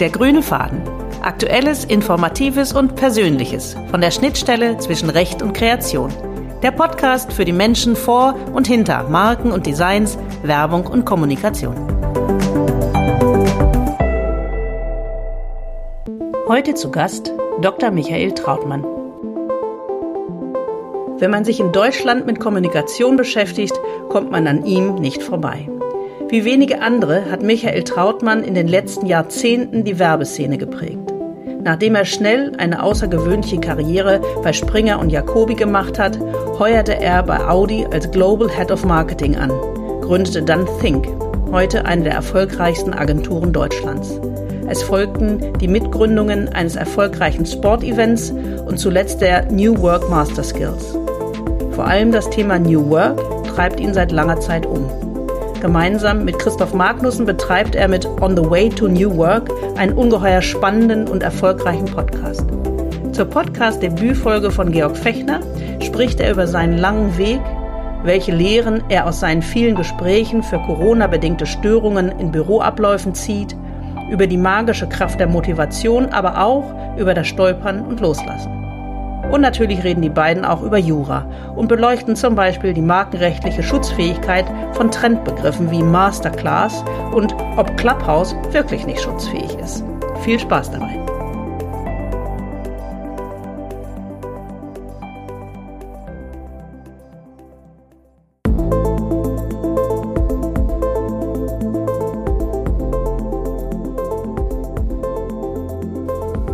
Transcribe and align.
Der 0.00 0.08
grüne 0.08 0.42
Faden. 0.42 0.80
Aktuelles, 1.20 1.84
Informatives 1.84 2.72
und 2.72 2.96
Persönliches 2.96 3.76
von 3.90 4.00
der 4.00 4.10
Schnittstelle 4.10 4.78
zwischen 4.78 5.10
Recht 5.10 5.42
und 5.42 5.52
Kreation. 5.52 6.10
Der 6.62 6.70
Podcast 6.70 7.34
für 7.34 7.44
die 7.44 7.52
Menschen 7.52 7.94
vor 7.96 8.34
und 8.54 8.66
hinter 8.66 9.02
Marken 9.10 9.52
und 9.52 9.66
Designs, 9.66 10.16
Werbung 10.42 10.86
und 10.86 11.04
Kommunikation. 11.04 11.76
Heute 16.48 16.72
zu 16.72 16.90
Gast 16.90 17.34
Dr. 17.60 17.90
Michael 17.90 18.32
Trautmann. 18.32 18.86
Wenn 21.18 21.30
man 21.30 21.44
sich 21.44 21.60
in 21.60 21.72
Deutschland 21.72 22.24
mit 22.24 22.40
Kommunikation 22.40 23.18
beschäftigt, 23.18 23.78
kommt 24.08 24.30
man 24.30 24.46
an 24.46 24.64
ihm 24.64 24.94
nicht 24.94 25.22
vorbei. 25.22 25.68
Wie 26.30 26.44
wenige 26.44 26.80
andere 26.80 27.28
hat 27.28 27.42
Michael 27.42 27.82
Trautmann 27.82 28.44
in 28.44 28.54
den 28.54 28.68
letzten 28.68 29.06
Jahrzehnten 29.06 29.82
die 29.82 29.98
Werbeszene 29.98 30.58
geprägt. 30.58 31.12
Nachdem 31.64 31.96
er 31.96 32.04
schnell 32.04 32.52
eine 32.56 32.84
außergewöhnliche 32.84 33.58
Karriere 33.58 34.20
bei 34.44 34.52
Springer 34.52 35.00
und 35.00 35.10
Jacobi 35.10 35.56
gemacht 35.56 35.98
hat, 35.98 36.20
heuerte 36.60 37.00
er 37.00 37.24
bei 37.24 37.40
Audi 37.48 37.84
als 37.90 38.08
Global 38.12 38.48
Head 38.48 38.70
of 38.70 38.84
Marketing 38.84 39.34
an, 39.34 39.50
gründete 40.02 40.44
dann 40.44 40.68
Think, 40.80 41.08
heute 41.50 41.84
eine 41.84 42.04
der 42.04 42.14
erfolgreichsten 42.14 42.94
Agenturen 42.94 43.52
Deutschlands. 43.52 44.20
Es 44.68 44.84
folgten 44.84 45.52
die 45.60 45.66
Mitgründungen 45.66 46.48
eines 46.50 46.76
erfolgreichen 46.76 47.44
Sportevents 47.44 48.32
und 48.66 48.78
zuletzt 48.78 49.20
der 49.20 49.50
New 49.50 49.76
Work 49.82 50.08
Master 50.08 50.44
Skills. 50.44 50.96
Vor 51.72 51.88
allem 51.88 52.12
das 52.12 52.30
Thema 52.30 52.60
New 52.60 52.88
Work 52.88 53.20
treibt 53.48 53.80
ihn 53.80 53.92
seit 53.94 54.12
langer 54.12 54.38
Zeit 54.38 54.64
um. 54.64 55.09
Gemeinsam 55.60 56.24
mit 56.24 56.38
Christoph 56.38 56.72
Magnussen 56.72 57.26
betreibt 57.26 57.74
er 57.74 57.86
mit 57.86 58.06
On 58.20 58.36
the 58.36 58.50
Way 58.50 58.70
to 58.70 58.88
New 58.88 59.16
Work 59.16 59.50
einen 59.76 59.92
ungeheuer 59.92 60.40
spannenden 60.40 61.06
und 61.06 61.22
erfolgreichen 61.22 61.84
Podcast. 61.84 62.46
Zur 63.12 63.26
Podcast-Debütfolge 63.26 64.50
von 64.50 64.72
Georg 64.72 64.96
Fechner 64.96 65.40
spricht 65.82 66.20
er 66.20 66.32
über 66.32 66.46
seinen 66.46 66.78
langen 66.78 67.18
Weg, 67.18 67.40
welche 68.04 68.32
Lehren 68.32 68.82
er 68.88 69.06
aus 69.06 69.20
seinen 69.20 69.42
vielen 69.42 69.74
Gesprächen 69.74 70.42
für 70.42 70.58
Corona-bedingte 70.60 71.46
Störungen 71.46 72.10
in 72.18 72.32
Büroabläufen 72.32 73.14
zieht, 73.14 73.54
über 74.10 74.26
die 74.26 74.38
magische 74.38 74.88
Kraft 74.88 75.20
der 75.20 75.28
Motivation, 75.28 76.06
aber 76.06 76.42
auch 76.42 76.64
über 76.96 77.14
das 77.14 77.26
Stolpern 77.26 77.84
und 77.84 78.00
Loslassen. 78.00 78.59
Und 79.30 79.42
natürlich 79.42 79.84
reden 79.84 80.02
die 80.02 80.08
beiden 80.08 80.44
auch 80.44 80.62
über 80.62 80.78
Jura 80.78 81.24
und 81.54 81.68
beleuchten 81.68 82.16
zum 82.16 82.34
Beispiel 82.34 82.74
die 82.74 82.82
markenrechtliche 82.82 83.62
Schutzfähigkeit 83.62 84.44
von 84.72 84.90
Trendbegriffen 84.90 85.70
wie 85.70 85.82
Masterclass 85.82 86.84
und 87.12 87.34
ob 87.56 87.76
Clubhouse 87.76 88.34
wirklich 88.50 88.86
nicht 88.86 89.00
schutzfähig 89.00 89.56
ist. 89.62 89.84
Viel 90.22 90.38
Spaß 90.38 90.72
dabei! 90.72 90.98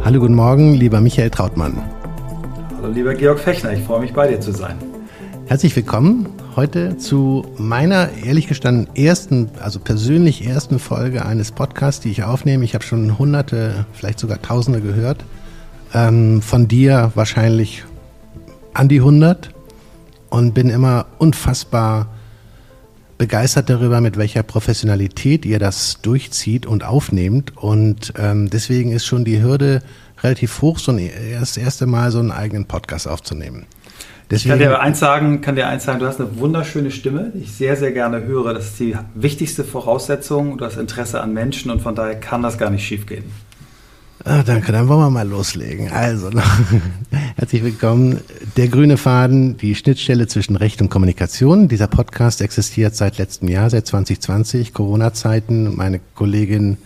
Hallo, 0.05 0.21
guten 0.21 0.37
Morgen, 0.37 0.75
lieber 0.75 1.01
Michael 1.01 1.31
Trautmann. 1.31 1.96
Lieber 2.93 3.15
Georg 3.15 3.41
Fechner, 3.41 3.73
ich 3.73 3.83
freue 3.83 4.01
mich 4.01 4.13
bei 4.13 4.29
dir 4.29 4.41
zu 4.41 4.53
sein. 4.53 4.77
Herzlich 5.47 5.75
willkommen 5.75 6.29
heute 6.55 6.97
zu 6.97 7.45
meiner 7.59 8.11
ehrlich 8.25 8.47
gestanden 8.47 8.89
ersten, 8.95 9.51
also 9.61 9.81
persönlich 9.81 10.47
ersten 10.47 10.79
Folge 10.79 11.25
eines 11.27 11.53
Podcasts, 11.53 12.01
die 12.01 12.11
ich 12.11 12.23
aufnehme. 12.23 12.65
Ich 12.65 12.75
habe 12.75 12.85
schon 12.85 13.19
hunderte, 13.19 13.87
vielleicht 13.93 14.19
sogar 14.19 14.41
tausende 14.41 14.81
gehört. 14.81 15.25
Ähm, 15.95 16.43
von 16.43 16.69
dir 16.69 17.13
wahrscheinlich 17.15 17.85
an 18.73 18.89
die 18.89 19.01
hundert 19.01 19.51
und 20.31 20.55
bin 20.55 20.71
immer 20.71 21.07
unfassbar 21.19 22.09
begeistert 23.19 23.71
darüber, 23.71 24.01
mit 24.01 24.17
welcher 24.17 24.43
Professionalität 24.43 25.45
ihr 25.47 25.59
das 25.59 26.01
durchzieht 26.03 26.67
und 26.67 26.85
aufnehmt. 26.85 27.57
Und 27.57 28.13
ähm, 28.19 28.51
deswegen 28.51 28.93
ist 28.93 29.07
schon 29.07 29.25
die 29.25 29.43
Hürde 29.43 29.83
relativ 30.23 30.63
hoch, 30.63 30.79
so 30.79 30.93
ein, 30.93 31.11
das 31.39 31.57
erste 31.57 31.87
Mal 31.87 32.11
so 32.11 32.19
einen 32.19 32.31
eigenen 32.31 32.67
Podcast 32.67 33.09
aufzunehmen. 33.09 33.67
Deswegen, 34.31 34.55
ich 34.55 34.61
kann 34.61 34.71
dir 34.71 34.81
eins 34.81 34.99
sagen, 34.99 35.41
kann 35.41 35.55
dir 35.55 35.69
eins 35.69 35.85
sagen, 35.85 36.01
du 36.01 36.07
hast 36.07 36.21
eine 36.21 36.37
wunderschöne 36.39 36.91
Stimme, 36.91 37.31
die 37.33 37.43
ich 37.43 37.53
sehr, 37.53 37.77
sehr 37.77 37.93
gerne 37.93 38.25
höre. 38.25 38.55
Das 38.55 38.67
ist 38.67 38.81
die 38.81 38.97
wichtigste 39.15 39.63
Voraussetzung, 39.63 40.59
du 40.59 40.65
hast 40.65 40.77
Interesse 40.79 41.21
an 41.21 41.33
Menschen 41.33 41.71
und 41.71 41.81
von 41.81 41.95
daher 41.95 42.17
kann 42.17 42.43
das 42.43 42.59
gar 42.59 42.71
nicht 42.71 42.85
schief 42.85 43.07
gehen. 43.07 43.25
Ah, 44.25 44.43
danke, 44.43 44.73
dann 44.73 44.89
wollen 44.89 44.99
wir 44.99 45.11
mal 45.11 45.29
loslegen. 45.29 45.93
Also, 45.93 46.31
herzlich 47.37 47.63
willkommen. 47.63 48.21
Der 48.57 48.67
grüne 48.67 48.97
Faden, 48.97 49.57
die 49.57 49.77
Schnittstelle 49.77 50.27
zwischen 50.27 50.57
Recht 50.57 50.83
und 50.83 50.91
Kommunikation. 50.91 51.69
Dieser 51.69 51.87
Podcast 51.87 52.41
existiert 52.41 52.97
seit 52.97 53.19
letztem 53.19 53.47
Jahr, 53.47 53.71
seit 53.71 53.87
2020, 53.87 54.75
Corona-Zeiten. 54.75 55.77
Meine 55.77 56.01
Kollegin 56.17 56.79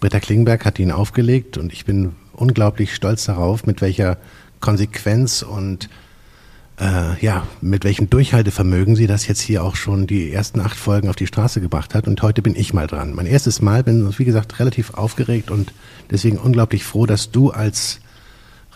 Britta 0.00 0.18
Klingberg 0.18 0.64
hat 0.64 0.80
ihn 0.80 0.90
aufgelegt 0.90 1.56
und 1.56 1.72
ich 1.72 1.84
bin 1.84 2.16
unglaublich 2.40 2.94
stolz 2.94 3.24
darauf, 3.24 3.66
mit 3.66 3.80
welcher 3.80 4.18
Konsequenz 4.60 5.42
und 5.42 5.88
äh, 6.80 7.18
ja, 7.20 7.46
mit 7.60 7.84
welchem 7.84 8.08
Durchhaltevermögen 8.08 8.94
sie 8.94 9.06
das 9.06 9.26
jetzt 9.26 9.40
hier 9.40 9.64
auch 9.64 9.76
schon 9.76 10.06
die 10.06 10.32
ersten 10.32 10.60
acht 10.60 10.76
Folgen 10.76 11.08
auf 11.08 11.16
die 11.16 11.26
Straße 11.26 11.60
gebracht 11.60 11.94
hat. 11.94 12.06
Und 12.06 12.22
heute 12.22 12.40
bin 12.42 12.54
ich 12.54 12.72
mal 12.72 12.86
dran. 12.86 13.14
Mein 13.14 13.26
erstes 13.26 13.60
Mal, 13.60 13.82
bin, 13.82 14.16
wie 14.18 14.24
gesagt, 14.24 14.60
relativ 14.60 14.94
aufgeregt 14.94 15.50
und 15.50 15.72
deswegen 16.10 16.38
unglaublich 16.38 16.84
froh, 16.84 17.06
dass 17.06 17.30
du 17.30 17.50
als 17.50 18.00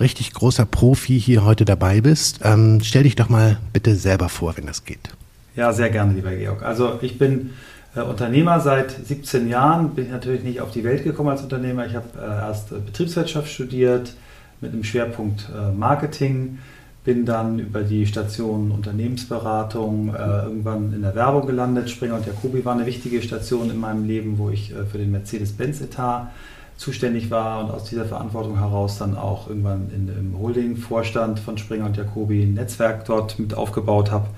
richtig 0.00 0.32
großer 0.32 0.66
Profi 0.66 1.20
hier 1.20 1.44
heute 1.44 1.64
dabei 1.64 2.00
bist. 2.00 2.40
Ähm, 2.42 2.80
stell 2.82 3.04
dich 3.04 3.14
doch 3.14 3.28
mal 3.28 3.58
bitte 3.72 3.94
selber 3.94 4.28
vor, 4.28 4.56
wenn 4.56 4.66
das 4.66 4.84
geht. 4.84 5.10
Ja, 5.54 5.72
sehr 5.72 5.90
gerne, 5.90 6.14
lieber 6.14 6.34
Georg. 6.34 6.62
Also 6.62 6.98
ich 7.02 7.18
bin 7.18 7.50
Unternehmer 7.94 8.60
seit 8.60 8.90
17 8.90 9.48
Jahren, 9.48 9.90
bin 9.90 10.10
natürlich 10.10 10.42
nicht 10.42 10.60
auf 10.62 10.70
die 10.70 10.82
Welt 10.82 11.04
gekommen 11.04 11.28
als 11.28 11.42
Unternehmer. 11.42 11.84
Ich 11.84 11.94
habe 11.94 12.06
äh, 12.16 12.24
erst 12.24 12.72
äh, 12.72 12.76
Betriebswirtschaft 12.76 13.48
studiert 13.48 14.14
mit 14.62 14.72
einem 14.72 14.82
Schwerpunkt 14.82 15.50
äh, 15.54 15.72
Marketing, 15.72 16.58
bin 17.04 17.26
dann 17.26 17.58
über 17.58 17.82
die 17.82 18.06
Station 18.06 18.70
Unternehmensberatung 18.70 20.14
äh, 20.14 20.44
irgendwann 20.44 20.94
in 20.94 21.02
der 21.02 21.14
Werbung 21.14 21.46
gelandet. 21.46 21.90
Springer 21.90 22.14
und 22.14 22.26
Jacobi 22.26 22.64
war 22.64 22.74
eine 22.74 22.86
wichtige 22.86 23.20
Station 23.20 23.70
in 23.70 23.78
meinem 23.78 24.06
Leben, 24.06 24.38
wo 24.38 24.48
ich 24.48 24.72
äh, 24.72 24.86
für 24.86 24.96
den 24.96 25.10
Mercedes-Benz-Etat 25.10 26.30
zuständig 26.78 27.30
war 27.30 27.62
und 27.62 27.70
aus 27.70 27.84
dieser 27.84 28.06
Verantwortung 28.06 28.58
heraus 28.58 28.98
dann 28.98 29.16
auch 29.16 29.48
irgendwann 29.48 29.90
in, 29.94 30.08
im 30.08 30.38
Holding-Vorstand 30.38 31.40
von 31.40 31.58
Springer 31.58 31.86
und 31.86 31.96
Jacobi 31.98 32.42
ein 32.42 32.54
Netzwerk 32.54 33.04
dort 33.04 33.38
mit 33.38 33.54
aufgebaut 33.54 34.10
habe. 34.10 34.28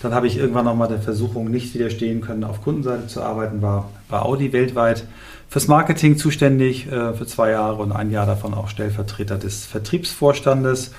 Dann 0.00 0.14
habe 0.14 0.26
ich 0.26 0.36
irgendwann 0.36 0.64
nochmal 0.64 0.88
der 0.88 1.00
Versuchung 1.00 1.50
nicht 1.50 1.74
widerstehen 1.74 2.20
können, 2.20 2.44
auf 2.44 2.62
Kundenseite 2.62 3.08
zu 3.08 3.22
arbeiten, 3.22 3.62
war 3.62 3.90
bei 4.08 4.20
Audi 4.20 4.52
weltweit 4.52 5.04
fürs 5.48 5.66
Marketing 5.66 6.16
zuständig 6.16 6.90
äh, 6.90 7.14
für 7.14 7.26
zwei 7.26 7.50
Jahre 7.50 7.82
und 7.82 7.92
ein 7.92 8.10
Jahr 8.10 8.26
davon 8.26 8.54
auch 8.54 8.68
Stellvertreter 8.68 9.38
des 9.38 9.66
Vertriebsvorstandes 9.66 10.92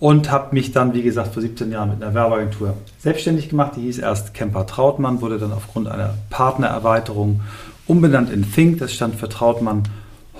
und 0.00 0.30
habe 0.30 0.54
mich 0.54 0.72
dann, 0.72 0.94
wie 0.94 1.02
gesagt, 1.02 1.34
vor 1.34 1.42
17 1.42 1.70
Jahren 1.70 1.90
mit 1.90 2.02
einer 2.02 2.14
Werbeagentur 2.14 2.74
selbstständig 2.98 3.50
gemacht. 3.50 3.72
Die 3.76 3.82
hieß 3.82 3.98
erst 3.98 4.32
Kemper 4.32 4.66
Trautmann, 4.66 5.20
wurde 5.20 5.38
dann 5.38 5.52
aufgrund 5.52 5.88
einer 5.88 6.14
Partnererweiterung 6.30 7.42
umbenannt 7.86 8.30
in 8.30 8.50
Think. 8.50 8.78
Das 8.78 8.94
stand 8.94 9.16
für 9.16 9.28
Trautmann, 9.28 9.82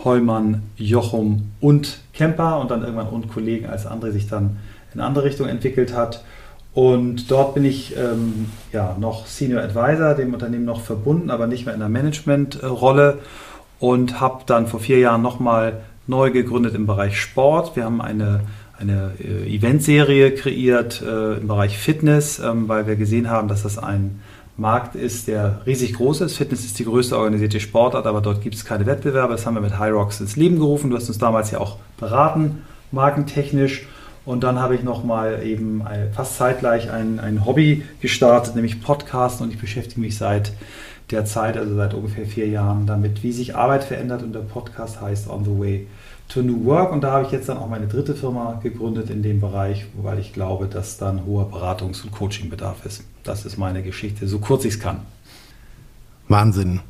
Heumann, 0.02 0.62
Jochum 0.76 1.52
und 1.60 2.00
Kemper 2.14 2.58
und 2.58 2.70
dann 2.70 2.82
irgendwann 2.82 3.08
und 3.08 3.28
Kollegen, 3.28 3.66
als 3.66 3.86
André 3.86 4.12
sich 4.12 4.28
dann 4.28 4.56
in 4.94 5.00
andere 5.00 5.24
Richtung 5.24 5.46
entwickelt 5.46 5.94
hat. 5.94 6.24
Und 6.80 7.30
dort 7.30 7.52
bin 7.52 7.66
ich 7.66 7.94
ähm, 7.94 8.46
ja, 8.72 8.96
noch 8.98 9.26
Senior 9.26 9.60
Advisor, 9.60 10.14
dem 10.14 10.32
Unternehmen 10.32 10.64
noch 10.64 10.80
verbunden, 10.80 11.28
aber 11.28 11.46
nicht 11.46 11.66
mehr 11.66 11.74
in 11.74 11.80
der 11.80 11.90
Managementrolle 11.90 13.18
und 13.78 14.18
habe 14.18 14.44
dann 14.46 14.66
vor 14.66 14.80
vier 14.80 14.98
Jahren 14.98 15.20
nochmal 15.20 15.82
neu 16.06 16.30
gegründet 16.30 16.74
im 16.74 16.86
Bereich 16.86 17.20
Sport. 17.20 17.76
Wir 17.76 17.84
haben 17.84 18.00
eine, 18.00 18.40
eine 18.78 19.12
äh, 19.22 19.54
Eventserie 19.54 20.30
kreiert 20.34 21.02
äh, 21.02 21.34
im 21.34 21.48
Bereich 21.48 21.76
Fitness, 21.76 22.38
ähm, 22.38 22.66
weil 22.66 22.86
wir 22.86 22.96
gesehen 22.96 23.28
haben, 23.28 23.48
dass 23.48 23.62
das 23.62 23.76
ein 23.76 24.22
Markt 24.56 24.94
ist, 24.94 25.28
der 25.28 25.60
riesig 25.66 25.92
groß 25.92 26.22
ist. 26.22 26.38
Fitness 26.38 26.64
ist 26.64 26.78
die 26.78 26.86
größte 26.86 27.14
organisierte 27.14 27.60
Sportart, 27.60 28.06
aber 28.06 28.22
dort 28.22 28.40
gibt 28.40 28.54
es 28.54 28.64
keine 28.64 28.86
Wettbewerbe. 28.86 29.34
Das 29.34 29.44
haben 29.44 29.52
wir 29.52 29.60
mit 29.60 29.78
High 29.78 29.92
Rocks 29.92 30.18
ins 30.18 30.36
Leben 30.36 30.58
gerufen. 30.58 30.88
Du 30.88 30.96
hast 30.96 31.08
uns 31.08 31.18
damals 31.18 31.50
ja 31.50 31.60
auch 31.60 31.76
beraten, 31.98 32.62
markentechnisch. 32.90 33.86
Und 34.24 34.44
dann 34.44 34.58
habe 34.58 34.74
ich 34.74 34.82
nochmal 34.82 35.42
eben 35.44 35.82
fast 36.12 36.36
zeitgleich 36.36 36.90
ein, 36.90 37.20
ein 37.20 37.44
Hobby 37.46 37.84
gestartet, 38.00 38.54
nämlich 38.54 38.82
Podcasten. 38.82 39.46
Und 39.46 39.52
ich 39.52 39.58
beschäftige 39.58 40.00
mich 40.00 40.18
seit 40.18 40.52
der 41.10 41.24
Zeit, 41.24 41.56
also 41.56 41.74
seit 41.74 41.94
ungefähr 41.94 42.26
vier 42.26 42.48
Jahren, 42.48 42.86
damit, 42.86 43.22
wie 43.22 43.32
sich 43.32 43.56
Arbeit 43.56 43.84
verändert. 43.84 44.22
Und 44.22 44.32
der 44.32 44.40
Podcast 44.40 45.00
heißt 45.00 45.28
On 45.28 45.44
the 45.44 45.58
Way 45.58 45.86
to 46.28 46.42
New 46.42 46.64
Work. 46.64 46.92
Und 46.92 47.02
da 47.02 47.12
habe 47.12 47.24
ich 47.24 47.32
jetzt 47.32 47.48
dann 47.48 47.58
auch 47.58 47.68
meine 47.68 47.86
dritte 47.86 48.14
Firma 48.14 48.60
gegründet 48.62 49.10
in 49.10 49.22
dem 49.22 49.40
Bereich, 49.40 49.86
weil 50.00 50.18
ich 50.18 50.32
glaube, 50.32 50.66
dass 50.66 50.98
dann 50.98 51.24
hoher 51.26 51.50
Beratungs- 51.50 52.02
und 52.04 52.12
Coachingbedarf 52.12 52.86
ist. 52.86 53.04
Das 53.24 53.44
ist 53.44 53.58
meine 53.58 53.82
Geschichte, 53.82 54.28
so 54.28 54.38
kurz 54.38 54.64
ich 54.64 54.74
es 54.74 54.80
kann. 54.80 55.00
Wahnsinn. 56.28 56.80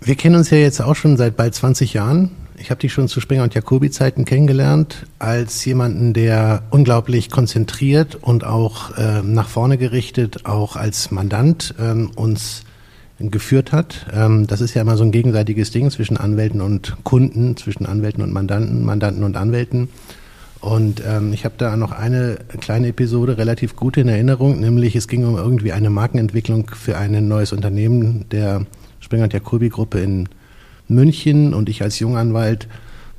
Wir 0.00 0.16
kennen 0.16 0.36
uns 0.36 0.50
ja 0.50 0.58
jetzt 0.58 0.82
auch 0.82 0.96
schon 0.96 1.16
seit 1.16 1.36
bald 1.36 1.54
20 1.54 1.94
Jahren. 1.94 2.30
Ich 2.56 2.70
habe 2.70 2.80
dich 2.80 2.92
schon 2.92 3.08
zu 3.08 3.20
Springer 3.20 3.42
und 3.42 3.54
Jacobi-Zeiten 3.54 4.24
kennengelernt 4.24 5.06
als 5.18 5.64
jemanden, 5.64 6.12
der 6.12 6.62
unglaublich 6.70 7.30
konzentriert 7.30 8.14
und 8.14 8.44
auch 8.44 8.96
äh, 8.96 9.22
nach 9.22 9.48
vorne 9.48 9.76
gerichtet, 9.76 10.46
auch 10.46 10.76
als 10.76 11.10
Mandant 11.10 11.74
ähm, 11.80 12.10
uns 12.14 12.62
geführt 13.18 13.72
hat. 13.72 14.06
Ähm, 14.12 14.46
das 14.46 14.60
ist 14.60 14.74
ja 14.74 14.82
immer 14.82 14.96
so 14.96 15.04
ein 15.04 15.12
gegenseitiges 15.12 15.72
Ding 15.72 15.90
zwischen 15.90 16.16
Anwälten 16.16 16.60
und 16.60 16.96
Kunden, 17.02 17.56
zwischen 17.56 17.86
Anwälten 17.86 18.22
und 18.22 18.32
Mandanten, 18.32 18.84
Mandanten 18.84 19.24
und 19.24 19.36
Anwälten. 19.36 19.88
Und 20.60 21.02
ähm, 21.06 21.32
ich 21.32 21.44
habe 21.44 21.56
da 21.58 21.76
noch 21.76 21.92
eine 21.92 22.38
kleine 22.60 22.88
Episode 22.88 23.36
relativ 23.36 23.76
gut 23.76 23.96
in 23.96 24.08
Erinnerung, 24.08 24.60
nämlich 24.60 24.96
es 24.96 25.08
ging 25.08 25.26
um 25.26 25.36
irgendwie 25.36 25.72
eine 25.72 25.90
Markenentwicklung 25.90 26.70
für 26.70 26.96
ein 26.96 27.28
neues 27.28 27.52
Unternehmen 27.52 28.26
der 28.30 28.64
Springer 29.00 29.24
und 29.24 29.32
Jacobi 29.32 29.68
Gruppe 29.68 30.00
in 30.00 30.28
München 30.88 31.54
und 31.54 31.68
ich 31.68 31.82
als 31.82 31.98
Junganwalt 31.98 32.68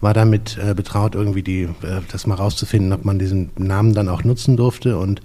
war 0.02 0.14
damit 0.14 0.58
äh, 0.58 0.74
betraut, 0.74 1.16
irgendwie 1.16 1.42
die, 1.42 1.64
äh, 1.64 2.02
das 2.12 2.28
mal 2.28 2.36
rauszufinden, 2.36 2.94
ob 2.94 3.06
man 3.06 3.20
diesen 3.20 3.50
Namen 3.58 3.94
dann 3.94 4.10
auch 4.10 4.24
nutzen 4.24 4.58
durfte. 4.58 4.98
Und 4.98 5.22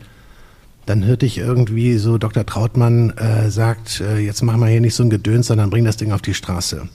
dann 0.87 1.05
hörte 1.05 1.27
ich 1.27 1.39
irgendwie 1.39 1.99
so, 1.99 2.19
Dr. 2.19 2.47
Trautmann 2.47 3.11
äh, 3.11 3.51
sagt, 3.51 4.01
äh, 4.01 4.19
jetzt 4.19 4.43
machen 4.43 4.61
wir 4.61 4.69
hier 4.69 4.81
nicht 4.81 4.95
so 4.95 5.03
ein 5.03 5.11
Gedöns, 5.11 5.49
sondern 5.49 5.71
bring 5.71 5.85
das 5.85 5.97
Ding 5.97 6.13
auf 6.13 6.23
die 6.23 6.35
Straße. 6.35 6.89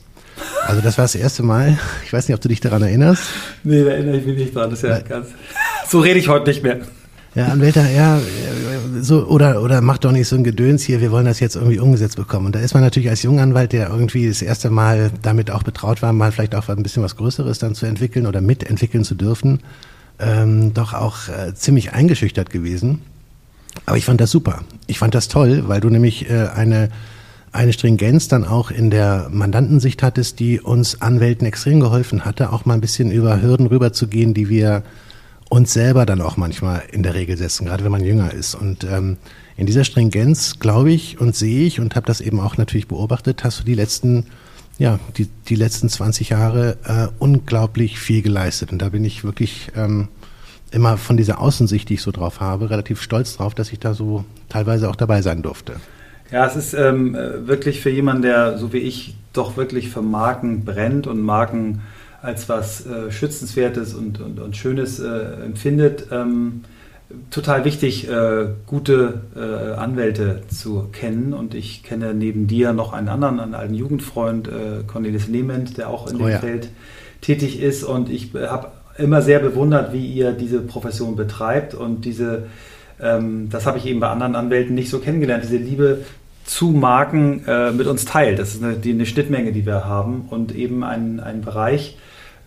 Also 0.66 0.80
das 0.80 0.98
war 0.98 1.04
das 1.04 1.14
erste 1.14 1.42
Mal. 1.42 1.78
Ich 2.04 2.12
weiß 2.12 2.28
nicht, 2.28 2.34
ob 2.34 2.40
du 2.40 2.48
dich 2.48 2.60
daran 2.60 2.82
erinnerst. 2.82 3.22
Nee, 3.62 3.84
da 3.84 3.90
erinnere 3.90 4.18
ich 4.18 4.26
mich 4.26 4.36
nicht 4.36 4.54
dran. 4.54 4.70
Das 4.70 4.82
ist 4.82 4.88
ja 4.88 4.98
ganz, 5.00 5.28
so 5.88 6.00
rede 6.00 6.18
ich 6.18 6.28
heute 6.28 6.48
nicht 6.50 6.62
mehr. 6.62 6.80
Ja, 7.36 7.48
Anwälter, 7.48 7.90
ja, 7.90 8.18
so, 9.02 9.26
oder, 9.26 9.62
oder 9.62 9.82
mach 9.82 9.98
doch 9.98 10.10
nicht 10.10 10.26
so 10.26 10.36
ein 10.36 10.42
Gedöns 10.42 10.82
hier, 10.84 11.02
wir 11.02 11.12
wollen 11.12 11.26
das 11.26 11.38
jetzt 11.38 11.54
irgendwie 11.54 11.78
umgesetzt 11.78 12.16
bekommen. 12.16 12.46
Und 12.46 12.54
da 12.54 12.60
ist 12.60 12.72
man 12.72 12.82
natürlich 12.82 13.10
als 13.10 13.22
Junganwalt, 13.22 13.74
der 13.74 13.90
irgendwie 13.90 14.26
das 14.26 14.40
erste 14.40 14.70
Mal 14.70 15.10
damit 15.20 15.50
auch 15.50 15.62
betraut 15.62 16.00
war, 16.00 16.14
mal 16.14 16.32
vielleicht 16.32 16.54
auch 16.54 16.66
ein 16.70 16.82
bisschen 16.82 17.02
was 17.02 17.16
Größeres 17.16 17.58
dann 17.58 17.74
zu 17.74 17.84
entwickeln 17.84 18.26
oder 18.26 18.40
mitentwickeln 18.40 19.04
zu 19.04 19.14
dürfen, 19.14 19.60
ähm, 20.18 20.72
doch 20.72 20.94
auch 20.94 21.28
äh, 21.28 21.54
ziemlich 21.54 21.92
eingeschüchtert 21.92 22.48
gewesen. 22.48 23.02
Aber 23.84 23.98
ich 23.98 24.06
fand 24.06 24.22
das 24.22 24.30
super. 24.30 24.62
Ich 24.86 24.98
fand 24.98 25.14
das 25.14 25.28
toll, 25.28 25.64
weil 25.66 25.82
du 25.82 25.90
nämlich 25.90 26.30
äh, 26.30 26.48
eine, 26.54 26.88
eine 27.52 27.74
Stringenz 27.74 28.28
dann 28.28 28.46
auch 28.46 28.70
in 28.70 28.88
der 28.88 29.28
Mandantensicht 29.30 30.02
hattest, 30.02 30.40
die 30.40 30.58
uns 30.58 31.02
Anwälten 31.02 31.46
extrem 31.46 31.80
geholfen 31.80 32.24
hatte, 32.24 32.50
auch 32.50 32.64
mal 32.64 32.72
ein 32.72 32.80
bisschen 32.80 33.10
über 33.10 33.42
Hürden 33.42 33.66
rüberzugehen, 33.66 34.32
die 34.32 34.48
wir 34.48 34.84
uns 35.48 35.72
selber 35.72 36.06
dann 36.06 36.20
auch 36.20 36.36
manchmal 36.36 36.82
in 36.90 37.02
der 37.02 37.14
Regel 37.14 37.36
setzen, 37.36 37.66
gerade 37.66 37.84
wenn 37.84 37.92
man 37.92 38.04
jünger 38.04 38.32
ist. 38.32 38.54
Und 38.54 38.84
ähm, 38.84 39.16
in 39.56 39.66
dieser 39.66 39.84
Stringenz 39.84 40.58
glaube 40.58 40.92
ich 40.92 41.20
und 41.20 41.36
sehe 41.36 41.66
ich 41.66 41.80
und 41.80 41.94
habe 41.94 42.06
das 42.06 42.20
eben 42.20 42.40
auch 42.40 42.56
natürlich 42.56 42.88
beobachtet, 42.88 43.44
hast 43.44 43.60
du 43.60 43.64
die 43.64 43.74
letzten, 43.74 44.26
ja, 44.78 44.98
die, 45.16 45.28
die 45.48 45.54
letzten 45.54 45.88
20 45.88 46.30
Jahre 46.30 46.76
äh, 46.84 47.08
unglaublich 47.18 47.98
viel 47.98 48.22
geleistet. 48.22 48.72
Und 48.72 48.82
da 48.82 48.88
bin 48.88 49.04
ich 49.04 49.24
wirklich 49.24 49.68
ähm, 49.76 50.08
immer 50.72 50.96
von 50.96 51.16
dieser 51.16 51.40
Außensicht, 51.40 51.88
die 51.88 51.94
ich 51.94 52.02
so 52.02 52.10
drauf 52.10 52.40
habe, 52.40 52.70
relativ 52.70 53.00
stolz 53.00 53.36
drauf, 53.36 53.54
dass 53.54 53.72
ich 53.72 53.78
da 53.78 53.94
so 53.94 54.24
teilweise 54.48 54.90
auch 54.90 54.96
dabei 54.96 55.22
sein 55.22 55.42
durfte. 55.42 55.76
Ja, 56.32 56.44
es 56.44 56.56
ist 56.56 56.74
ähm, 56.74 57.14
wirklich 57.14 57.80
für 57.80 57.90
jemanden, 57.90 58.22
der 58.22 58.58
so 58.58 58.72
wie 58.72 58.78
ich 58.78 59.16
doch 59.32 59.56
wirklich 59.56 59.90
für 59.90 60.02
Marken 60.02 60.64
brennt 60.64 61.06
und 61.06 61.20
Marken 61.20 61.82
als 62.22 62.48
was 62.48 62.86
äh, 62.86 63.10
Schützenswertes 63.10 63.94
und, 63.94 64.20
und, 64.20 64.40
und 64.40 64.56
Schönes 64.56 64.98
äh, 64.98 65.06
empfindet, 65.44 66.06
ähm, 66.10 66.62
total 67.30 67.64
wichtig, 67.64 68.08
äh, 68.08 68.48
gute 68.66 69.22
äh, 69.36 69.78
Anwälte 69.78 70.42
zu 70.48 70.88
kennen. 70.92 71.32
Und 71.32 71.54
ich 71.54 71.82
kenne 71.82 72.14
neben 72.14 72.46
dir 72.46 72.72
noch 72.72 72.92
einen 72.92 73.08
anderen, 73.08 73.38
einen 73.38 73.54
alten 73.54 73.74
Jugendfreund, 73.74 74.50
Cornelis 74.86 75.28
Lehment, 75.28 75.78
der 75.78 75.88
auch 75.88 76.10
in 76.10 76.16
oh, 76.16 76.18
dem 76.18 76.28
ja. 76.28 76.38
Feld 76.38 76.68
tätig 77.20 77.60
ist. 77.60 77.84
Und 77.84 78.10
ich 78.10 78.32
habe 78.34 78.68
immer 78.98 79.22
sehr 79.22 79.38
bewundert, 79.38 79.92
wie 79.92 80.06
ihr 80.06 80.32
diese 80.32 80.60
Profession 80.60 81.16
betreibt 81.16 81.74
und 81.74 82.04
diese 82.04 82.44
ähm, 83.00 83.48
das 83.50 83.66
habe 83.66 83.78
ich 83.78 83.86
eben 83.86 84.00
bei 84.00 84.08
anderen 84.08 84.34
Anwälten 84.34 84.74
nicht 84.74 84.90
so 84.90 84.98
kennengelernt, 84.98 85.44
diese 85.44 85.56
Liebe 85.56 86.04
zu 86.44 86.70
Marken 86.70 87.44
äh, 87.46 87.72
mit 87.72 87.86
uns 87.86 88.04
teilt. 88.04 88.38
Das 88.38 88.54
ist 88.54 88.62
eine, 88.62 88.74
die, 88.74 88.92
eine 88.92 89.06
Schnittmenge, 89.06 89.52
die 89.52 89.66
wir 89.66 89.84
haben 89.84 90.26
und 90.30 90.54
eben 90.54 90.84
ein, 90.84 91.20
ein 91.20 91.42
Bereich, 91.42 91.98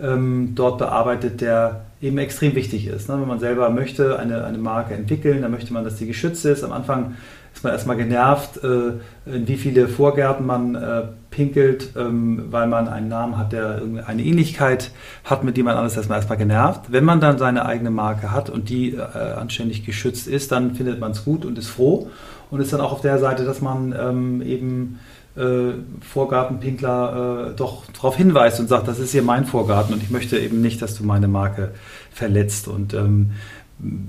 ähm, 0.01 0.53
dort 0.55 0.77
bearbeitet, 0.77 1.41
der 1.41 1.81
eben 2.01 2.17
extrem 2.17 2.55
wichtig 2.55 2.87
ist. 2.87 3.09
Ne? 3.09 3.19
Wenn 3.19 3.27
man 3.27 3.39
selber 3.39 3.69
möchte 3.69 4.17
eine, 4.19 4.45
eine 4.45 4.57
Marke 4.57 4.93
entwickeln, 4.93 5.41
dann 5.41 5.51
möchte 5.51 5.73
man, 5.73 5.83
dass 5.83 5.97
die 5.97 6.07
geschützt 6.07 6.45
ist. 6.45 6.63
Am 6.63 6.71
Anfang 6.71 7.15
ist 7.53 7.63
man 7.63 7.73
erstmal 7.73 7.97
genervt, 7.97 8.63
äh, 8.63 8.93
in 9.25 9.47
wie 9.47 9.57
viele 9.57 9.87
Vorgärten 9.87 10.45
man 10.45 10.75
äh, 10.75 11.01
pinkelt, 11.29 11.89
ähm, 11.97 12.45
weil 12.49 12.67
man 12.67 12.87
einen 12.87 13.09
Namen 13.09 13.37
hat, 13.37 13.51
der 13.51 13.81
eine 14.05 14.23
Ähnlichkeit 14.23 14.91
hat 15.25 15.43
mit 15.43 15.57
jemand 15.57 15.77
anderes, 15.77 15.97
ist 15.97 16.09
man 16.09 16.17
erstmal 16.17 16.37
genervt. 16.37 16.83
Wenn 16.87 17.03
man 17.03 17.19
dann 17.19 17.37
seine 17.37 17.65
eigene 17.65 17.91
Marke 17.91 18.31
hat 18.31 18.49
und 18.49 18.69
die 18.69 18.93
äh, 18.93 19.01
anständig 19.01 19.85
geschützt 19.85 20.27
ist, 20.27 20.51
dann 20.51 20.75
findet 20.75 20.99
man 20.99 21.11
es 21.11 21.25
gut 21.25 21.43
und 21.43 21.57
ist 21.57 21.67
froh 21.67 22.09
und 22.49 22.61
ist 22.61 22.71
dann 22.71 22.81
auch 22.81 22.93
auf 22.93 23.01
der 23.01 23.19
Seite, 23.19 23.43
dass 23.43 23.61
man 23.61 23.93
ähm, 23.99 24.41
eben 24.41 24.99
äh, 25.39 25.73
Vorgartenpinkler 26.01 27.51
äh, 27.51 27.55
doch 27.55 27.85
darauf 27.93 28.15
hinweist 28.15 28.59
und 28.59 28.67
sagt, 28.67 28.87
das 28.87 28.99
ist 28.99 29.11
hier 29.11 29.23
mein 29.23 29.45
Vorgarten 29.45 29.93
und 29.93 30.03
ich 30.03 30.09
möchte 30.09 30.37
eben 30.37 30.61
nicht, 30.61 30.81
dass 30.81 30.95
du 30.95 31.03
meine 31.03 31.27
Marke 31.27 31.71
verletzt. 32.11 32.67
Und 32.67 32.93
ähm, 32.93 33.31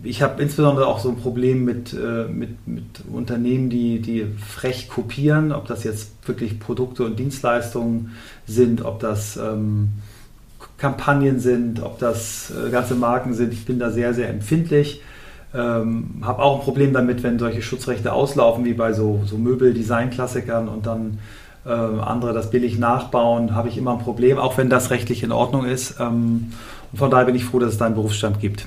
ich 0.03 0.23
habe 0.23 0.43
insbesondere 0.43 0.87
auch 0.87 0.99
so 0.99 1.11
ein 1.11 1.17
Problem 1.17 1.65
mit, 1.65 1.93
äh, 1.93 2.25
mit, 2.29 2.67
mit 2.67 3.05
Unternehmen, 3.11 3.71
die, 3.71 4.01
die 4.01 4.27
frech 4.39 4.89
kopieren, 4.89 5.53
ob 5.53 5.67
das 5.67 5.85
jetzt 5.85 6.11
wirklich 6.27 6.59
Produkte 6.59 7.05
und 7.05 7.19
Dienstleistungen 7.19 8.13
sind, 8.47 8.85
ob 8.85 8.99
das 8.99 9.37
ähm, 9.37 9.91
Kampagnen 10.79 11.39
sind, 11.39 11.81
ob 11.83 11.99
das 11.99 12.51
äh, 12.51 12.71
ganze 12.71 12.97
Marken 12.97 13.35
sind. 13.35 13.53
Ich 13.53 13.65
bin 13.65 13.79
da 13.79 13.91
sehr, 13.91 14.15
sehr 14.15 14.29
empfindlich. 14.29 15.03
Ähm, 15.53 16.23
habe 16.23 16.43
auch 16.43 16.61
ein 16.61 16.65
Problem 16.65 16.93
damit, 16.93 17.23
wenn 17.23 17.39
solche 17.39 17.63
Schutzrechte 17.63 18.13
auslaufen, 18.13 18.65
wie 18.65 18.75
bei 18.75 18.93
so, 18.93 19.23
so 19.27 19.37
Möbel-Design-Klassikern 19.37 20.69
und 20.69 20.87
dann 20.87 21.19
äh, 21.67 21.71
andere 21.71 22.33
das 22.33 22.51
billig 22.51 22.79
nachbauen, 22.79 23.55
habe 23.55 23.69
ich 23.69 23.77
immer 23.77 23.93
ein 23.93 23.99
Problem, 23.99 24.39
auch 24.39 24.57
wenn 24.59 24.71
das 24.71 24.91
rechtlich 24.91 25.23
in 25.23 25.33
Ordnung 25.33 25.65
ist. 25.65 25.97
Ähm, 25.99 26.53
und 26.93 26.99
von 26.99 27.11
daher 27.11 27.27
bin 27.27 27.35
ich 27.35 27.45
froh, 27.45 27.59
dass 27.59 27.73
es 27.73 27.79
da 27.79 27.87
einen 27.87 27.95
Berufsstand 27.95 28.41
gibt. 28.41 28.67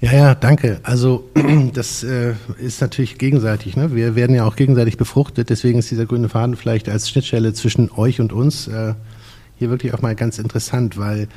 Ja, 0.00 0.12
ja, 0.12 0.34
danke. 0.34 0.80
Also 0.82 1.30
das 1.74 2.02
äh, 2.02 2.34
ist 2.58 2.80
natürlich 2.80 3.18
gegenseitig. 3.18 3.76
Ne? 3.76 3.94
Wir 3.94 4.14
werden 4.14 4.34
ja 4.34 4.44
auch 4.44 4.56
gegenseitig 4.56 4.96
befruchtet. 4.96 5.48
Deswegen 5.48 5.78
ist 5.78 5.90
dieser 5.90 6.06
grüne 6.06 6.28
Faden 6.28 6.56
vielleicht 6.56 6.88
als 6.88 7.08
Schnittstelle 7.08 7.54
zwischen 7.54 7.90
euch 7.90 8.20
und 8.20 8.32
uns 8.32 8.68
äh, 8.68 8.94
hier 9.58 9.70
wirklich 9.70 9.94
auch 9.94 10.02
mal 10.02 10.14
ganz 10.14 10.38
interessant, 10.38 10.98
weil 10.98 11.28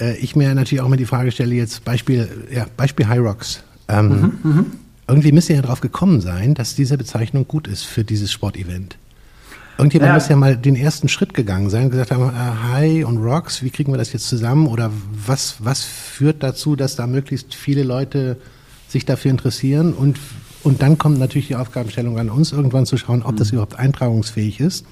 äh, 0.00 0.16
ich 0.16 0.34
mir 0.34 0.52
natürlich 0.54 0.82
auch 0.82 0.88
mal 0.88 0.96
die 0.96 1.06
Frage 1.06 1.30
stelle, 1.30 1.54
jetzt 1.54 1.84
Beispiel, 1.84 2.28
ja, 2.52 2.66
Beispiel 2.76 3.06
Rocks. 3.06 3.62
Ähm, 3.90 4.38
mhm, 4.42 4.50
mhm, 4.50 4.66
irgendwie 5.08 5.32
müsst 5.32 5.50
ihr 5.50 5.56
ja 5.56 5.62
darauf 5.62 5.80
gekommen 5.80 6.20
sein, 6.20 6.54
dass 6.54 6.74
diese 6.74 6.96
Bezeichnung 6.96 7.48
gut 7.48 7.66
ist 7.66 7.82
für 7.82 8.04
dieses 8.04 8.30
Sportevent. 8.30 8.96
Irgendjemand 9.78 10.10
ja. 10.10 10.14
muss 10.14 10.28
ja 10.28 10.36
mal 10.36 10.56
den 10.56 10.76
ersten 10.76 11.08
Schritt 11.08 11.32
gegangen 11.32 11.70
sein 11.70 11.90
gesagt 11.90 12.10
haben, 12.10 12.28
äh, 12.28 12.72
Hi 12.72 13.04
und 13.04 13.16
Rocks, 13.16 13.62
wie 13.62 13.70
kriegen 13.70 13.92
wir 13.92 13.98
das 13.98 14.12
jetzt 14.12 14.28
zusammen? 14.28 14.66
Oder 14.66 14.90
was, 15.26 15.56
was 15.58 15.82
führt 15.82 16.42
dazu, 16.42 16.76
dass 16.76 16.96
da 16.96 17.06
möglichst 17.06 17.54
viele 17.54 17.82
Leute 17.82 18.36
sich 18.88 19.06
dafür 19.06 19.30
interessieren? 19.30 19.94
Und, 19.94 20.18
und 20.62 20.82
dann 20.82 20.98
kommt 20.98 21.18
natürlich 21.18 21.48
die 21.48 21.56
Aufgabenstellung 21.56 22.18
an 22.18 22.28
uns, 22.28 22.52
irgendwann 22.52 22.84
zu 22.84 22.98
schauen, 22.98 23.22
ob 23.22 23.32
mhm. 23.32 23.36
das 23.36 23.52
überhaupt 23.52 23.78
eintragungsfähig 23.78 24.60
ist. 24.60 24.84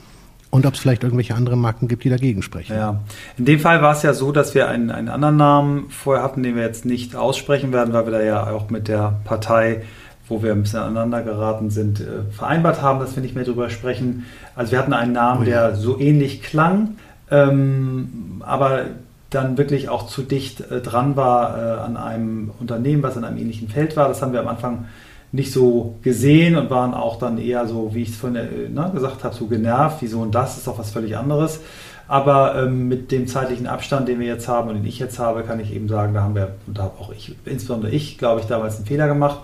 Und 0.50 0.64
ob 0.64 0.74
es 0.74 0.80
vielleicht 0.80 1.02
irgendwelche 1.02 1.34
andere 1.34 1.56
Marken 1.56 1.88
gibt, 1.88 2.04
die 2.04 2.10
dagegen 2.10 2.42
sprechen. 2.42 2.74
Ja, 2.74 3.00
in 3.36 3.44
dem 3.44 3.60
Fall 3.60 3.82
war 3.82 3.92
es 3.92 4.02
ja 4.02 4.14
so, 4.14 4.32
dass 4.32 4.54
wir 4.54 4.68
einen, 4.68 4.90
einen 4.90 5.08
anderen 5.08 5.36
Namen 5.36 5.90
vorher 5.90 6.24
hatten, 6.24 6.42
den 6.42 6.56
wir 6.56 6.62
jetzt 6.62 6.86
nicht 6.86 7.16
aussprechen 7.16 7.72
werden, 7.72 7.92
weil 7.92 8.06
wir 8.06 8.12
da 8.12 8.22
ja 8.22 8.50
auch 8.50 8.70
mit 8.70 8.88
der 8.88 9.20
Partei, 9.24 9.82
wo 10.26 10.42
wir 10.42 10.52
ein 10.52 10.62
bisschen 10.62 10.80
aneinander 10.80 11.22
geraten 11.22 11.70
sind, 11.70 12.00
äh, 12.00 12.30
vereinbart 12.30 12.80
haben, 12.80 12.98
dass 13.00 13.14
wir 13.14 13.22
nicht 13.22 13.34
mehr 13.34 13.44
drüber 13.44 13.68
sprechen. 13.68 14.24
Also 14.54 14.72
wir 14.72 14.78
hatten 14.78 14.94
einen 14.94 15.12
Namen, 15.12 15.42
oh 15.42 15.48
ja. 15.48 15.68
der 15.68 15.76
so 15.76 15.98
ähnlich 15.98 16.42
klang, 16.42 16.96
ähm, 17.30 18.42
aber 18.44 18.86
dann 19.30 19.58
wirklich 19.58 19.90
auch 19.90 20.06
zu 20.06 20.22
dicht 20.22 20.60
äh, 20.70 20.80
dran 20.80 21.16
war 21.16 21.58
äh, 21.58 21.80
an 21.80 21.96
einem 21.96 22.52
Unternehmen, 22.58 23.02
was 23.02 23.16
in 23.16 23.24
einem 23.24 23.36
ähnlichen 23.36 23.68
Feld 23.68 23.96
war. 23.96 24.08
Das 24.08 24.22
haben 24.22 24.32
wir 24.32 24.40
am 24.40 24.48
Anfang 24.48 24.86
nicht 25.32 25.52
so 25.52 25.97
gesehen 26.02 26.56
und 26.56 26.70
waren 26.70 26.94
auch 26.94 27.18
dann 27.18 27.38
eher 27.38 27.66
so, 27.66 27.94
wie 27.94 28.02
ich 28.02 28.11
es 28.11 28.16
vorhin 28.16 28.37
äh, 28.37 28.68
ne, 28.68 28.90
gesagt 28.94 29.25
habe, 29.25 29.35
so 29.35 29.47
genervt, 29.47 29.99
wieso 30.00 30.20
und 30.20 30.35
das 30.35 30.56
ist 30.56 30.66
doch 30.66 30.78
was 30.78 30.90
völlig 30.90 31.16
anderes. 31.16 31.61
Aber 32.06 32.54
ähm, 32.56 32.88
mit 32.88 33.12
dem 33.12 33.26
zeitlichen 33.26 33.66
Abstand, 33.66 34.08
den 34.08 34.18
wir 34.18 34.26
jetzt 34.26 34.49
haben 34.49 34.70
und 34.70 34.76
den 34.76 34.87
ich 34.87 34.99
jetzt 34.99 35.18
habe, 35.18 35.42
kann 35.42 35.61
ich 35.61 35.75
eben 35.75 35.88
sagen, 35.88 36.14
da 36.14 36.23
haben 36.23 36.35
wir, 36.35 36.54
und 36.66 36.78
da 36.78 36.85
habe 36.85 36.99
auch 36.99 37.12
ich, 37.12 37.37
insbesondere 37.44 37.90
ich, 37.92 38.16
glaube 38.16 38.40
ich, 38.40 38.47
damals 38.47 38.76
einen 38.76 38.87
Fehler 38.87 39.08
gemacht. 39.08 39.40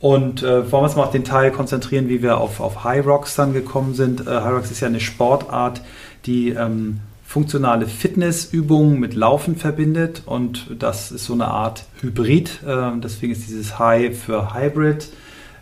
Und 0.00 0.42
äh, 0.42 0.70
wollen 0.70 0.82
wir 0.82 0.86
uns 0.86 0.96
mal 0.96 1.04
auf 1.04 1.12
den 1.12 1.24
Teil 1.24 1.52
konzentrieren, 1.52 2.08
wie 2.08 2.20
wir 2.20 2.38
auf, 2.38 2.60
auf 2.60 2.82
High 2.82 3.06
Rocks 3.06 3.36
dann 3.36 3.52
gekommen 3.52 3.94
sind. 3.94 4.26
Äh, 4.26 4.30
High 4.30 4.54
Rocks 4.54 4.70
ist 4.72 4.80
ja 4.80 4.88
eine 4.88 5.00
Sportart, 5.00 5.80
die 6.26 6.50
ähm, 6.50 7.00
funktionale 7.34 7.88
Fitnessübungen 7.88 9.00
mit 9.00 9.14
Laufen 9.14 9.56
verbindet 9.56 10.22
und 10.24 10.66
das 10.78 11.10
ist 11.10 11.24
so 11.24 11.32
eine 11.32 11.48
Art 11.48 11.84
Hybrid. 12.00 12.60
Ähm, 12.64 13.00
deswegen 13.00 13.32
ist 13.32 13.48
dieses 13.48 13.76
High 13.76 14.16
für 14.16 14.54
Hybrid. 14.54 15.08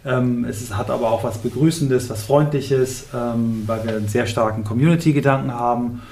Ähm, 0.04 0.44
es 0.44 0.76
hat 0.76 0.90
aber 0.90 1.10
auch 1.10 1.24
was 1.24 1.38
Begrüßendes, 1.38 2.10
was 2.10 2.24
Freundliches, 2.24 3.06
ähm, 3.14 3.62
weil 3.64 3.86
wir 3.86 3.96
einen 3.96 4.06
sehr 4.06 4.26
starken 4.26 4.64
Community-Gedanken 4.64 5.54
haben. 5.54 6.02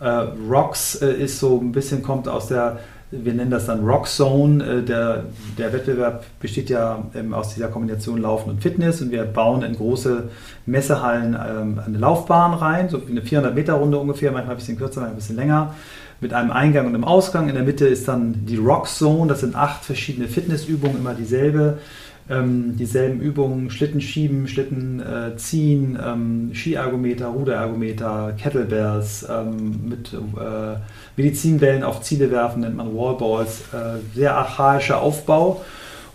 Äh, 0.00 0.08
Rocks 0.48 0.96
äh, 0.96 1.12
ist 1.12 1.38
so 1.40 1.58
ein 1.60 1.72
bisschen, 1.72 2.02
kommt 2.02 2.28
aus 2.28 2.48
der, 2.48 2.78
wir 3.10 3.32
nennen 3.32 3.50
das 3.50 3.66
dann 3.66 3.84
Rock 3.84 4.06
Zone. 4.06 4.64
Äh, 4.64 4.82
der, 4.82 5.24
der 5.56 5.72
Wettbewerb 5.72 6.24
besteht 6.40 6.70
ja 6.70 7.04
ähm, 7.14 7.34
aus 7.34 7.54
dieser 7.54 7.68
Kombination 7.68 8.20
Laufen 8.20 8.50
und 8.50 8.62
Fitness 8.62 9.00
und 9.02 9.10
wir 9.10 9.24
bauen 9.24 9.62
in 9.62 9.74
große 9.74 10.24
Messehallen 10.66 11.34
ähm, 11.34 11.80
eine 11.84 11.98
Laufbahn 11.98 12.54
rein, 12.54 12.88
so 12.88 13.00
eine 13.08 13.22
400 13.22 13.54
Meter 13.54 13.74
Runde 13.74 13.98
ungefähr, 13.98 14.30
manchmal 14.30 14.54
ein 14.54 14.58
bisschen 14.58 14.78
kürzer, 14.78 15.00
manchmal 15.00 15.14
ein 15.14 15.16
bisschen 15.16 15.36
länger 15.36 15.74
mit 16.20 16.34
einem 16.34 16.50
Eingang 16.50 16.86
und 16.86 16.94
einem 16.94 17.04
Ausgang. 17.04 17.48
In 17.48 17.54
der 17.54 17.64
Mitte 17.64 17.86
ist 17.86 18.08
dann 18.08 18.46
die 18.46 18.56
Rock 18.56 18.88
Zone, 18.88 19.28
das 19.28 19.40
sind 19.40 19.54
acht 19.54 19.84
verschiedene 19.84 20.28
Fitnessübungen, 20.28 20.98
immer 20.98 21.14
dieselbe. 21.14 21.78
Ähm, 22.30 22.76
dieselben 22.76 23.20
Übungen, 23.20 23.70
Schlitten 23.70 24.02
schieben, 24.02 24.48
Schlitten 24.48 25.00
äh, 25.00 25.36
ziehen, 25.36 25.98
ähm, 26.04 26.50
Skiergometer, 26.52 27.28
Ruderergometer, 27.28 28.34
Kettlebells, 28.36 29.26
ähm, 29.30 29.88
mit 29.88 30.12
äh, 30.12 30.76
Medizinbällen 31.16 31.82
auf 31.82 32.02
Ziele 32.02 32.30
werfen, 32.30 32.60
nennt 32.60 32.76
man 32.76 32.94
Wallballs, 32.94 33.62
äh, 33.72 33.98
sehr 34.14 34.36
archaischer 34.36 35.00
Aufbau. 35.00 35.64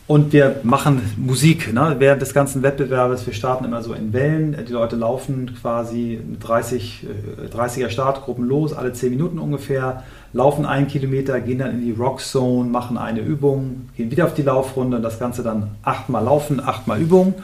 Und 0.06 0.34
wir 0.34 0.58
machen 0.64 1.02
Musik 1.16 1.74
ne? 1.74 1.96
während 2.00 2.22
des 2.22 2.34
ganzen 2.34 2.62
Wettbewerbes. 2.62 3.26
Wir 3.26 3.34
starten 3.34 3.64
immer 3.64 3.82
so 3.82 3.94
in 3.94 4.12
Wellen. 4.12 4.58
Die 4.68 4.74
Leute 4.74 4.98
laufen 4.98 5.56
quasi 5.62 6.20
30, 6.42 7.08
30er 7.56 7.86
äh, 7.86 7.90
Startgruppen 7.90 8.46
los, 8.46 8.74
alle 8.74 8.92
10 8.92 9.12
Minuten 9.12 9.40
ungefähr, 9.40 10.04
laufen 10.34 10.66
einen 10.66 10.88
Kilometer, 10.88 11.40
gehen 11.40 11.60
dann 11.60 11.72
in 11.72 11.82
die 11.82 11.92
Rock 11.92 12.20
Zone, 12.20 12.70
machen 12.70 12.98
eine 12.98 13.22
Übung, 13.22 13.90
gehen 13.96 14.12
wieder 14.12 14.26
auf 14.26 14.34
die 14.34 14.42
Laufrunde 14.42 14.98
und 14.98 15.04
das 15.04 15.20
Ganze 15.20 15.42
dann 15.42 15.72
achtmal 15.84 16.26
laufen, 16.26 16.60
achtmal 16.60 17.00
Übung. 17.00 17.36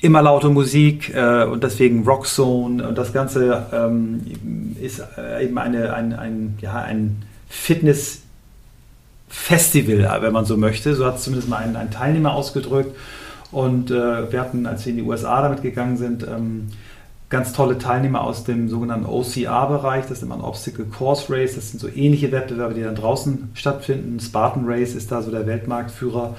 Immer 0.00 0.20
laute 0.20 0.48
Musik 0.48 1.14
äh, 1.14 1.44
und 1.44 1.62
deswegen 1.62 2.04
Rock 2.04 2.26
Zone 2.26 2.86
und 2.86 2.98
das 2.98 3.12
Ganze 3.12 3.66
ähm, 3.72 4.20
ist 4.80 5.00
äh, 5.16 5.44
eben 5.44 5.56
eine, 5.58 5.94
ein, 5.94 6.12
ein, 6.12 6.58
ja, 6.60 6.74
ein 6.74 7.22
Fitness- 7.48 8.23
Festival, 9.34 10.22
wenn 10.22 10.32
man 10.32 10.46
so 10.46 10.56
möchte. 10.56 10.94
So 10.94 11.04
hat 11.04 11.16
es 11.16 11.24
zumindest 11.24 11.50
mal 11.50 11.58
ein, 11.58 11.76
ein, 11.76 11.90
Teilnehmer 11.90 12.32
ausgedrückt. 12.32 12.96
Und 13.50 13.90
äh, 13.90 14.32
wir 14.32 14.40
hatten, 14.40 14.64
als 14.66 14.86
wir 14.86 14.90
in 14.90 14.96
die 14.96 15.02
USA 15.02 15.42
damit 15.42 15.60
gegangen 15.60 15.96
sind, 15.96 16.22
ähm, 16.22 16.68
ganz 17.28 17.52
tolle 17.52 17.76
Teilnehmer 17.76 18.22
aus 18.22 18.44
dem 18.44 18.68
sogenannten 18.68 19.06
OCR-Bereich. 19.06 20.06
Das 20.08 20.22
immer 20.22 20.36
ein 20.36 20.40
Obstacle 20.40 20.86
Course 20.86 21.30
Race. 21.30 21.56
Das 21.56 21.70
sind 21.70 21.80
so 21.80 21.88
ähnliche 21.88 22.32
Wettbewerbe, 22.32 22.74
die 22.74 22.82
dann 22.82 22.94
draußen 22.94 23.50
stattfinden. 23.54 24.18
Spartan 24.20 24.64
Race 24.66 24.94
ist 24.94 25.12
da 25.12 25.20
so 25.20 25.30
der 25.30 25.46
Weltmarktführer. 25.46 26.36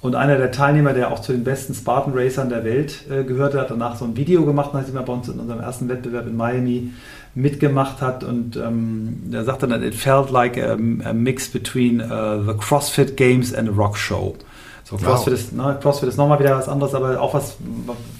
Und 0.00 0.14
einer 0.14 0.36
der 0.36 0.52
Teilnehmer, 0.52 0.94
der 0.94 1.10
auch 1.10 1.20
zu 1.20 1.32
den 1.32 1.42
besten 1.42 1.74
Spartan 1.74 2.12
Racern 2.14 2.48
der 2.48 2.64
Welt 2.64 3.04
äh, 3.10 3.24
gehörte, 3.24 3.60
hat 3.60 3.70
danach 3.70 3.96
so 3.96 4.04
ein 4.04 4.16
Video 4.16 4.46
gemacht, 4.46 4.70
nachdem 4.72 4.96
er 4.96 5.02
bei 5.02 5.12
uns 5.12 5.28
in 5.28 5.40
unserem 5.40 5.60
ersten 5.60 5.88
Wettbewerb 5.88 6.26
in 6.28 6.36
Miami 6.36 6.92
mitgemacht 7.34 8.00
hat 8.00 8.24
und 8.24 8.56
ähm, 8.56 9.30
er 9.32 9.44
sagte 9.44 9.68
dann, 9.68 9.82
it 9.82 9.94
felt 9.94 10.30
like 10.30 10.58
a, 10.58 10.72
a 10.72 11.12
mix 11.12 11.48
between 11.48 12.00
uh, 12.00 12.42
the 12.44 12.54
CrossFit 12.58 13.16
Games 13.16 13.54
and 13.54 13.68
a 13.68 13.72
Rock 13.72 13.96
Show. 13.96 14.36
So 14.84 14.96
CrossFit, 14.96 15.32
wow. 15.34 15.38
ist, 15.38 15.52
ne, 15.52 15.78
CrossFit 15.82 16.08
ist 16.08 16.16
nochmal 16.16 16.38
wieder 16.38 16.56
was 16.56 16.66
anderes, 16.66 16.94
aber 16.94 17.20
auch 17.20 17.34
was, 17.34 17.56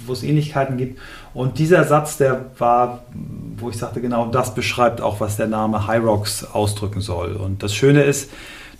wo 0.07 0.13
es 0.13 0.23
Ähnlichkeiten 0.23 0.77
gibt. 0.77 1.01
Und 1.33 1.59
dieser 1.59 1.85
Satz, 1.85 2.19
der 2.19 2.45
war, 2.59 3.05
wo 3.57 3.71
ich 3.71 3.79
sagte, 3.79 4.03
genau 4.03 4.27
das 4.27 4.55
beschreibt 4.55 5.01
auch, 5.01 5.19
was 5.19 5.39
der 5.39 5.47
Name 5.47 5.87
High 5.87 6.05
Rocks 6.05 6.45
ausdrücken 6.45 7.01
soll. 7.01 7.33
Und 7.37 7.63
das 7.63 7.75
Schöne 7.75 8.03
ist, 8.03 8.31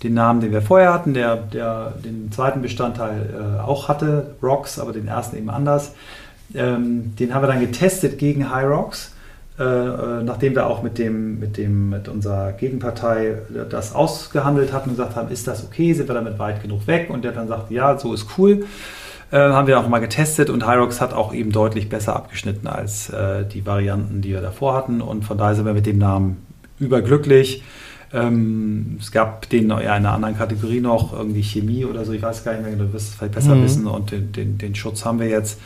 den 0.03 0.13
Namen, 0.13 0.39
den 0.39 0.51
wir 0.51 0.61
vorher 0.61 0.93
hatten, 0.93 1.13
der, 1.13 1.35
der 1.35 1.95
den 2.05 2.31
zweiten 2.31 2.61
Bestandteil 2.61 3.57
äh, 3.57 3.61
auch 3.61 3.87
hatte, 3.87 4.35
Rocks, 4.41 4.79
aber 4.79 4.93
den 4.93 5.07
ersten 5.07 5.37
eben 5.37 5.49
anders. 5.49 5.93
Ähm, 6.53 7.15
den 7.17 7.33
haben 7.33 7.43
wir 7.43 7.47
dann 7.47 7.59
getestet 7.59 8.19
gegen 8.19 8.49
High 8.53 8.67
Rocks 8.67 9.13
äh, 9.59 9.63
äh, 9.63 10.23
nachdem 10.23 10.55
wir 10.55 10.67
auch 10.67 10.83
mit, 10.83 10.97
dem, 10.97 11.37
mit, 11.37 11.57
dem, 11.57 11.89
mit 11.89 12.07
unserer 12.07 12.53
Gegenpartei 12.53 13.39
das 13.69 13.93
ausgehandelt 13.93 14.71
hatten 14.71 14.91
und 14.91 14.95
gesagt 14.95 15.17
haben, 15.17 15.29
ist 15.31 15.47
das 15.47 15.65
okay, 15.65 15.91
sind 15.93 16.07
wir 16.07 16.15
damit 16.15 16.39
weit 16.39 16.61
genug 16.61 16.87
weg? 16.87 17.09
Und 17.09 17.25
der 17.25 17.33
dann 17.33 17.49
sagt, 17.49 17.69
ja, 17.69 17.97
so 17.99 18.13
ist 18.13 18.25
cool. 18.37 18.65
Äh, 19.31 19.37
haben 19.37 19.67
wir 19.67 19.77
auch 19.77 19.87
mal 19.89 19.99
getestet 19.99 20.49
und 20.49 20.65
Hyrox 20.65 21.01
hat 21.01 21.13
auch 21.13 21.33
eben 21.33 21.51
deutlich 21.51 21.89
besser 21.89 22.15
abgeschnitten 22.15 22.67
als 22.67 23.09
äh, 23.09 23.45
die 23.45 23.65
Varianten, 23.65 24.21
die 24.21 24.29
wir 24.29 24.41
davor 24.41 24.75
hatten. 24.75 25.01
Und 25.01 25.25
von 25.25 25.37
daher 25.37 25.55
sind 25.55 25.65
wir 25.65 25.73
mit 25.73 25.85
dem 25.85 25.97
Namen 25.97 26.37
überglücklich. 26.79 27.61
Ähm, 28.13 28.97
es 28.99 29.11
gab 29.11 29.49
den 29.49 29.65
in 29.65 29.71
einer 29.71 30.13
anderen 30.13 30.37
Kategorie 30.37 30.79
noch, 30.79 31.11
irgendwie 31.11 31.43
Chemie 31.43 31.83
oder 31.83 32.05
so, 32.05 32.13
ich 32.13 32.21
weiß 32.21 32.43
gar 32.43 32.53
nicht 32.53 32.63
mehr, 32.63 32.75
du 32.75 32.91
wirst 32.91 33.09
es 33.09 33.15
vielleicht 33.15 33.35
besser 33.35 33.55
mhm. 33.55 33.63
wissen 33.65 33.87
und 33.87 34.11
den, 34.11 34.31
den, 34.31 34.57
den 34.57 34.73
Schutz 34.73 35.05
haben 35.05 35.19
wir 35.19 35.27
jetzt. 35.27 35.59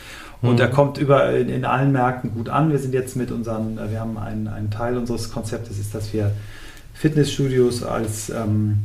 Und 0.48 0.58
der 0.58 0.68
mhm. 0.68 0.72
kommt 0.72 0.98
über 0.98 1.30
in, 1.30 1.48
in, 1.48 1.64
allen 1.64 1.92
Märkten 1.92 2.32
gut 2.34 2.48
an. 2.48 2.70
Wir 2.70 2.78
sind 2.78 2.94
jetzt 2.94 3.16
mit 3.16 3.30
unseren, 3.30 3.78
äh, 3.78 3.90
wir 3.90 4.00
haben 4.00 4.18
einen, 4.18 4.48
einen 4.48 4.70
Teil 4.70 4.96
unseres 4.96 5.30
Konzeptes, 5.30 5.78
ist, 5.78 5.94
dass 5.94 6.12
wir 6.12 6.32
Fitnessstudios 6.94 7.82
als 7.82 8.30
ähm, 8.30 8.84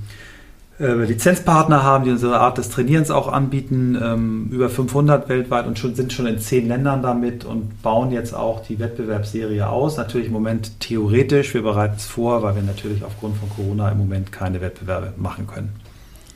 äh, 0.80 0.94
Lizenzpartner 0.94 1.84
haben, 1.84 2.06
die 2.06 2.12
unsere 2.12 2.40
Art 2.40 2.58
des 2.58 2.70
Trainierens 2.70 3.12
auch 3.12 3.28
anbieten, 3.28 4.00
ähm, 4.02 4.50
über 4.52 4.70
500 4.70 5.28
weltweit 5.28 5.68
und 5.68 5.78
schon, 5.78 5.94
sind 5.94 6.14
schon 6.14 6.26
in 6.26 6.40
zehn 6.40 6.68
Ländern 6.68 7.02
damit 7.02 7.44
und 7.44 7.82
bauen 7.82 8.12
jetzt 8.12 8.34
auch 8.34 8.64
die 8.66 8.80
Wettbewerbsserie 8.80 9.68
aus. 9.68 9.98
Natürlich 9.98 10.28
im 10.28 10.34
Moment 10.34 10.80
theoretisch, 10.80 11.54
wir 11.54 11.64
bereiten 11.64 11.96
es 11.98 12.06
vor, 12.06 12.42
weil 12.44 12.56
wir 12.56 12.64
natürlich 12.64 13.04
aufgrund 13.04 13.38
von 13.38 13.50
Corona 13.50 13.90
im 13.90 13.98
Moment 13.98 14.32
keine 14.32 14.62
Wettbewerbe 14.62 15.14
machen 15.18 15.48
können. 15.48 15.74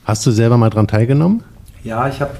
Hast 0.04 0.26
du 0.26 0.30
selber 0.30 0.58
mal 0.58 0.68
daran 0.68 0.88
teilgenommen? 0.88 1.42
Ja, 1.82 2.08
ich 2.08 2.20
habe 2.20 2.32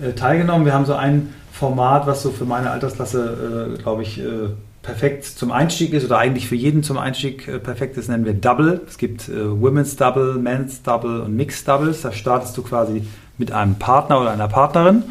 äh, 0.00 0.12
teilgenommen. 0.12 0.66
Wir 0.66 0.74
haben 0.74 0.84
so 0.84 0.94
ein 0.94 1.32
Format, 1.58 2.06
was 2.06 2.22
so 2.22 2.30
für 2.30 2.44
meine 2.44 2.70
Altersklasse, 2.70 3.76
äh, 3.76 3.82
glaube 3.82 4.02
ich, 4.02 4.18
äh, 4.18 4.50
perfekt 4.82 5.24
zum 5.24 5.50
Einstieg 5.50 5.92
ist 5.94 6.04
oder 6.04 6.18
eigentlich 6.18 6.48
für 6.48 6.54
jeden 6.54 6.82
zum 6.82 6.98
Einstieg 6.98 7.48
äh, 7.48 7.58
perfekt 7.58 7.96
ist, 7.96 8.08
nennen 8.08 8.24
wir 8.24 8.34
Double. 8.34 8.82
Es 8.86 8.98
gibt 8.98 9.28
äh, 9.28 9.60
Women's 9.60 9.96
Double, 9.96 10.34
Men's 10.34 10.82
Double 10.82 11.20
und 11.20 11.34
Mixed 11.34 11.66
Doubles. 11.66 12.02
Da 12.02 12.12
startest 12.12 12.56
du 12.58 12.62
quasi 12.62 13.06
mit 13.38 13.52
einem 13.52 13.76
Partner 13.76 14.20
oder 14.20 14.30
einer 14.30 14.48
Partnerin. 14.48 15.02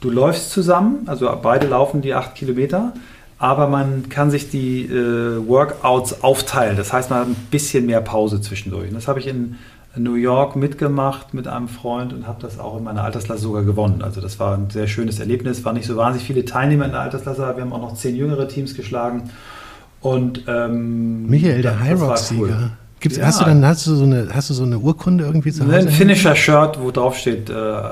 Du 0.00 0.10
läufst 0.10 0.50
zusammen, 0.50 1.02
also 1.06 1.30
beide 1.42 1.68
laufen 1.68 2.00
die 2.00 2.14
acht 2.14 2.34
Kilometer, 2.34 2.92
aber 3.38 3.68
man 3.68 4.08
kann 4.08 4.30
sich 4.30 4.50
die 4.50 4.86
äh, 4.86 5.46
Workouts 5.46 6.24
aufteilen. 6.24 6.76
Das 6.76 6.92
heißt, 6.92 7.10
man 7.10 7.20
hat 7.20 7.28
ein 7.28 7.36
bisschen 7.50 7.86
mehr 7.86 8.00
Pause 8.00 8.40
zwischendurch. 8.40 8.88
Und 8.88 8.94
das 8.94 9.08
habe 9.08 9.20
ich 9.20 9.26
in 9.26 9.58
New 9.96 10.14
York 10.14 10.56
mitgemacht 10.56 11.34
mit 11.34 11.46
einem 11.46 11.68
Freund 11.68 12.12
und 12.12 12.26
habe 12.26 12.40
das 12.40 12.58
auch 12.58 12.78
in 12.78 12.84
meiner 12.84 13.04
Altersklasse 13.04 13.42
sogar 13.42 13.62
gewonnen. 13.62 14.02
Also 14.02 14.20
das 14.20 14.38
war 14.40 14.56
ein 14.56 14.70
sehr 14.70 14.86
schönes 14.86 15.20
Erlebnis. 15.20 15.64
War 15.64 15.72
nicht 15.72 15.86
so 15.86 15.96
wahnsinnig 15.96 16.26
viele 16.26 16.44
Teilnehmer 16.44 16.86
in 16.86 16.92
der 16.92 17.00
Altersklasse, 17.00 17.44
aber 17.44 17.58
wir 17.58 17.64
haben 17.64 17.72
auch 17.72 17.82
noch 17.82 17.94
zehn 17.94 18.16
jüngere 18.16 18.48
Teams 18.48 18.74
geschlagen. 18.74 19.30
Und 20.00 20.44
ähm, 20.48 21.26
Michael, 21.26 21.62
der 21.62 21.78
High 21.78 22.00
Rock 22.00 22.18
Sieger. 22.18 22.42
Cool. 22.42 22.70
Gibt's, 23.02 23.18
ja. 23.18 23.26
Hast 23.26 23.40
du 23.40 23.44
dann 23.44 23.66
hast 23.66 23.84
du 23.86 23.96
so 23.96 24.04
eine 24.04 24.28
hast 24.32 24.48
du 24.48 24.54
so 24.54 24.62
eine 24.62 24.78
Urkunde 24.78 25.24
irgendwie 25.24 25.50
zu 25.50 25.64
Hause? 25.66 25.76
Ein 25.76 25.88
Finisher 25.88 26.36
Shirt, 26.36 26.78
wo 26.80 26.92
drauf 26.92 27.16
steht 27.16 27.50
äh, 27.50 27.52
äh 27.52 27.88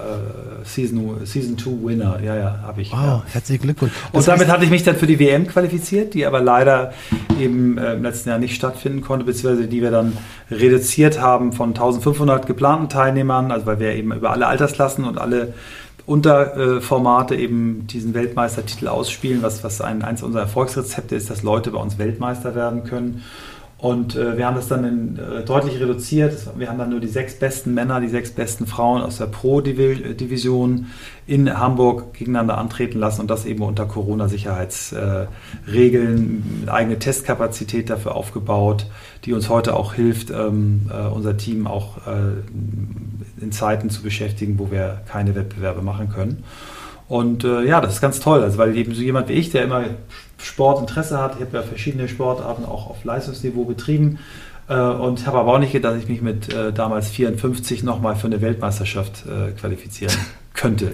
Season 0.64 1.16
Season 1.24 1.58
2 1.58 1.70
Winner. 1.82 2.20
Ja, 2.22 2.36
ja, 2.36 2.60
habe 2.62 2.82
ich. 2.82 2.92
Wow, 2.92 2.98
ja. 2.98 3.22
herzlichen 3.32 3.62
Glückwunsch. 3.62 3.92
Das 4.12 4.20
und 4.20 4.28
damit 4.28 4.48
hatte 4.48 4.64
ich 4.64 4.70
mich 4.70 4.84
dann 4.84 4.94
für 4.94 5.08
die 5.08 5.18
WM 5.18 5.48
qualifiziert, 5.48 6.14
die 6.14 6.24
aber 6.26 6.40
leider 6.40 6.92
eben 7.40 7.76
äh, 7.76 7.94
im 7.94 8.04
letzten 8.04 8.28
Jahr 8.28 8.38
nicht 8.38 8.54
stattfinden 8.54 9.00
konnte, 9.00 9.24
beziehungsweise 9.24 9.66
die 9.66 9.82
wir 9.82 9.90
dann 9.90 10.16
reduziert 10.48 11.20
haben 11.20 11.52
von 11.52 11.70
1500 11.70 12.46
geplanten 12.46 12.88
Teilnehmern, 12.88 13.50
also 13.50 13.66
weil 13.66 13.80
wir 13.80 13.92
eben 13.94 14.12
über 14.12 14.30
alle 14.30 14.46
Altersklassen 14.46 15.04
und 15.04 15.18
alle 15.18 15.54
Unterformate 16.06 17.34
eben 17.36 17.86
diesen 17.86 18.14
Weltmeistertitel 18.14 18.88
ausspielen, 18.88 19.42
was, 19.42 19.64
was 19.64 19.80
ein, 19.80 20.02
eins 20.02 20.22
unserer 20.22 20.42
Erfolgsrezepte 20.42 21.16
ist, 21.16 21.30
dass 21.30 21.42
Leute 21.42 21.72
bei 21.72 21.78
uns 21.78 21.98
Weltmeister 21.98 22.54
werden 22.54 22.84
können. 22.84 23.22
Und 23.80 24.14
äh, 24.14 24.37
wir 24.37 24.46
haben 24.46 24.56
das 24.56 24.68
dann 24.68 24.84
in, 24.84 25.18
äh, 25.18 25.42
deutlich 25.42 25.80
reduziert. 25.80 26.37
Wir 26.56 26.68
haben 26.68 26.76
dann 26.76 26.90
nur 26.90 27.00
die 27.00 27.08
sechs 27.08 27.38
besten 27.38 27.72
Männer, 27.72 27.99
die 28.00 28.08
sechs 28.08 28.30
besten 28.30 28.66
Frauen 28.66 29.00
aus 29.00 29.16
der 29.16 29.25
Pro-Division 29.26 30.88
in 31.26 31.58
Hamburg 31.58 32.12
gegeneinander 32.12 32.58
antreten 32.58 32.99
lassen 32.99 33.22
und 33.22 33.30
das 33.30 33.46
eben 33.46 33.62
unter 33.62 33.87
Corona-Sicherheitsregeln, 33.87 36.64
äh, 36.66 36.70
eigene 36.70 36.99
Testkapazität 36.99 37.88
dafür 37.88 38.16
aufgebaut, 38.16 38.84
die 39.25 39.32
uns 39.32 39.49
heute 39.49 39.75
auch 39.75 39.94
hilft, 39.94 40.30
ähm, 40.30 40.90
äh, 40.92 41.06
unser 41.06 41.38
Team 41.38 41.66
auch 41.66 42.06
äh, 42.06 43.40
in 43.40 43.50
Zeiten 43.50 43.88
zu 43.88 44.02
beschäftigen, 44.02 44.58
wo 44.58 44.70
wir 44.70 45.00
keine 45.08 45.34
Wettbewerbe 45.34 45.80
machen 45.80 46.10
können. 46.10 46.44
Und 47.10 47.42
äh, 47.42 47.64
ja, 47.64 47.80
das 47.80 47.94
ist 47.94 48.00
ganz 48.00 48.20
toll, 48.20 48.40
also 48.40 48.56
weil 48.56 48.76
eben 48.76 48.94
so 48.94 49.02
jemand 49.02 49.28
wie 49.28 49.32
ich, 49.32 49.50
der 49.50 49.64
immer 49.64 49.82
Sportinteresse 50.38 51.18
hat, 51.18 51.34
ich 51.34 51.40
habe 51.40 51.56
ja 51.56 51.62
verschiedene 51.64 52.06
Sportarten 52.06 52.64
auch 52.64 52.88
auf 52.88 53.02
Leistungsniveau 53.02 53.64
betrieben 53.64 54.20
äh, 54.68 54.78
und 54.78 55.26
habe 55.26 55.38
aber 55.38 55.54
auch 55.54 55.58
nicht 55.58 55.72
gedacht, 55.72 55.94
dass 55.94 56.02
ich 56.04 56.08
mich 56.08 56.22
mit 56.22 56.54
äh, 56.54 56.72
damals 56.72 57.08
54 57.10 57.82
nochmal 57.82 58.14
für 58.14 58.28
eine 58.28 58.40
Weltmeisterschaft 58.40 59.24
äh, 59.26 59.50
qualifizieren 59.58 60.14
könnte. 60.54 60.92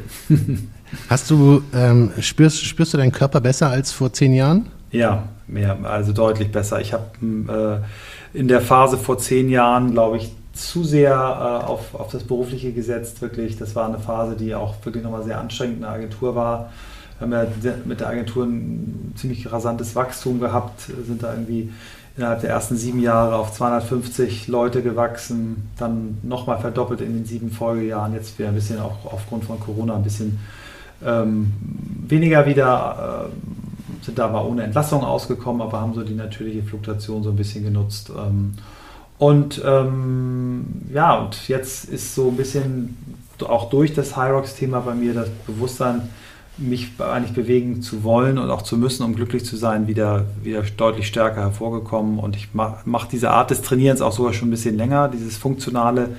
Hast 1.11 1.31
du, 1.31 1.63
ähm, 1.75 2.11
spürst, 2.19 2.65
spürst 2.65 2.95
du 2.95 2.97
deinen 2.97 3.13
Körper 3.13 3.43
besser 3.43 3.69
als 3.69 3.93
vor 3.93 4.11
zehn 4.11 4.33
Jahren? 4.33 4.71
Ja, 4.93 5.25
mehr, 5.47 5.77
also 5.83 6.15
deutlich 6.15 6.51
besser. 6.51 6.81
Ich 6.81 6.95
habe 6.95 7.83
äh, 8.33 8.39
in 8.39 8.49
der 8.49 8.63
Phase 8.63 8.97
vor 8.97 9.19
zehn 9.19 9.51
Jahren, 9.51 9.93
glaube 9.93 10.17
ich, 10.17 10.33
zu 10.57 10.85
sehr 10.85 11.13
äh, 11.13 11.67
auf, 11.67 11.95
auf 11.95 12.11
das 12.11 12.25
Berufliche 12.25 12.73
gesetzt, 12.73 13.23
wirklich. 13.23 13.57
Das 13.57 13.75
war 13.75 13.87
eine 13.87 13.99
Phase, 13.99 14.37
die 14.37 14.55
auch 14.55 14.75
wirklich 14.85 15.05
nochmal 15.05 15.25
sehr 15.25 15.39
anstrengend 15.39 15.77
in 15.77 15.83
der 15.83 15.91
Agentur 15.91 16.35
war. 16.35 16.73
Wir 17.19 17.27
haben 17.27 17.33
ja 17.65 17.75
mit 17.85 18.01
der 18.01 18.09
Agentur 18.09 18.45
ein 18.45 19.15
ziemlich 19.17 19.51
rasantes 19.51 19.95
Wachstum 19.95 20.41
gehabt, 20.41 20.81
sind 21.07 21.23
da 21.23 21.33
irgendwie 21.33 21.73
innerhalb 22.17 22.41
der 22.41 22.51
ersten 22.51 22.77
sieben 22.77 23.01
Jahre 23.01 23.37
auf 23.37 23.53
250 23.53 24.49
Leute 24.49 24.83
gewachsen, 24.83 25.71
dann 25.79 26.19
nochmal 26.23 26.59
verdoppelt 26.61 27.01
in 27.01 27.15
den 27.15 27.25
sieben 27.25 27.51
Folgejahren. 27.51 28.15
Jetzt 28.15 28.39
wieder 28.39 28.49
ein 28.49 28.55
bisschen 28.55 28.81
auch 28.81 29.05
aufgrund 29.05 29.45
von 29.45 29.61
Corona 29.61 29.97
ein 29.97 30.03
bisschen 30.03 30.39
ähm, 31.05 31.53
weniger 32.07 32.47
wieder, 32.47 33.29
äh, 33.31 34.05
sind 34.05 34.19
da 34.19 34.27
aber 34.27 34.47
ohne 34.47 34.63
Entlassung 34.63 35.03
ausgekommen, 35.05 35.61
aber 35.61 35.81
haben 35.81 35.95
so 35.95 36.03
die 36.03 36.15
natürliche 36.15 36.63
Fluktuation 36.63 37.23
so 37.23 37.31
ein 37.31 37.37
bisschen 37.37 37.65
genutzt. 37.65 38.11
Ähm, 38.11 38.55
und 39.19 39.63
ähm, 39.65 40.65
ja, 40.93 41.19
und 41.19 41.49
jetzt 41.49 41.87
ist 41.87 42.15
so 42.15 42.29
ein 42.29 42.37
bisschen 42.37 42.97
auch 43.45 43.71
durch 43.71 43.95
das 43.95 44.17
Hyrox-Thema 44.17 44.81
bei 44.81 44.95
mir 44.95 45.15
das 45.15 45.29
Bewusstsein, 45.47 46.09
mich 46.59 46.93
eigentlich 46.99 47.35
bewegen 47.35 47.83
zu 47.83 48.03
wollen 48.03 48.39
und 48.39 48.51
auch 48.51 48.63
zu 48.63 48.79
müssen, 48.79 49.05
um 49.05 49.15
glücklich 49.15 49.45
zu 49.45 49.57
sein, 49.57 49.89
wieder, 49.89 50.25
wieder 50.43 50.63
deutlich 50.63 51.07
stärker 51.07 51.43
hervorgekommen. 51.43 52.19
Und 52.19 52.35
ich 52.35 52.55
mache 52.55 52.79
mach 52.87 53.07
diese 53.07 53.31
Art 53.31 53.51
des 53.51 53.61
Trainierens 53.61 54.01
auch 54.01 54.13
sogar 54.13 54.33
schon 54.33 54.49
ein 54.49 54.53
bisschen 54.53 54.77
länger, 54.77 55.09
dieses 55.09 55.37
funktionale 55.37 56.11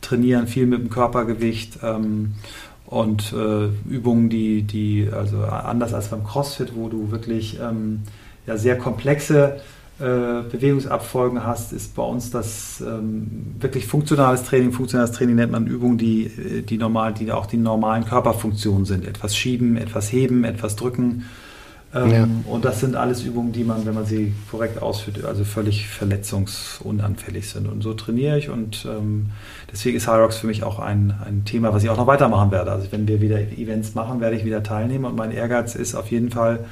Trainieren, 0.00 0.46
viel 0.46 0.66
mit 0.66 0.80
dem 0.80 0.90
Körpergewicht 0.90 1.78
ähm, 1.82 2.34
und 2.86 3.32
äh, 3.32 3.68
Übungen, 3.88 4.28
die, 4.28 4.62
die, 4.62 5.08
also 5.10 5.38
anders 5.44 5.94
als 5.94 6.08
beim 6.08 6.24
CrossFit, 6.24 6.74
wo 6.74 6.88
du 6.88 7.10
wirklich 7.10 7.58
ähm, 7.60 8.02
ja, 8.46 8.56
sehr 8.56 8.76
komplexe 8.76 9.60
äh, 9.98 10.42
Bewegungsabfolgen 10.50 11.44
hast, 11.44 11.72
ist 11.72 11.94
bei 11.94 12.02
uns 12.02 12.30
das 12.30 12.82
ähm, 12.86 13.54
wirklich 13.58 13.86
funktionales 13.86 14.44
Training. 14.44 14.72
Funktionales 14.72 15.12
Training 15.12 15.36
nennt 15.36 15.52
man 15.52 15.66
Übungen, 15.66 15.96
die, 15.96 16.26
äh, 16.26 16.62
die, 16.62 16.76
normal, 16.76 17.14
die 17.14 17.32
auch 17.32 17.46
die 17.46 17.56
normalen 17.56 18.04
Körperfunktionen 18.04 18.84
sind. 18.84 19.06
Etwas 19.06 19.34
schieben, 19.34 19.78
etwas 19.78 20.12
heben, 20.12 20.44
etwas 20.44 20.76
drücken. 20.76 21.24
Ähm, 21.94 22.10
ja. 22.10 22.28
Und 22.52 22.66
das 22.66 22.80
sind 22.80 22.94
alles 22.94 23.22
Übungen, 23.22 23.52
die 23.52 23.64
man, 23.64 23.86
wenn 23.86 23.94
man 23.94 24.04
sie 24.04 24.34
korrekt 24.50 24.82
ausführt, 24.82 25.24
also 25.24 25.44
völlig 25.44 25.88
verletzungsunanfällig 25.88 27.48
sind. 27.48 27.66
Und 27.66 27.82
so 27.82 27.94
trainiere 27.94 28.38
ich 28.38 28.50
und 28.50 28.86
ähm, 28.86 29.30
deswegen 29.72 29.96
ist 29.96 30.08
Hyrox 30.08 30.36
für 30.36 30.46
mich 30.46 30.62
auch 30.62 30.78
ein, 30.78 31.14
ein 31.24 31.46
Thema, 31.46 31.72
was 31.72 31.82
ich 31.84 31.88
auch 31.88 31.96
noch 31.96 32.06
weitermachen 32.06 32.50
werde. 32.50 32.72
Also 32.72 32.92
wenn 32.92 33.08
wir 33.08 33.22
wieder 33.22 33.38
Events 33.38 33.94
machen, 33.94 34.20
werde 34.20 34.36
ich 34.36 34.44
wieder 34.44 34.62
teilnehmen 34.62 35.06
und 35.06 35.16
mein 35.16 35.30
Ehrgeiz 35.30 35.74
ist 35.74 35.94
auf 35.94 36.10
jeden 36.10 36.30
Fall, 36.30 36.66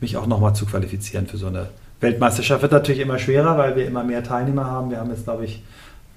mich 0.00 0.18
auch 0.18 0.26
nochmal 0.26 0.54
zu 0.54 0.66
qualifizieren 0.66 1.26
für 1.26 1.38
so 1.38 1.46
eine 1.46 1.68
Weltmeisterschaft 2.00 2.62
wird 2.62 2.72
natürlich 2.72 3.00
immer 3.00 3.18
schwerer, 3.18 3.56
weil 3.56 3.76
wir 3.76 3.86
immer 3.86 4.04
mehr 4.04 4.22
Teilnehmer 4.22 4.66
haben. 4.66 4.90
Wir 4.90 4.98
haben 4.98 5.10
jetzt, 5.10 5.24
glaube 5.24 5.44
ich, 5.44 5.62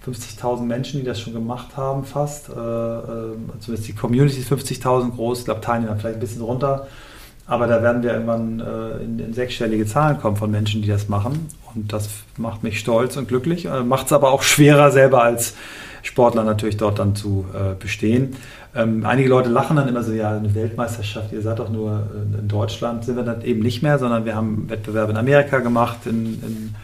50.000 0.06 0.62
Menschen, 0.62 1.00
die 1.00 1.06
das 1.06 1.20
schon 1.20 1.34
gemacht 1.34 1.78
haben, 1.78 2.04
fast. 2.04 2.50
Äh, 2.50 2.54
äh, 2.54 3.36
zumindest 3.60 3.88
die 3.88 3.94
Community 3.94 4.40
ist 4.40 4.52
50.000 4.52 5.16
groß, 5.16 5.40
ich 5.40 5.46
glaube 5.46 5.62
Teilnehmer 5.62 5.96
vielleicht 5.98 6.18
ein 6.18 6.22
bisschen 6.22 6.42
runter. 6.42 6.88
Aber 7.46 7.66
da 7.66 7.82
werden 7.82 8.04
wir 8.04 8.14
irgendwann 8.14 8.60
äh, 8.60 9.04
in, 9.04 9.20
in, 9.20 9.34
sechsstellige 9.34 9.86
Zahlen 9.88 10.20
kommen 10.20 10.36
von 10.36 10.52
Menschen, 10.52 10.84
die 10.84 10.88
das 10.88 11.10
machen. 11.10 11.50
Und 11.74 11.92
das 11.92 12.10
macht 12.38 12.64
mich 12.64 12.80
stolz 12.80 13.18
und 13.18 13.28
glücklich. 13.28 13.66
Äh, 13.66 13.84
macht 13.84 14.06
es 14.06 14.14
aber 14.14 14.32
auch 14.32 14.44
schwerer, 14.44 14.92
selber 14.92 15.24
als 15.24 15.56
Sportler 16.02 16.44
natürlich 16.44 16.78
dort 16.78 17.00
dann 17.00 17.16
zu 17.16 17.46
äh, 17.54 17.76
bestehen. 17.80 18.36
Ähm, 18.76 19.06
einige 19.06 19.30
Leute 19.30 19.50
lachen 19.50 19.76
dann 19.78 19.88
immer 19.88 20.04
so, 20.04 20.14
ja, 20.14 20.38
eine 20.38 20.54
Weltmeisterschaft, 20.54 21.32
ihr 21.32 21.42
seid 21.42 21.60
doch 21.60 21.70
nur 21.70 22.08
in 22.40 22.48
Deutschland, 22.48 23.04
sind 23.04 23.16
wir 23.16 23.24
dann 23.24 23.42
eben 23.42 23.62
nicht 23.62 23.82
mehr, 23.82 23.98
sondern 23.98 24.26
wir 24.26 24.36
haben 24.36 24.70
Wettbewerbe 24.70 25.12
in 25.12 25.18
Amerika 25.18 25.60
gemacht, 25.60 26.06
in, 26.06 26.26
in, 26.44 26.76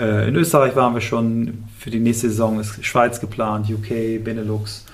äh, 0.00 0.28
in 0.28 0.34
Österreich 0.36 0.74
waren 0.76 0.94
wir 0.94 1.02
schon, 1.02 1.64
für 1.78 1.90
die 1.90 2.00
nächste 2.00 2.30
Saison 2.30 2.58
ist 2.58 2.84
Schweiz 2.84 3.20
geplant, 3.20 3.70
UK, 3.70 4.24
Benelux. 4.24 4.86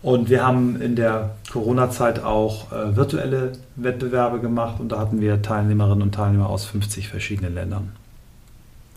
Und 0.00 0.28
wir 0.28 0.46
haben 0.46 0.80
in 0.82 0.96
der 0.96 1.30
Corona-Zeit 1.50 2.22
auch 2.22 2.70
äh, 2.72 2.94
virtuelle 2.94 3.52
Wettbewerbe 3.76 4.38
gemacht 4.38 4.78
und 4.78 4.90
da 4.90 4.98
hatten 5.00 5.20
wir 5.20 5.40
Teilnehmerinnen 5.40 6.02
und 6.02 6.14
Teilnehmer 6.14 6.50
aus 6.50 6.66
50 6.66 7.08
verschiedenen 7.08 7.54
Ländern. 7.54 7.92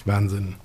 Wahnsinn. 0.06 0.56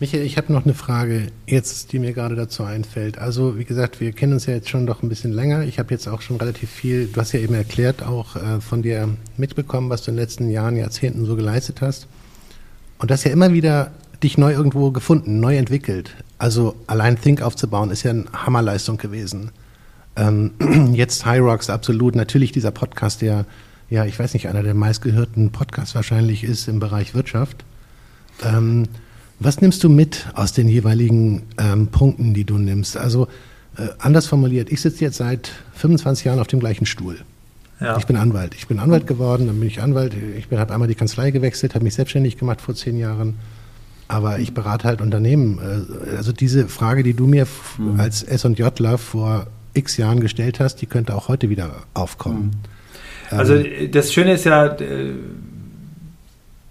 Michael, 0.00 0.22
ich 0.22 0.36
habe 0.36 0.52
noch 0.52 0.64
eine 0.64 0.74
Frage, 0.74 1.26
jetzt, 1.44 1.92
die 1.92 1.98
mir 1.98 2.12
gerade 2.12 2.36
dazu 2.36 2.62
einfällt. 2.62 3.18
Also, 3.18 3.58
wie 3.58 3.64
gesagt, 3.64 4.00
wir 4.00 4.12
kennen 4.12 4.34
uns 4.34 4.46
ja 4.46 4.54
jetzt 4.54 4.68
schon 4.68 4.86
doch 4.86 5.02
ein 5.02 5.08
bisschen 5.08 5.32
länger. 5.32 5.62
Ich 5.64 5.80
habe 5.80 5.90
jetzt 5.90 6.06
auch 6.06 6.20
schon 6.22 6.36
relativ 6.36 6.70
viel, 6.70 7.08
du 7.08 7.20
hast 7.20 7.32
ja 7.32 7.40
eben 7.40 7.54
erklärt, 7.54 8.04
auch 8.04 8.36
äh, 8.36 8.60
von 8.60 8.82
dir 8.82 9.08
mitbekommen, 9.36 9.90
was 9.90 10.02
du 10.02 10.12
in 10.12 10.16
den 10.16 10.22
letzten 10.22 10.50
Jahren, 10.50 10.76
Jahrzehnten 10.76 11.24
so 11.26 11.34
geleistet 11.34 11.80
hast. 11.80 12.06
Und 12.98 13.10
das 13.10 13.24
ja 13.24 13.32
immer 13.32 13.52
wieder 13.52 13.90
dich 14.22 14.38
neu 14.38 14.52
irgendwo 14.52 14.92
gefunden, 14.92 15.40
neu 15.40 15.56
entwickelt. 15.56 16.14
Also, 16.38 16.76
allein 16.86 17.20
Think 17.20 17.42
aufzubauen, 17.42 17.90
ist 17.90 18.04
ja 18.04 18.12
eine 18.12 18.26
Hammerleistung 18.32 18.98
gewesen. 18.98 19.50
Ähm, 20.14 20.52
jetzt 20.94 21.26
High 21.26 21.40
Rocks, 21.40 21.70
absolut. 21.70 22.14
Natürlich 22.14 22.52
dieser 22.52 22.70
Podcast, 22.70 23.20
der, 23.20 23.46
ja, 23.90 24.04
ich 24.04 24.16
weiß 24.16 24.34
nicht, 24.34 24.46
einer 24.46 24.62
der 24.62 24.74
meistgehörten 24.74 25.50
Podcasts 25.50 25.96
wahrscheinlich 25.96 26.44
ist 26.44 26.68
im 26.68 26.78
Bereich 26.78 27.14
Wirtschaft. 27.14 27.64
Ähm, 28.44 28.86
was 29.40 29.60
nimmst 29.60 29.84
du 29.84 29.88
mit 29.88 30.26
aus 30.34 30.52
den 30.52 30.68
jeweiligen 30.68 31.42
ähm, 31.58 31.88
Punkten, 31.88 32.34
die 32.34 32.44
du 32.44 32.58
nimmst? 32.58 32.96
Also 32.96 33.28
äh, 33.76 33.88
anders 33.98 34.26
formuliert, 34.26 34.70
ich 34.70 34.80
sitze 34.80 35.04
jetzt 35.04 35.18
seit 35.18 35.50
25 35.74 36.24
Jahren 36.24 36.40
auf 36.40 36.48
dem 36.48 36.60
gleichen 36.60 36.86
Stuhl. 36.86 37.18
Ja. 37.80 37.96
Ich 37.96 38.06
bin 38.06 38.16
Anwalt. 38.16 38.54
Ich 38.56 38.66
bin 38.66 38.80
Anwalt 38.80 39.06
geworden, 39.06 39.46
dann 39.46 39.60
bin 39.60 39.68
ich 39.68 39.80
Anwalt. 39.80 40.12
Ich 40.36 40.50
habe 40.56 40.72
einmal 40.72 40.88
die 40.88 40.96
Kanzlei 40.96 41.30
gewechselt, 41.30 41.74
habe 41.74 41.84
mich 41.84 41.94
selbstständig 41.94 42.36
gemacht 42.36 42.60
vor 42.60 42.74
zehn 42.74 42.98
Jahren. 42.98 43.36
Aber 44.08 44.40
ich 44.40 44.54
berate 44.54 44.88
halt 44.88 45.00
Unternehmen. 45.00 45.60
Äh, 45.60 46.16
also 46.16 46.32
diese 46.32 46.66
Frage, 46.68 47.02
die 47.02 47.14
du 47.14 47.26
mir 47.26 47.46
mhm. 47.78 48.00
als 48.00 48.22
S&Jler 48.22 48.98
vor 48.98 49.46
x 49.74 49.96
Jahren 49.96 50.18
gestellt 50.18 50.58
hast, 50.58 50.76
die 50.76 50.86
könnte 50.86 51.14
auch 51.14 51.28
heute 51.28 51.50
wieder 51.50 51.70
aufkommen. 51.94 52.50
Mhm. 53.30 53.38
Also 53.38 53.54
ähm, 53.54 53.90
das 53.92 54.12
Schöne 54.12 54.32
ist 54.32 54.44
ja, 54.44 54.76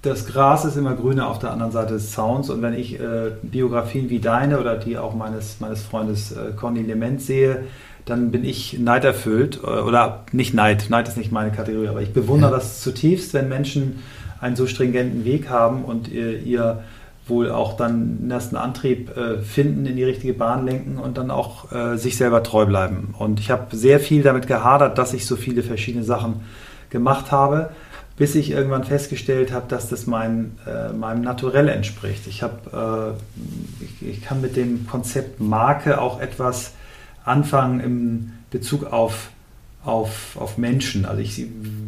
das 0.01 0.27
Gras 0.27 0.65
ist 0.65 0.77
immer 0.77 0.93
grüner 0.93 1.27
auf 1.27 1.39
der 1.39 1.51
anderen 1.51 1.71
Seite 1.71 1.95
des 1.95 2.12
Zauns. 2.12 2.49
Und 2.49 2.62
wenn 2.62 2.73
ich 2.73 2.99
äh, 2.99 3.31
Biografien 3.41 4.10
wie 4.10 4.19
deine 4.19 4.60
oder 4.60 4.77
die 4.77 4.97
auch 4.97 5.15
meines, 5.15 5.60
meines 5.60 5.83
Freundes 5.83 6.31
äh, 6.31 6.51
Conny 6.55 6.83
Lement 6.83 7.21
sehe, 7.21 7.63
dann 8.05 8.31
bin 8.31 8.45
ich 8.45 8.79
neiderfüllt. 8.79 9.60
Äh, 9.63 9.67
oder 9.67 10.23
nicht 10.31 10.53
Neid, 10.53 10.89
Neid 10.89 11.07
ist 11.07 11.17
nicht 11.17 11.31
meine 11.31 11.51
Kategorie, 11.51 11.88
aber 11.88 12.01
ich 12.01 12.13
bewundere 12.13 12.51
ja. 12.51 12.57
das 12.57 12.81
zutiefst, 12.81 13.33
wenn 13.33 13.49
Menschen 13.49 14.03
einen 14.39 14.55
so 14.55 14.67
stringenten 14.67 15.25
Weg 15.25 15.49
haben 15.49 15.83
und 15.83 16.07
ihr, 16.10 16.39
ihr 16.39 16.83
wohl 17.25 17.51
auch 17.51 17.75
dann 17.75 18.19
einen 18.21 18.31
ersten 18.31 18.55
Antrieb 18.55 19.17
äh, 19.17 19.39
finden, 19.39 19.86
in 19.86 19.95
die 19.97 20.03
richtige 20.03 20.33
Bahn 20.33 20.65
lenken 20.65 20.97
und 20.97 21.17
dann 21.17 21.31
auch 21.31 21.71
äh, 21.71 21.97
sich 21.97 22.17
selber 22.17 22.43
treu 22.43 22.65
bleiben. 22.65 23.15
Und 23.17 23.39
ich 23.39 23.51
habe 23.51 23.75
sehr 23.75 23.99
viel 23.99 24.21
damit 24.21 24.47
gehadert, 24.47 24.97
dass 24.97 25.13
ich 25.13 25.25
so 25.25 25.36
viele 25.36 25.63
verschiedene 25.63 26.05
Sachen 26.05 26.41
gemacht 26.89 27.31
habe 27.31 27.71
bis 28.17 28.34
ich 28.34 28.49
irgendwann 28.49 28.84
festgestellt 28.84 29.51
habe, 29.51 29.67
dass 29.69 29.89
das 29.89 30.08
mein, 30.08 30.58
äh, 30.65 30.91
meinem 30.91 31.21
Naturell 31.21 31.69
entspricht. 31.69 32.25
Ich, 32.27 32.41
hab, 32.41 32.73
äh, 32.73 33.12
ich, 33.84 34.08
ich, 34.10 34.21
kann 34.23 34.41
mit 34.41 34.56
dem 34.56 34.88
Konzept 34.88 35.39
Marke 35.39 36.01
auch 36.01 36.19
etwas 36.19 36.73
anfangen 37.23 37.80
im 37.80 38.32
Bezug 38.49 38.91
auf, 38.91 39.30
auf, 39.86 40.36
auf 40.36 40.58
Menschen. 40.58 41.06
Also 41.06 41.21
ich 41.21 41.45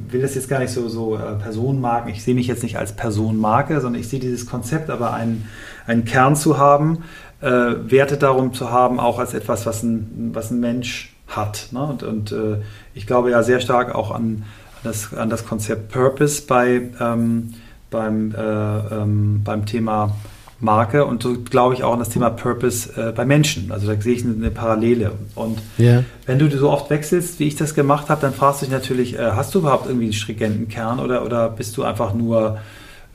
will 0.10 0.22
das 0.22 0.36
jetzt 0.36 0.48
gar 0.48 0.60
nicht 0.60 0.72
so, 0.72 0.88
so 0.88 1.18
äh, 1.18 1.34
Personenmarken, 1.42 2.12
ich 2.12 2.24
sehe 2.24 2.36
mich 2.36 2.46
jetzt 2.46 2.62
nicht 2.62 2.78
als 2.78 2.96
Personenmarke, 2.96 3.82
sondern 3.82 4.00
ich 4.00 4.08
sehe 4.08 4.20
dieses 4.20 4.46
Konzept 4.46 4.92
aber 4.92 5.14
einen, 5.14 5.50
einen 5.88 6.06
Kern 6.06 6.36
zu 6.36 6.60
haben, 6.60 7.06
äh, 7.42 7.48
Werte 7.48 8.18
darum 8.18 8.54
zu 8.54 8.70
haben, 8.70 9.00
auch 9.00 9.18
als 9.18 9.34
etwas, 9.34 9.66
was 9.66 9.82
ein, 9.82 10.30
was 10.34 10.52
ein 10.52 10.60
Mensch 10.60 11.16
hat. 11.28 11.70
Ne? 11.72 11.82
Und, 11.82 12.04
und 12.04 12.32
äh, 12.32 12.58
ich 12.94 13.08
glaube 13.08 13.32
ja 13.32 13.42
sehr 13.42 13.62
stark 13.62 13.96
auch 13.96 14.12
an 14.12 14.44
das, 14.84 15.14
an 15.14 15.30
das 15.30 15.46
Konzept 15.46 15.92
Purpose 15.92 16.42
bei, 16.46 16.90
ähm, 17.00 17.54
beim, 17.90 18.34
äh, 18.34 18.38
ähm, 18.40 19.42
beim 19.44 19.66
Thema 19.66 20.16
Marke 20.62 21.06
und 21.06 21.24
so 21.24 21.38
glaube 21.40 21.74
ich 21.74 21.84
auch 21.84 21.94
an 21.94 22.00
das 22.00 22.10
Thema 22.10 22.30
Purpose 22.30 22.90
äh, 22.96 23.12
bei 23.14 23.26
Menschen. 23.26 23.72
Also 23.72 23.88
da 23.88 24.00
sehe 24.00 24.14
ich 24.14 24.26
eine, 24.26 24.52
Parallele. 24.52 25.14
Und 25.36 25.60
yeah. 25.78 26.04
wenn 26.26 26.38
du 26.38 26.50
so 26.50 26.70
oft 26.70 26.90
wechselst, 26.90 27.40
wie 27.40 27.46
ich 27.46 27.56
das 27.56 27.76
gemacht 27.76 28.10
habe, 28.10 28.22
dann 28.22 28.34
fragst 28.34 28.62
du 28.62 28.66
dich 28.66 28.74
natürlich, 28.74 29.18
äh, 29.18 29.32
hast 29.32 29.56
du 29.56 29.60
überhaupt 29.60 29.86
irgendwie 29.88 30.06
einen 30.06 30.14
stringenten 30.14 30.68
Kern 30.68 31.00
oder, 31.00 31.26
oder 31.26 31.50
bist 31.50 31.78
du 31.78 31.84
einfach 31.84 32.14
nur 32.14 32.60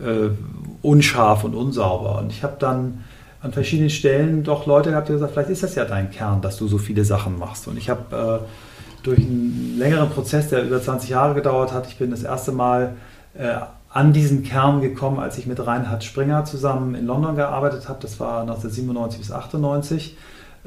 äh, 0.01 0.31
unscharf 0.81 1.45
und 1.45 1.55
unsauber? 1.55 2.19
Und 2.19 2.33
ich 2.33 2.43
habe 2.43 2.57
dann 2.59 3.05
an 3.43 3.53
verschiedenen 3.53 3.91
Stellen 3.91 4.43
doch 4.43 4.65
Leute 4.65 4.91
gehabt, 4.91 5.09
die 5.09 5.13
gesagt 5.13 5.33
vielleicht 5.35 5.51
ist 5.51 5.63
das 5.63 5.75
ja 5.75 5.85
dein 5.85 6.11
Kern, 6.11 6.41
dass 6.41 6.57
du 6.57 6.67
so 6.67 6.79
viele 6.79 7.05
Sachen 7.05 7.39
machst. 7.39 7.69
Und 7.69 7.77
ich 7.77 7.91
habe 7.91 8.41
äh, 8.43 8.74
durch 9.05 9.19
einen 9.19 9.77
längeren 9.79 10.11
Prozess, 10.11 10.49
der 10.49 10.65
über 10.65 10.83
20 10.83 11.11
Jahre 11.11 11.35
gedauert 11.35 11.73
hat. 11.73 11.87
Ich 11.87 11.99
bin 11.99 12.11
das 12.11 12.25
erste 12.25 12.53
Mal 12.53 12.97
äh, 13.39 13.55
an 13.91 14.13
diesen 14.13 14.43
Kern 14.43 14.81
gekommen, 14.81 15.21
als 15.21 15.39
ich 15.39 15.47
mit 15.47 15.65
Reinhard 15.65 16.03
Springer 16.03 16.45
zusammen 16.45 16.95
in 16.95 17.07
London 17.07 17.37
gearbeitet 17.37 17.89
habe. 17.89 18.01
Das 18.01 18.19
war 18.19 18.41
1997 18.41 19.21
bis 19.21 19.31
98, 19.31 20.17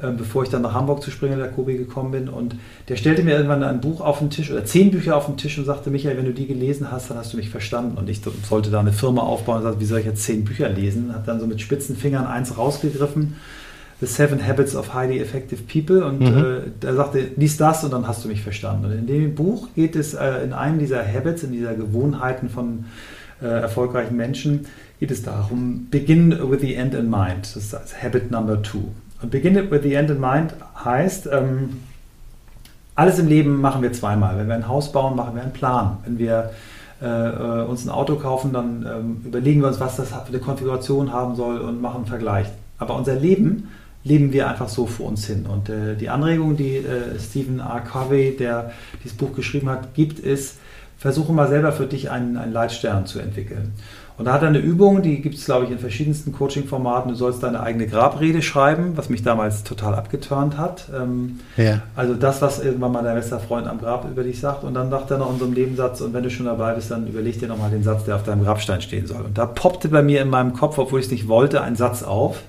äh, 0.00 0.10
bevor 0.12 0.44
ich 0.44 0.50
dann 0.50 0.62
nach 0.62 0.72
Hamburg 0.72 1.02
zu 1.02 1.10
Springer 1.10 1.36
der 1.36 1.50
Kobi 1.50 1.76
gekommen 1.76 2.12
bin. 2.12 2.28
Und 2.28 2.54
der 2.88 2.96
stellte 2.96 3.24
mir 3.24 3.34
irgendwann 3.34 3.64
ein 3.64 3.80
Buch 3.80 4.00
auf 4.00 4.20
den 4.20 4.30
Tisch 4.30 4.52
oder 4.52 4.64
zehn 4.64 4.92
Bücher 4.92 5.16
auf 5.16 5.26
den 5.26 5.36
Tisch 5.36 5.58
und 5.58 5.64
sagte, 5.64 5.90
Michael, 5.90 6.16
wenn 6.16 6.24
du 6.24 6.32
die 6.32 6.46
gelesen 6.46 6.92
hast, 6.92 7.10
dann 7.10 7.18
hast 7.18 7.32
du 7.32 7.36
mich 7.36 7.50
verstanden. 7.50 7.98
Und 7.98 8.08
ich 8.08 8.20
sollte 8.48 8.70
da 8.70 8.78
eine 8.78 8.92
Firma 8.92 9.22
aufbauen 9.22 9.58
und 9.58 9.62
sagte, 9.64 9.80
wie 9.80 9.84
soll 9.84 9.98
ich 9.98 10.06
jetzt 10.06 10.22
zehn 10.22 10.44
Bücher 10.44 10.68
lesen? 10.68 11.12
Habe 11.12 11.26
dann 11.26 11.40
so 11.40 11.46
mit 11.48 11.60
spitzen 11.60 11.96
Fingern 11.96 12.26
eins 12.26 12.56
rausgegriffen 12.56 13.34
The 14.00 14.06
Seven 14.06 14.46
Habits 14.46 14.76
of 14.76 14.94
Highly 14.94 15.18
Effective 15.18 15.62
People 15.62 16.04
und 16.04 16.20
mhm. 16.20 16.72
äh, 16.82 16.86
er 16.86 16.94
sagte, 16.94 17.30
lies 17.36 17.56
das 17.56 17.82
und 17.82 17.92
dann 17.92 18.06
hast 18.06 18.24
du 18.24 18.28
mich 18.28 18.42
verstanden. 18.42 18.84
Und 18.86 18.92
in 18.92 19.06
dem 19.06 19.34
Buch 19.34 19.68
geht 19.74 19.96
es 19.96 20.14
äh, 20.14 20.44
in 20.44 20.52
einem 20.52 20.78
dieser 20.78 21.04
Habits, 21.06 21.42
in 21.42 21.52
dieser 21.52 21.74
Gewohnheiten 21.74 22.48
von 22.48 22.84
äh, 23.42 23.46
erfolgreichen 23.46 24.16
Menschen, 24.16 24.66
geht 25.00 25.10
es 25.10 25.22
darum, 25.22 25.88
begin 25.90 26.30
with 26.50 26.60
the 26.60 26.74
end 26.74 26.94
in 26.94 27.10
mind. 27.10 27.42
Das 27.42 27.56
ist 27.56 27.72
das 27.72 28.00
Habit 28.00 28.30
Number 28.30 28.62
Two. 28.62 28.88
Und 29.20 29.30
begin 29.30 29.54
with 29.70 29.82
the 29.82 29.94
end 29.94 30.10
in 30.10 30.20
mind 30.20 30.54
heißt, 30.84 31.28
ähm, 31.32 31.80
alles 32.94 33.18
im 33.18 33.26
Leben 33.26 33.60
machen 33.60 33.82
wir 33.82 33.92
zweimal. 33.92 34.38
Wenn 34.38 34.48
wir 34.48 34.54
ein 34.54 34.68
Haus 34.68 34.92
bauen, 34.92 35.16
machen 35.16 35.34
wir 35.34 35.42
einen 35.42 35.52
Plan. 35.52 35.98
Wenn 36.04 36.18
wir 36.18 36.50
äh, 37.00 37.06
äh, 37.06 37.64
uns 37.64 37.84
ein 37.84 37.90
Auto 37.90 38.16
kaufen, 38.16 38.52
dann 38.52 38.86
ähm, 38.88 39.22
überlegen 39.24 39.60
wir 39.60 39.68
uns, 39.68 39.78
was 39.78 39.96
das 39.96 40.08
für 40.08 40.26
eine 40.26 40.38
Konfiguration 40.38 41.12
haben 41.12 41.36
soll 41.36 41.58
und 41.58 41.80
machen 41.80 41.98
einen 41.98 42.06
Vergleich. 42.06 42.48
Aber 42.78 42.96
unser 42.96 43.14
Leben 43.14 43.68
leben 44.08 44.32
wir 44.32 44.48
einfach 44.48 44.68
so 44.68 44.86
vor 44.86 45.06
uns 45.06 45.26
hin. 45.26 45.46
Und 45.46 45.68
äh, 45.68 45.94
die 45.94 46.08
Anregung, 46.08 46.56
die 46.56 46.76
äh, 46.78 47.18
Stephen 47.18 47.60
R. 47.60 47.80
Covey, 47.80 48.36
der 48.36 48.72
dieses 49.04 49.16
Buch 49.16 49.34
geschrieben 49.34 49.68
hat, 49.68 49.94
gibt, 49.94 50.18
ist, 50.18 50.58
versuche 50.96 51.32
mal 51.32 51.48
selber 51.48 51.72
für 51.72 51.86
dich 51.86 52.10
einen, 52.10 52.36
einen 52.36 52.52
Leitstern 52.52 53.06
zu 53.06 53.20
entwickeln. 53.20 53.72
Und 54.16 54.24
da 54.24 54.32
hat 54.32 54.42
er 54.42 54.48
eine 54.48 54.58
Übung, 54.58 55.02
die 55.02 55.22
gibt 55.22 55.36
es, 55.36 55.44
glaube 55.44 55.66
ich, 55.66 55.70
in 55.70 55.78
verschiedensten 55.78 56.32
Coaching-Formaten. 56.32 57.08
Du 57.10 57.14
sollst 57.14 57.40
deine 57.40 57.60
eigene 57.60 57.86
Grabrede 57.86 58.42
schreiben, 58.42 58.96
was 58.96 59.08
mich 59.08 59.22
damals 59.22 59.62
total 59.62 59.94
abgeturnt 59.94 60.58
hat. 60.58 60.88
Ähm, 60.92 61.38
ja. 61.56 61.82
Also 61.94 62.14
das, 62.14 62.42
was 62.42 62.58
irgendwann 62.58 62.90
mal 62.90 63.04
dein 63.04 63.14
bester 63.14 63.38
Freund 63.38 63.68
am 63.68 63.78
Grab 63.78 64.10
über 64.10 64.24
dich 64.24 64.40
sagt. 64.40 64.64
Und 64.64 64.74
dann 64.74 64.90
sagt 64.90 65.12
er 65.12 65.18
noch 65.18 65.32
in 65.32 65.38
so 65.38 65.44
einem 65.44 65.54
Nebensatz, 65.54 66.00
und 66.00 66.14
wenn 66.14 66.24
du 66.24 66.30
schon 66.30 66.46
dabei 66.46 66.74
bist, 66.74 66.90
dann 66.90 67.06
überleg 67.06 67.38
dir 67.38 67.46
nochmal 67.46 67.70
den 67.70 67.84
Satz, 67.84 68.06
der 68.06 68.16
auf 68.16 68.24
deinem 68.24 68.42
Grabstein 68.42 68.80
stehen 68.80 69.06
soll. 69.06 69.22
Und 69.22 69.38
da 69.38 69.46
poppte 69.46 69.88
bei 69.88 70.02
mir 70.02 70.20
in 70.20 70.30
meinem 70.30 70.52
Kopf, 70.52 70.78
obwohl 70.78 70.98
ich 70.98 71.06
es 71.06 71.12
nicht 71.12 71.28
wollte, 71.28 71.60
ein 71.60 71.76
Satz 71.76 72.02
auf, 72.02 72.42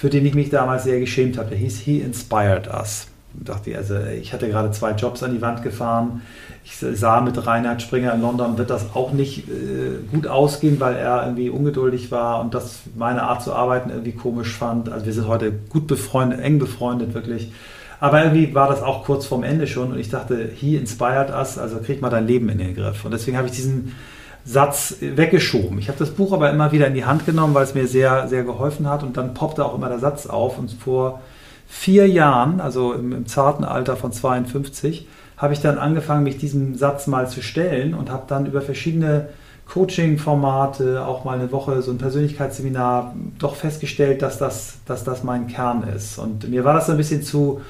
für 0.00 0.10
den 0.10 0.24
ich 0.24 0.34
mich 0.34 0.50
damals 0.50 0.84
sehr 0.84 0.98
geschämt 0.98 1.36
habe. 1.36 1.50
Der 1.50 1.58
hieß 1.58 1.80
He 1.80 1.98
Inspired 2.00 2.68
Us. 2.68 3.06
Ich 3.38 3.44
dachte, 3.44 3.76
also 3.76 3.96
ich 4.20 4.32
hatte 4.32 4.48
gerade 4.48 4.70
zwei 4.72 4.92
Jobs 4.92 5.22
an 5.22 5.32
die 5.32 5.40
Wand 5.40 5.62
gefahren 5.62 6.22
ich 6.64 6.76
sah 6.76 7.20
mit 7.20 7.46
Reinhard 7.46 7.80
Springer 7.80 8.14
in 8.14 8.20
London 8.20 8.58
wird 8.58 8.70
das 8.70 8.94
auch 8.94 9.12
nicht 9.12 9.48
äh, 9.48 9.98
gut 10.10 10.26
ausgehen, 10.26 10.78
weil 10.78 10.96
er 10.96 11.24
irgendwie 11.24 11.48
ungeduldig 11.48 12.10
war 12.10 12.40
und 12.40 12.54
das 12.54 12.80
meine 12.96 13.22
Art 13.22 13.42
zu 13.42 13.54
arbeiten 13.54 13.90
irgendwie 13.90 14.12
komisch 14.12 14.54
fand. 14.54 14.90
Also 14.90 15.06
wir 15.06 15.12
sind 15.12 15.26
heute 15.26 15.52
gut 15.52 15.86
befreundet, 15.86 16.40
eng 16.40 16.58
befreundet 16.58 17.14
wirklich. 17.14 17.52
Aber 17.98 18.22
irgendwie 18.22 18.54
war 18.54 18.68
das 18.68 18.82
auch 18.82 19.04
kurz 19.04 19.26
vorm 19.26 19.42
Ende 19.42 19.66
schon 19.66 19.92
und 19.92 19.98
ich 19.98 20.10
dachte, 20.10 20.50
he 20.54 20.76
inspired 20.76 21.30
us, 21.30 21.58
also 21.58 21.78
krieg 21.78 22.00
mal 22.00 22.10
dein 22.10 22.26
Leben 22.26 22.48
in 22.48 22.58
den 22.58 22.74
Griff. 22.74 23.04
Und 23.04 23.12
deswegen 23.12 23.36
habe 23.36 23.48
ich 23.48 23.54
diesen 23.54 23.94
Satz 24.44 24.96
weggeschoben. 25.00 25.78
Ich 25.78 25.88
habe 25.88 25.98
das 25.98 26.10
Buch 26.10 26.32
aber 26.32 26.50
immer 26.50 26.72
wieder 26.72 26.86
in 26.86 26.94
die 26.94 27.04
Hand 27.04 27.26
genommen, 27.26 27.54
weil 27.54 27.64
es 27.64 27.74
mir 27.74 27.86
sehr, 27.86 28.28
sehr 28.28 28.44
geholfen 28.44 28.88
hat 28.88 29.02
und 29.02 29.16
dann 29.16 29.34
poppte 29.34 29.64
auch 29.64 29.74
immer 29.74 29.88
der 29.88 29.98
Satz 29.98 30.26
auf 30.26 30.58
und 30.58 30.72
vor 30.72 31.20
vier 31.68 32.08
Jahren, 32.08 32.60
also 32.60 32.92
im, 32.92 33.12
im 33.12 33.26
zarten 33.26 33.64
Alter 33.64 33.96
von 33.96 34.12
52, 34.12 35.06
habe 35.36 35.52
ich 35.52 35.60
dann 35.60 35.78
angefangen, 35.78 36.24
mich 36.24 36.36
diesem 36.36 36.74
Satz 36.74 37.06
mal 37.06 37.28
zu 37.28 37.42
stellen 37.42 37.94
und 37.94 38.10
habe 38.10 38.24
dann 38.26 38.46
über 38.46 38.60
verschiedene 38.60 39.28
Coaching-Formate, 39.72 41.06
auch 41.06 41.24
mal 41.24 41.38
eine 41.38 41.52
Woche 41.52 41.80
so 41.80 41.92
ein 41.92 41.98
Persönlichkeitsseminar, 41.98 43.14
doch 43.38 43.54
festgestellt, 43.54 44.20
dass 44.20 44.36
das, 44.36 44.78
dass 44.84 45.04
das 45.04 45.22
mein 45.22 45.46
Kern 45.46 45.84
ist. 45.84 46.18
Und 46.18 46.48
mir 46.50 46.64
war 46.64 46.74
das 46.74 46.90
ein 46.90 46.96
bisschen 46.96 47.22
zu, 47.22 47.60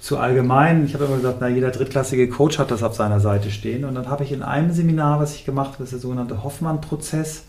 zu 0.00 0.18
allgemein. 0.18 0.84
Ich 0.86 0.94
habe 0.94 1.04
immer 1.04 1.16
gesagt, 1.16 1.38
na, 1.40 1.48
jeder 1.48 1.70
drittklassige 1.70 2.28
Coach 2.28 2.58
hat 2.58 2.70
das 2.70 2.82
auf 2.82 2.94
seiner 2.94 3.20
Seite 3.20 3.50
stehen. 3.50 3.84
Und 3.84 3.94
dann 3.94 4.08
habe 4.08 4.24
ich 4.24 4.32
in 4.32 4.42
einem 4.42 4.72
Seminar, 4.72 5.20
was 5.20 5.34
ich 5.34 5.44
gemacht 5.44 5.72
habe, 5.72 5.78
das 5.78 5.88
ist 5.88 5.92
der 5.92 6.00
sogenannte 6.00 6.42
Hoffmann-Prozess, 6.42 7.44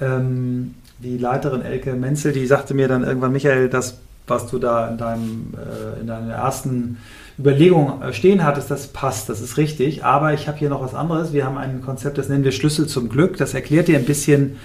ähm, 0.00 0.74
die 1.00 1.18
Leiterin 1.18 1.62
Elke 1.62 1.94
Menzel, 1.94 2.32
die 2.32 2.46
sagte 2.46 2.74
mir 2.74 2.86
dann 2.86 3.02
irgendwann, 3.02 3.32
Michael, 3.32 3.68
das, 3.68 3.98
was 4.26 4.46
du 4.46 4.58
da 4.58 4.88
in, 4.88 4.98
deinem, 4.98 5.54
äh, 5.56 6.00
in 6.00 6.06
deiner 6.06 6.32
ersten 6.32 6.98
Überlegung 7.38 8.02
äh, 8.02 8.12
stehen 8.12 8.44
hattest, 8.44 8.70
das 8.70 8.88
passt, 8.88 9.28
das 9.28 9.40
ist 9.40 9.56
richtig. 9.56 10.04
Aber 10.04 10.32
ich 10.32 10.46
habe 10.46 10.58
hier 10.58 10.68
noch 10.68 10.82
was 10.82 10.94
anderes. 10.94 11.32
Wir 11.32 11.44
haben 11.44 11.58
ein 11.58 11.82
Konzept, 11.82 12.18
das 12.18 12.28
nennen 12.28 12.44
wir 12.44 12.52
Schlüssel 12.52 12.86
zum 12.86 13.08
Glück. 13.08 13.36
Das 13.36 13.54
erklärt 13.54 13.88
dir 13.88 13.98
ein 13.98 14.04
bisschen, 14.04 14.56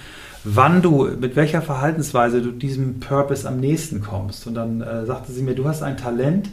wann 0.44 0.80
du, 0.80 1.08
mit 1.18 1.34
welcher 1.34 1.62
Verhaltensweise 1.62 2.40
du 2.40 2.52
diesem 2.52 3.00
Purpose 3.00 3.48
am 3.48 3.58
nächsten 3.58 4.00
kommst. 4.00 4.46
Und 4.46 4.54
dann 4.54 4.80
äh, 4.80 5.06
sagte 5.06 5.32
sie 5.32 5.42
mir, 5.42 5.54
du 5.54 5.66
hast 5.66 5.82
ein 5.82 5.96
Talent, 5.96 6.50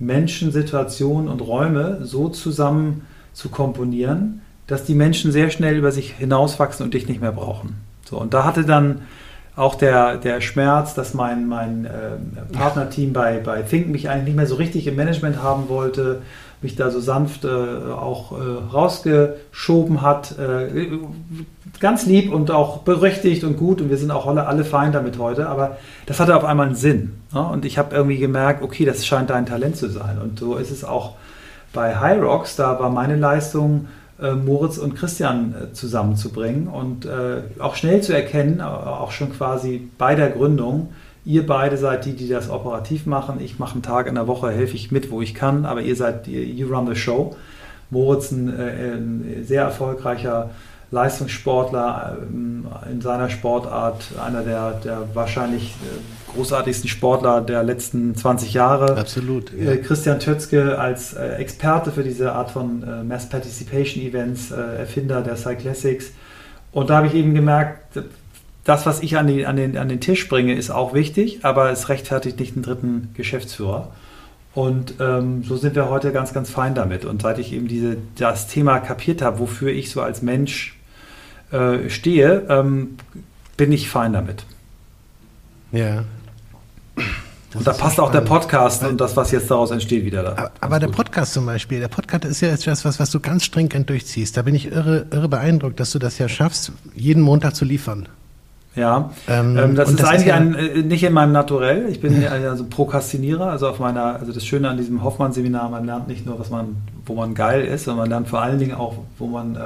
Menschen, 0.00 0.50
Situationen 0.50 1.28
und 1.28 1.40
Räume 1.40 2.00
so 2.02 2.28
zusammen 2.28 3.06
zu 3.32 3.48
komponieren, 3.48 4.40
dass 4.66 4.84
die 4.84 4.94
Menschen 4.94 5.30
sehr 5.30 5.50
schnell 5.50 5.76
über 5.76 5.92
sich 5.92 6.12
hinauswachsen 6.14 6.84
und 6.84 6.94
dich 6.94 7.06
nicht 7.06 7.20
mehr 7.20 7.32
brauchen. 7.32 7.76
So, 8.04 8.18
und 8.18 8.34
da 8.34 8.44
hatte 8.44 8.64
dann 8.64 9.02
auch 9.56 9.74
der, 9.74 10.16
der 10.16 10.40
Schmerz, 10.40 10.94
dass 10.94 11.12
mein, 11.12 11.46
mein 11.46 11.84
äh, 11.84 12.52
Partnerteam 12.52 13.12
bei, 13.12 13.38
bei 13.38 13.62
Think 13.62 13.88
mich 13.88 14.08
eigentlich 14.08 14.26
nicht 14.26 14.36
mehr 14.36 14.46
so 14.46 14.54
richtig 14.54 14.86
im 14.86 14.96
Management 14.96 15.42
haben 15.42 15.68
wollte, 15.68 16.22
mich 16.62 16.76
da 16.76 16.90
so 16.90 17.00
sanft 17.00 17.44
äh, 17.44 17.48
auch 17.48 18.32
äh, 18.32 18.72
rausgeschoben 18.72 20.02
hat. 20.02 20.38
Äh, 20.38 20.88
ganz 21.78 22.06
lieb 22.06 22.32
und 22.32 22.50
auch 22.50 22.78
berechtigt 22.78 23.44
und 23.44 23.56
gut 23.56 23.80
und 23.80 23.90
wir 23.90 23.96
sind 23.96 24.10
auch 24.10 24.26
alle, 24.26 24.46
alle 24.46 24.64
fein 24.64 24.92
damit 24.92 25.18
heute, 25.18 25.48
aber 25.48 25.78
das 26.06 26.20
hatte 26.20 26.36
auf 26.36 26.44
einmal 26.44 26.66
einen 26.66 26.76
Sinn. 26.76 27.19
Ne? 27.32 27.40
Und 27.40 27.64
ich 27.64 27.78
habe 27.78 27.94
irgendwie 27.94 28.18
gemerkt, 28.18 28.62
okay, 28.62 28.84
das 28.84 29.06
scheint 29.06 29.30
dein 29.30 29.46
Talent 29.46 29.76
zu 29.76 29.88
sein. 29.88 30.18
Und 30.18 30.38
so 30.38 30.56
ist 30.56 30.70
es 30.70 30.84
auch 30.84 31.16
bei 31.72 31.96
High 31.96 32.20
Rocks, 32.20 32.56
da 32.56 32.78
war 32.80 32.90
meine 32.90 33.16
Leistung, 33.16 33.88
äh, 34.20 34.32
Moritz 34.32 34.76
und 34.76 34.96
Christian 34.96 35.54
äh, 35.54 35.72
zusammenzubringen 35.72 36.68
und 36.68 37.06
äh, 37.06 37.42
auch 37.58 37.74
schnell 37.74 38.02
zu 38.02 38.12
erkennen, 38.12 38.60
auch 38.60 39.12
schon 39.12 39.32
quasi 39.32 39.88
bei 39.96 40.14
der 40.14 40.30
Gründung, 40.30 40.92
ihr 41.24 41.46
beide 41.46 41.76
seid 41.76 42.04
die, 42.04 42.12
die 42.14 42.28
das 42.28 42.50
operativ 42.50 43.06
machen. 43.06 43.38
Ich 43.40 43.58
mache 43.58 43.74
einen 43.74 43.82
Tag 43.82 44.08
in 44.08 44.16
der 44.16 44.26
Woche, 44.26 44.50
helfe 44.50 44.74
ich 44.74 44.90
mit, 44.90 45.10
wo 45.10 45.22
ich 45.22 45.34
kann, 45.34 45.64
aber 45.64 45.80
ihr 45.82 45.96
seid, 45.96 46.26
you 46.26 46.68
run 46.68 46.86
the 46.86 46.96
show. 46.96 47.36
Moritz 47.90 48.30
ein, 48.30 48.48
ein 48.48 49.44
sehr 49.44 49.62
erfolgreicher 49.62 50.50
Leistungssportler 50.90 52.18
ähm, 52.20 52.66
in 52.90 53.00
seiner 53.00 53.30
Sportart, 53.30 54.04
einer 54.24 54.42
der, 54.42 54.72
der 54.72 55.02
wahrscheinlich 55.14 55.76
äh, 55.82 56.32
großartigsten 56.34 56.88
Sportler 56.88 57.40
der 57.40 57.62
letzten 57.62 58.14
20 58.16 58.54
Jahre. 58.54 58.96
Absolut. 58.96 59.52
Ja. 59.52 59.72
Äh, 59.72 59.76
Christian 59.78 60.18
Tötzke 60.18 60.78
als 60.78 61.14
äh, 61.14 61.36
Experte 61.36 61.92
für 61.92 62.02
diese 62.02 62.32
Art 62.32 62.50
von 62.50 62.84
Mass 63.06 63.28
Participation 63.28 64.02
Events, 64.02 64.50
Erfinder 64.50 65.22
der 65.22 65.36
Cyclassics. 65.36 66.12
Und 66.72 66.90
da 66.90 66.96
habe 66.96 67.06
ich 67.06 67.14
eben 67.14 67.34
gemerkt, 67.34 68.00
das, 68.64 68.86
was 68.86 69.02
ich 69.02 69.16
an, 69.16 69.26
die, 69.26 69.46
an, 69.46 69.56
den, 69.56 69.76
an 69.76 69.88
den 69.88 70.00
Tisch 70.00 70.28
bringe, 70.28 70.54
ist 70.54 70.70
auch 70.70 70.94
wichtig, 70.94 71.40
aber 71.44 71.70
es 71.70 71.88
rechtfertigt 71.88 72.38
nicht 72.38 72.54
einen 72.54 72.62
dritten 72.62 73.10
Geschäftsführer. 73.14 73.88
Und 74.54 74.94
ähm, 75.00 75.44
so 75.44 75.56
sind 75.56 75.76
wir 75.76 75.88
heute 75.88 76.12
ganz, 76.12 76.32
ganz 76.32 76.50
fein 76.50 76.74
damit. 76.74 77.04
Und 77.04 77.22
seit 77.22 77.38
ich 77.38 77.52
eben 77.52 77.68
diese, 77.68 77.96
das 78.16 78.48
Thema 78.48 78.80
kapiert 78.80 79.22
habe, 79.22 79.38
wofür 79.38 79.70
ich 79.70 79.90
so 79.90 80.02
als 80.02 80.22
Mensch 80.22 80.79
äh, 81.52 81.88
stehe, 81.88 82.46
ähm, 82.48 82.96
bin 83.56 83.72
ich 83.72 83.88
fein 83.88 84.12
damit. 84.12 84.44
Ja. 85.72 86.04
Das 87.52 87.58
und 87.58 87.66
da 87.66 87.72
passt 87.72 87.98
auch 87.98 88.12
der 88.12 88.20
Podcast 88.20 88.84
und 88.84 89.00
das, 89.00 89.16
was 89.16 89.32
jetzt 89.32 89.50
daraus 89.50 89.72
entsteht, 89.72 90.04
wieder 90.04 90.22
da. 90.22 90.30
Aber, 90.30 90.50
aber 90.60 90.78
der 90.78 90.88
Podcast 90.88 91.32
zum 91.32 91.46
Beispiel, 91.46 91.80
der 91.80 91.88
Podcast 91.88 92.24
ist 92.24 92.40
ja 92.42 92.50
etwas, 92.50 92.84
was, 92.84 93.00
was 93.00 93.10
du 93.10 93.18
ganz 93.18 93.44
stringent 93.44 93.90
durchziehst. 93.90 94.36
Da 94.36 94.42
bin 94.42 94.54
ich 94.54 94.70
irre, 94.70 95.06
irre 95.10 95.28
beeindruckt, 95.28 95.80
dass 95.80 95.90
du 95.90 95.98
das 95.98 96.18
ja 96.18 96.28
schaffst, 96.28 96.70
jeden 96.94 97.22
Montag 97.22 97.56
zu 97.56 97.64
liefern. 97.64 98.08
Ja, 98.76 99.10
ähm, 99.26 99.58
ähm, 99.58 99.74
das 99.74 99.90
ist 99.90 99.98
das 100.00 100.08
eigentlich 100.08 100.20
ist 100.20 100.26
ja 100.28 100.34
ein, 100.36 100.54
äh, 100.54 100.82
nicht 100.82 101.02
in 101.02 101.12
meinem 101.12 101.32
Naturell. 101.32 101.88
Ich 101.88 102.00
bin 102.00 102.24
also 102.24 102.64
Prokrastinierer, 102.64 103.46
also 103.46 103.68
auf 103.68 103.80
meiner, 103.80 104.20
also 104.20 104.32
das 104.32 104.46
Schöne 104.46 104.68
an 104.68 104.76
diesem 104.76 105.02
Hoffmann-Seminar, 105.02 105.70
man 105.70 105.86
lernt 105.86 106.06
nicht 106.06 106.24
nur, 106.24 106.38
was 106.38 106.50
man, 106.50 106.76
wo 107.04 107.14
man 107.16 107.34
geil 107.34 107.64
ist, 107.64 107.84
sondern 107.84 108.04
man 108.04 108.10
lernt 108.10 108.28
vor 108.28 108.42
allen 108.42 108.60
Dingen 108.60 108.74
auch, 108.74 108.94
wo 109.18 109.26
man 109.26 109.56
äh, 109.56 109.58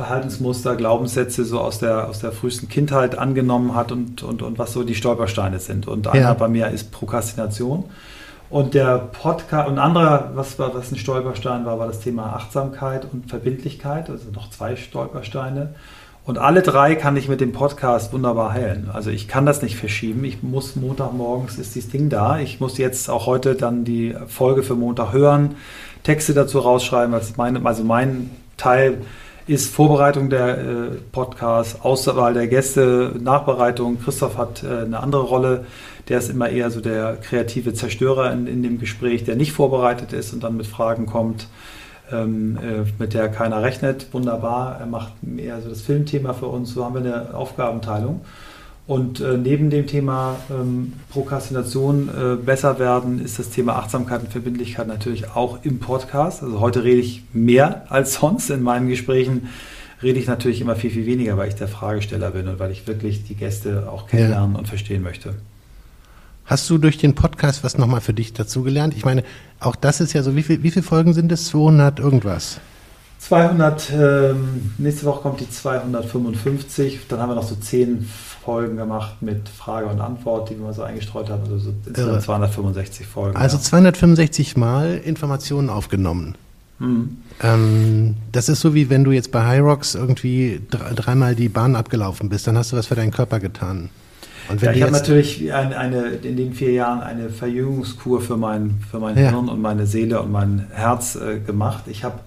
Verhaltensmuster, 0.00 0.76
Glaubenssätze 0.76 1.44
so 1.44 1.60
aus 1.60 1.78
der, 1.78 2.08
aus 2.08 2.20
der 2.20 2.32
frühesten 2.32 2.70
Kindheit 2.70 3.18
angenommen 3.18 3.74
hat 3.74 3.92
und, 3.92 4.22
und, 4.22 4.40
und 4.40 4.58
was 4.58 4.72
so 4.72 4.82
die 4.82 4.94
Stolpersteine 4.94 5.58
sind. 5.58 5.86
Und 5.86 6.08
einer 6.08 6.20
ja. 6.20 6.32
bei 6.32 6.48
mir 6.48 6.68
ist 6.68 6.90
Prokrastination. 6.90 7.84
Und 8.48 8.72
der 8.72 8.96
Podcast, 8.96 9.68
und 9.68 9.78
anderer, 9.78 10.30
was, 10.34 10.58
war, 10.58 10.74
was 10.74 10.90
ein 10.90 10.96
Stolperstein 10.96 11.66
war, 11.66 11.78
war 11.78 11.86
das 11.86 12.00
Thema 12.00 12.32
Achtsamkeit 12.32 13.06
und 13.12 13.28
Verbindlichkeit, 13.28 14.08
also 14.08 14.30
noch 14.30 14.48
zwei 14.48 14.74
Stolpersteine. 14.74 15.74
Und 16.24 16.38
alle 16.38 16.62
drei 16.62 16.94
kann 16.94 17.18
ich 17.18 17.28
mit 17.28 17.42
dem 17.42 17.52
Podcast 17.52 18.14
wunderbar 18.14 18.54
heilen. 18.54 18.88
Also 18.90 19.10
ich 19.10 19.28
kann 19.28 19.44
das 19.44 19.60
nicht 19.60 19.76
verschieben. 19.76 20.24
Ich 20.24 20.42
muss 20.42 20.76
Montagmorgens 20.76 21.58
ist 21.58 21.74
dieses 21.74 21.90
Ding 21.90 22.08
da. 22.08 22.38
Ich 22.38 22.58
muss 22.58 22.78
jetzt 22.78 23.10
auch 23.10 23.26
heute 23.26 23.54
dann 23.54 23.84
die 23.84 24.14
Folge 24.28 24.62
für 24.62 24.76
Montag 24.76 25.12
hören, 25.12 25.56
Texte 26.04 26.32
dazu 26.32 26.60
rausschreiben. 26.60 27.12
Also 27.12 27.34
mein, 27.36 27.66
also 27.66 27.84
mein 27.84 28.30
Teil 28.56 29.02
ist 29.50 29.74
Vorbereitung 29.74 30.30
der 30.30 30.58
äh, 30.58 30.62
Podcasts, 31.10 31.80
Auswahl 31.82 32.34
der 32.34 32.46
Gäste, 32.46 33.16
Nachbereitung. 33.20 34.00
Christoph 34.00 34.38
hat 34.38 34.62
äh, 34.62 34.84
eine 34.84 35.00
andere 35.00 35.22
Rolle. 35.22 35.64
Der 36.08 36.18
ist 36.18 36.30
immer 36.30 36.48
eher 36.48 36.70
so 36.70 36.80
der 36.80 37.16
kreative 37.16 37.74
Zerstörer 37.74 38.32
in, 38.32 38.46
in 38.46 38.62
dem 38.62 38.78
Gespräch, 38.78 39.24
der 39.24 39.34
nicht 39.34 39.52
vorbereitet 39.52 40.12
ist 40.12 40.32
und 40.32 40.44
dann 40.44 40.56
mit 40.56 40.68
Fragen 40.68 41.06
kommt, 41.06 41.48
ähm, 42.12 42.58
äh, 42.58 42.88
mit 43.00 43.12
der 43.12 43.28
keiner 43.28 43.60
rechnet. 43.60 44.06
Wunderbar. 44.12 44.78
Er 44.78 44.86
macht 44.86 45.14
eher 45.36 45.60
so 45.60 45.68
das 45.68 45.80
Filmthema 45.82 46.32
für 46.32 46.46
uns. 46.46 46.72
So 46.72 46.84
haben 46.84 46.94
wir 46.94 47.00
eine 47.00 47.34
Aufgabenteilung. 47.34 48.20
Und 48.86 49.20
äh, 49.20 49.36
neben 49.36 49.70
dem 49.70 49.86
Thema 49.86 50.36
ähm, 50.50 50.94
Prokrastination 51.10 52.08
äh, 52.08 52.36
besser 52.36 52.78
werden, 52.78 53.24
ist 53.24 53.38
das 53.38 53.50
Thema 53.50 53.76
Achtsamkeit 53.76 54.22
und 54.22 54.32
Verbindlichkeit 54.32 54.88
natürlich 54.88 55.30
auch 55.30 55.64
im 55.64 55.78
Podcast. 55.78 56.42
Also 56.42 56.60
heute 56.60 56.82
rede 56.82 57.00
ich 57.00 57.22
mehr 57.32 57.86
als 57.88 58.14
sonst. 58.14 58.50
In 58.50 58.62
meinen 58.62 58.88
Gesprächen 58.88 59.48
rede 60.02 60.18
ich 60.18 60.26
natürlich 60.26 60.60
immer 60.60 60.76
viel, 60.76 60.90
viel 60.90 61.06
weniger, 61.06 61.36
weil 61.36 61.48
ich 61.48 61.54
der 61.54 61.68
Fragesteller 61.68 62.32
bin 62.32 62.48
und 62.48 62.58
weil 62.58 62.72
ich 62.72 62.86
wirklich 62.86 63.24
die 63.24 63.34
Gäste 63.34 63.88
auch 63.90 64.08
kennenlernen 64.08 64.54
ja. 64.54 64.58
und 64.58 64.66
verstehen 64.66 65.02
möchte. 65.02 65.34
Hast 66.44 66.68
du 66.68 66.78
durch 66.78 66.98
den 66.98 67.14
Podcast 67.14 67.62
was 67.62 67.78
nochmal 67.78 68.00
für 68.00 68.12
dich 68.12 68.32
dazugelernt? 68.32 68.94
Ich 68.96 69.04
meine, 69.04 69.22
auch 69.60 69.76
das 69.76 70.00
ist 70.00 70.14
ja 70.14 70.24
so, 70.24 70.34
wie, 70.34 70.42
viel, 70.42 70.64
wie 70.64 70.70
viele 70.72 70.82
Folgen 70.82 71.12
sind 71.12 71.30
es? 71.30 71.46
200 71.46 72.00
irgendwas? 72.00 72.60
200, 73.20 73.92
ähm, 73.92 74.72
nächste 74.78 75.04
Woche 75.04 75.20
kommt 75.20 75.40
die 75.40 75.50
255, 75.50 77.00
dann 77.08 77.20
haben 77.20 77.28
wir 77.28 77.34
noch 77.34 77.46
so 77.46 77.54
10 77.54 78.08
Folgen 78.42 78.76
gemacht 78.76 79.20
mit 79.20 79.48
Frage 79.48 79.86
und 79.86 80.00
Antwort, 80.00 80.48
die 80.48 80.58
wir 80.58 80.72
so 80.72 80.82
eingestreut 80.82 81.28
haben. 81.28 81.42
Also 81.42 81.58
so 81.58 81.74
insgesamt 81.86 82.22
265 82.22 83.06
Folgen. 83.06 83.36
Also 83.36 83.58
ja. 83.58 83.62
265 83.62 84.56
Mal 84.56 85.00
Informationen 85.04 85.68
aufgenommen. 85.68 86.34
Mhm. 86.78 87.18
Ähm, 87.42 88.16
das 88.32 88.48
ist 88.48 88.60
so 88.62 88.74
wie 88.74 88.88
wenn 88.88 89.04
du 89.04 89.12
jetzt 89.12 89.30
bei 89.30 89.46
Hyrox 89.46 89.94
irgendwie 89.94 90.60
dreimal 90.70 91.34
die 91.34 91.50
Bahn 91.50 91.76
abgelaufen 91.76 92.30
bist, 92.30 92.46
dann 92.46 92.56
hast 92.56 92.72
du 92.72 92.76
was 92.76 92.86
für 92.86 92.94
deinen 92.94 93.12
Körper 93.12 93.38
getan. 93.38 93.90
Ja, 94.60 94.72
ich 94.72 94.82
habe 94.82 94.92
natürlich 94.92 95.52
eine, 95.52 95.78
eine, 95.78 96.08
in 96.08 96.36
den 96.36 96.54
vier 96.54 96.72
Jahren 96.72 97.02
eine 97.02 97.28
Verjüngungskur 97.28 98.20
für 98.20 98.36
mein, 98.36 98.80
für 98.90 98.98
mein 98.98 99.16
ja. 99.16 99.30
Hirn 99.30 99.48
und 99.48 99.60
meine 99.60 99.86
Seele 99.86 100.20
und 100.20 100.32
mein 100.32 100.66
Herz 100.72 101.14
äh, 101.14 101.38
gemacht. 101.38 101.84
Ich 101.86 102.02
habe 102.02 102.18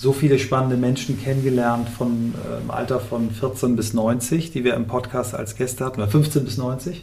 so 0.00 0.14
viele 0.14 0.38
spannende 0.38 0.78
Menschen 0.78 1.20
kennengelernt 1.20 1.90
von 1.90 2.32
äh, 2.48 2.62
im 2.62 2.70
Alter 2.70 3.00
von 3.00 3.30
14 3.30 3.76
bis 3.76 3.92
90, 3.92 4.50
die 4.50 4.64
wir 4.64 4.72
im 4.72 4.86
Podcast 4.86 5.34
als 5.34 5.56
Gäste 5.56 5.84
hatten, 5.84 6.00
oder 6.00 6.10
15 6.10 6.42
bis 6.42 6.56
90. 6.56 7.02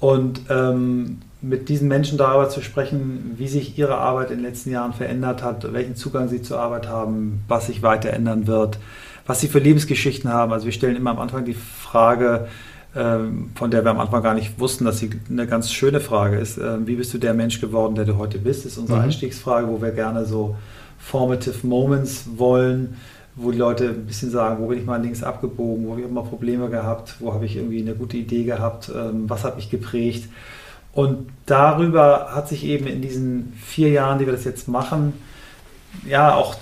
Und 0.00 0.40
ähm, 0.48 1.18
mit 1.42 1.68
diesen 1.68 1.88
Menschen 1.88 2.16
darüber 2.16 2.48
zu 2.48 2.62
sprechen, 2.62 3.34
wie 3.36 3.48
sich 3.48 3.78
ihre 3.78 3.98
Arbeit 3.98 4.30
in 4.30 4.38
den 4.38 4.46
letzten 4.46 4.70
Jahren 4.70 4.94
verändert 4.94 5.42
hat, 5.42 5.70
welchen 5.74 5.94
Zugang 5.94 6.28
sie 6.28 6.40
zur 6.40 6.58
Arbeit 6.58 6.88
haben, 6.88 7.42
was 7.48 7.66
sich 7.66 7.82
weiter 7.82 8.10
ändern 8.14 8.46
wird, 8.46 8.78
was 9.26 9.40
sie 9.40 9.48
für 9.48 9.58
Lebensgeschichten 9.58 10.32
haben. 10.32 10.54
Also 10.54 10.64
wir 10.64 10.72
stellen 10.72 10.96
immer 10.96 11.10
am 11.10 11.18
Anfang 11.18 11.44
die 11.44 11.52
Frage, 11.52 12.48
ähm, 12.96 13.50
von 13.56 13.70
der 13.70 13.84
wir 13.84 13.90
am 13.90 14.00
Anfang 14.00 14.22
gar 14.22 14.34
nicht 14.34 14.58
wussten, 14.58 14.86
dass 14.86 14.98
sie 14.98 15.10
eine 15.28 15.46
ganz 15.46 15.70
schöne 15.70 16.00
Frage 16.00 16.38
ist. 16.38 16.56
Ähm, 16.56 16.86
wie 16.86 16.96
bist 16.96 17.12
du 17.12 17.18
der 17.18 17.34
Mensch 17.34 17.60
geworden, 17.60 17.94
der 17.94 18.06
du 18.06 18.16
heute 18.16 18.38
bist? 18.38 18.64
Das 18.64 18.72
ist 18.72 18.78
unsere 18.78 19.00
mhm. 19.00 19.04
Einstiegsfrage, 19.04 19.68
wo 19.68 19.82
wir 19.82 19.90
gerne 19.90 20.24
so 20.24 20.56
Formative 21.02 21.66
Moments 21.66 22.24
wollen, 22.36 22.96
wo 23.34 23.50
die 23.50 23.58
Leute 23.58 23.88
ein 23.88 24.06
bisschen 24.06 24.30
sagen, 24.30 24.62
wo 24.62 24.68
bin 24.68 24.78
ich 24.78 24.86
mal 24.86 25.02
links 25.02 25.22
abgebogen, 25.22 25.86
wo 25.86 25.92
habe 25.92 26.02
ich 26.02 26.08
mal 26.08 26.22
Probleme 26.22 26.68
gehabt, 26.68 27.16
wo 27.18 27.34
habe 27.34 27.44
ich 27.44 27.56
irgendwie 27.56 27.80
eine 27.80 27.94
gute 27.94 28.16
Idee 28.16 28.44
gehabt, 28.44 28.90
ähm, 28.94 29.28
was 29.28 29.44
hat 29.44 29.56
mich 29.56 29.68
geprägt. 29.68 30.28
Und 30.92 31.30
darüber 31.46 32.30
hat 32.34 32.48
sich 32.48 32.64
eben 32.64 32.86
in 32.86 33.02
diesen 33.02 33.54
vier 33.64 33.88
Jahren, 33.88 34.18
die 34.18 34.26
wir 34.26 34.32
das 34.32 34.44
jetzt 34.44 34.68
machen, 34.68 35.14
ja 36.06 36.34
auch 36.34 36.54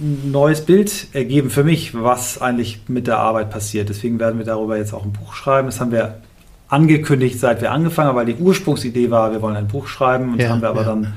ein 0.00 0.30
neues 0.30 0.64
Bild 0.64 1.08
ergeben 1.12 1.50
für 1.50 1.64
mich, 1.64 1.94
was 1.94 2.40
eigentlich 2.40 2.82
mit 2.88 3.06
der 3.06 3.18
Arbeit 3.18 3.50
passiert. 3.50 3.88
Deswegen 3.88 4.18
werden 4.18 4.38
wir 4.38 4.46
darüber 4.46 4.76
jetzt 4.76 4.92
auch 4.92 5.04
ein 5.04 5.12
Buch 5.12 5.34
schreiben. 5.34 5.68
Das 5.68 5.80
haben 5.80 5.92
wir 5.92 6.20
angekündigt, 6.68 7.38
seit 7.38 7.60
wir 7.60 7.72
angefangen 7.72 8.08
haben, 8.08 8.16
weil 8.16 8.26
die 8.26 8.36
Ursprungsidee 8.36 9.10
war, 9.10 9.32
wir 9.32 9.42
wollen 9.42 9.56
ein 9.56 9.68
Buch 9.68 9.86
schreiben 9.86 10.32
und 10.32 10.40
ja, 10.40 10.50
haben 10.50 10.62
wir 10.62 10.70
aber 10.70 10.82
ja. 10.82 10.88
dann 10.88 11.12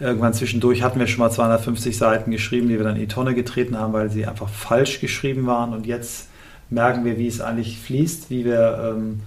Irgendwann 0.00 0.32
zwischendurch 0.32 0.82
hatten 0.82 0.98
wir 0.98 1.06
schon 1.06 1.20
mal 1.20 1.30
250 1.30 1.96
Seiten 1.96 2.30
geschrieben, 2.30 2.68
die 2.68 2.78
wir 2.78 2.84
dann 2.84 2.96
in 2.96 3.02
die 3.02 3.08
Tonne 3.08 3.34
getreten 3.34 3.78
haben, 3.78 3.92
weil 3.92 4.10
sie 4.10 4.26
einfach 4.26 4.48
falsch 4.48 5.00
geschrieben 5.00 5.46
waren. 5.46 5.74
Und 5.74 5.86
jetzt 5.86 6.28
merken 6.70 7.04
wir, 7.04 7.18
wie 7.18 7.26
es 7.26 7.42
eigentlich 7.42 7.78
fließt, 7.78 8.30
wie 8.30 8.46
wir 8.46 8.94
ähm, 8.96 9.20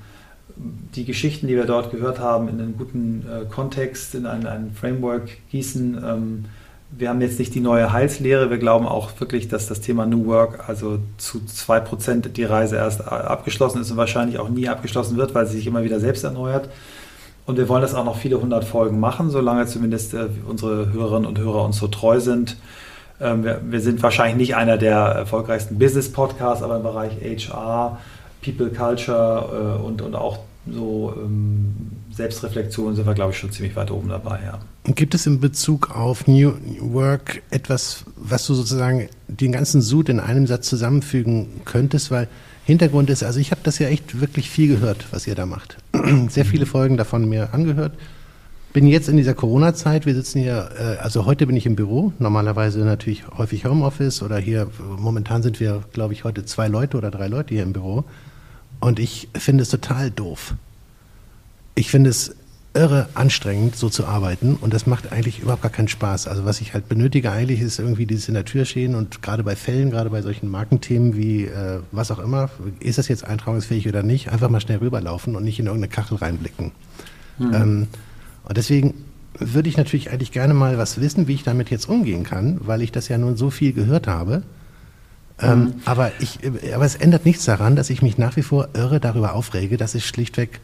die 0.58 1.06
Geschichten, 1.06 1.48
die 1.48 1.56
wir 1.56 1.66
dort 1.66 1.92
gehört 1.92 2.20
haben, 2.20 2.48
in 2.48 2.60
einen 2.60 2.78
guten 2.78 3.24
äh, 3.30 3.46
Kontext, 3.46 4.16
in 4.16 4.26
ein, 4.26 4.48
ein 4.48 4.72
Framework 4.74 5.30
gießen. 5.52 6.04
Ähm, 6.04 6.46
wir 6.90 7.10
haben 7.10 7.22
jetzt 7.22 7.38
nicht 7.40 7.54
die 7.54 7.60
neue 7.60 7.92
Heilslehre. 7.92 8.50
Wir 8.50 8.58
glauben 8.58 8.88
auch 8.88 9.20
wirklich, 9.20 9.48
dass 9.48 9.68
das 9.68 9.82
Thema 9.82 10.06
New 10.08 10.26
Work, 10.26 10.68
also 10.68 11.00
zu 11.18 11.40
2% 11.40 12.30
die 12.30 12.44
Reise 12.44 12.78
erst 12.78 13.02
äh, 13.02 13.04
abgeschlossen 13.04 13.82
ist 13.82 13.92
und 13.92 13.98
wahrscheinlich 13.98 14.40
auch 14.40 14.50
nie 14.50 14.68
abgeschlossen 14.70 15.18
wird, 15.18 15.36
weil 15.36 15.46
sie 15.46 15.58
sich 15.58 15.68
immer 15.68 15.84
wieder 15.84 16.00
selbst 16.00 16.24
erneuert. 16.24 16.70
Und 17.46 17.58
wir 17.58 17.68
wollen 17.68 17.82
das 17.82 17.94
auch 17.94 18.06
noch 18.06 18.18
viele 18.18 18.40
hundert 18.40 18.64
Folgen 18.64 19.00
machen, 19.00 19.30
solange 19.30 19.66
zumindest 19.66 20.14
äh, 20.14 20.28
unsere 20.48 20.94
Hörerinnen 20.94 21.28
und 21.28 21.40
Hörer 21.40 21.66
uns 21.66 21.78
so 21.78 21.88
treu 21.88 22.20
sind. 22.20 22.58
Ähm, 23.20 23.44
wir, 23.44 23.62
wir, 23.64 23.82
sind 23.82 24.02
wahrscheinlich 24.02 24.38
nicht 24.38 24.56
einer 24.56 24.78
der 24.78 24.98
erfolgreichsten 24.98 25.78
Business-Podcasts, 25.78 26.64
aber 26.64 26.78
im 26.78 26.84
Bereich 26.84 27.14
HR, 27.22 28.00
People 28.44 28.70
Culture 28.70 29.80
äh, 29.82 29.86
und, 29.86 30.02
und 30.02 30.16
auch 30.16 30.40
so 30.72 31.14
ähm, 31.18 31.74
Selbstreflexion 32.16 32.96
sind 32.96 33.06
wir, 33.06 33.14
glaube 33.14 33.32
ich, 33.32 33.38
schon 33.38 33.52
ziemlich 33.52 33.76
weit 33.76 33.92
oben 33.92 34.10
dabei. 34.10 34.40
Ja. 34.46 34.60
Gibt 34.94 35.16
es 35.16 35.26
in 35.26 35.40
Bezug 35.40 35.96
auf 35.96 36.28
New 36.28 36.54
Work 36.80 37.42
etwas, 37.50 38.06
was 38.16 38.46
du 38.48 38.54
sozusagen 38.54 39.10
den 39.28 39.52
ganzen 39.52 39.82
Sud 39.82 40.10
in 40.10 40.20
einem 40.20 40.48
Satz 40.48 40.70
zusammenfügen 40.70 41.62
könntest? 41.66 42.12
Weil 42.12 42.28
Hintergrund 42.66 43.10
ist, 43.10 43.24
also 43.24 43.40
ich 43.40 43.52
habe 43.52 43.62
das 43.64 43.80
ja 43.80 43.88
echt 43.88 44.20
wirklich 44.22 44.50
viel 44.50 44.68
gehört, 44.70 45.06
was 45.12 45.28
ihr 45.28 45.36
da 45.36 45.46
macht. 45.46 45.78
Sehr 46.30 46.46
viele 46.46 46.66
Folgen 46.66 46.98
davon 46.98 47.28
mir 47.28 47.54
angehört. 47.54 47.94
Bin 48.72 48.88
jetzt 48.88 49.10
in 49.10 49.18
dieser 49.18 49.34
Corona-Zeit, 49.34 50.06
wir 50.06 50.16
sitzen 50.16 50.42
hier, 50.42 50.70
äh, 50.80 50.98
also 50.98 51.26
heute 51.26 51.46
bin 51.46 51.56
ich 51.56 51.66
im 51.66 51.76
Büro, 51.76 52.14
normalerweise 52.20 52.80
natürlich 52.80 53.24
häufig 53.38 53.66
Homeoffice 53.66 54.24
oder 54.24 54.38
hier, 54.38 54.68
momentan 54.98 55.44
sind 55.44 55.60
wir, 55.60 55.84
glaube 55.94 56.14
ich, 56.14 56.24
heute 56.24 56.46
zwei 56.46 56.68
Leute 56.70 56.98
oder 56.98 57.12
drei 57.12 57.28
Leute 57.28 57.54
hier 57.54 57.64
im 57.64 57.74
Büro. 57.74 58.06
Und 58.80 59.00
ich 59.00 59.30
finde 59.36 59.64
es 59.64 59.70
total 59.70 60.10
doof. 60.10 60.56
Ich 61.76 61.90
finde 61.90 62.10
es 62.10 62.36
irre 62.76 63.08
anstrengend, 63.14 63.76
so 63.76 63.90
zu 63.90 64.06
arbeiten 64.06 64.56
und 64.60 64.74
das 64.74 64.88
macht 64.88 65.12
eigentlich 65.12 65.40
überhaupt 65.40 65.62
gar 65.62 65.72
keinen 65.72 65.88
Spaß. 65.88 66.28
Also 66.28 66.44
was 66.44 66.60
ich 66.60 66.74
halt 66.74 66.90
benötige 66.90 67.32
eigentlich 67.32 67.62
ist 67.62 67.78
irgendwie 67.78 68.08
dieses 68.08 68.28
in 68.28 68.34
der 68.34 68.46
Tür 68.46 68.66
stehen 68.66 68.96
und 68.96 69.22
gerade 69.22 69.44
bei 69.44 69.56
Fällen, 69.56 69.92
gerade 69.92 70.10
bei 70.10 70.24
solchen 70.24 70.50
Markenthemen 70.50 71.16
wie 71.16 71.46
äh, 71.46 71.80
was 71.92 72.10
auch 72.10 72.20
immer, 72.20 72.50
ist 72.80 72.98
das 72.98 73.08
jetzt 73.08 73.26
eintragungsfähig 73.26 73.88
oder 73.88 74.02
nicht, 74.02 74.32
einfach 74.32 74.50
mal 74.50 74.60
schnell 74.60 74.80
rüberlaufen 74.80 75.36
und 75.36 75.44
nicht 75.44 75.60
in 75.60 75.68
irgendeine 75.68 75.94
Kachel 75.94 76.18
reinblicken. 76.18 76.72
Mhm. 77.38 77.54
Ähm, 77.54 77.88
und 78.46 78.58
deswegen 78.58 78.96
würde 79.38 79.70
ich 79.70 79.78
natürlich 79.78 80.12
eigentlich 80.12 80.32
gerne 80.32 80.56
mal 80.56 80.78
was 80.78 81.00
wissen, 81.00 81.28
wie 81.28 81.34
ich 81.36 81.44
damit 81.44 81.70
jetzt 81.70 81.88
umgehen 81.88 82.24
kann, 82.24 82.60
weil 82.64 82.82
ich 82.82 82.92
das 82.92 83.08
ja 83.08 83.18
nun 83.20 83.38
so 83.38 83.52
viel 83.52 83.74
gehört 83.74 84.08
habe. 84.08 84.42
Ähm, 85.40 85.60
mhm. 85.60 85.74
aber, 85.86 86.12
ich, 86.20 86.40
aber 86.74 86.86
es 86.86 86.96
ändert 86.96 87.26
nichts 87.26 87.46
daran, 87.46 87.76
dass 87.76 87.90
ich 87.90 88.02
mich 88.02 88.18
nach 88.18 88.36
wie 88.36 88.44
vor 88.44 88.70
irre 88.74 89.00
darüber 89.00 89.34
aufrege, 89.34 89.78
dass 89.78 89.96
es 89.96 90.04
schlichtweg 90.04 90.60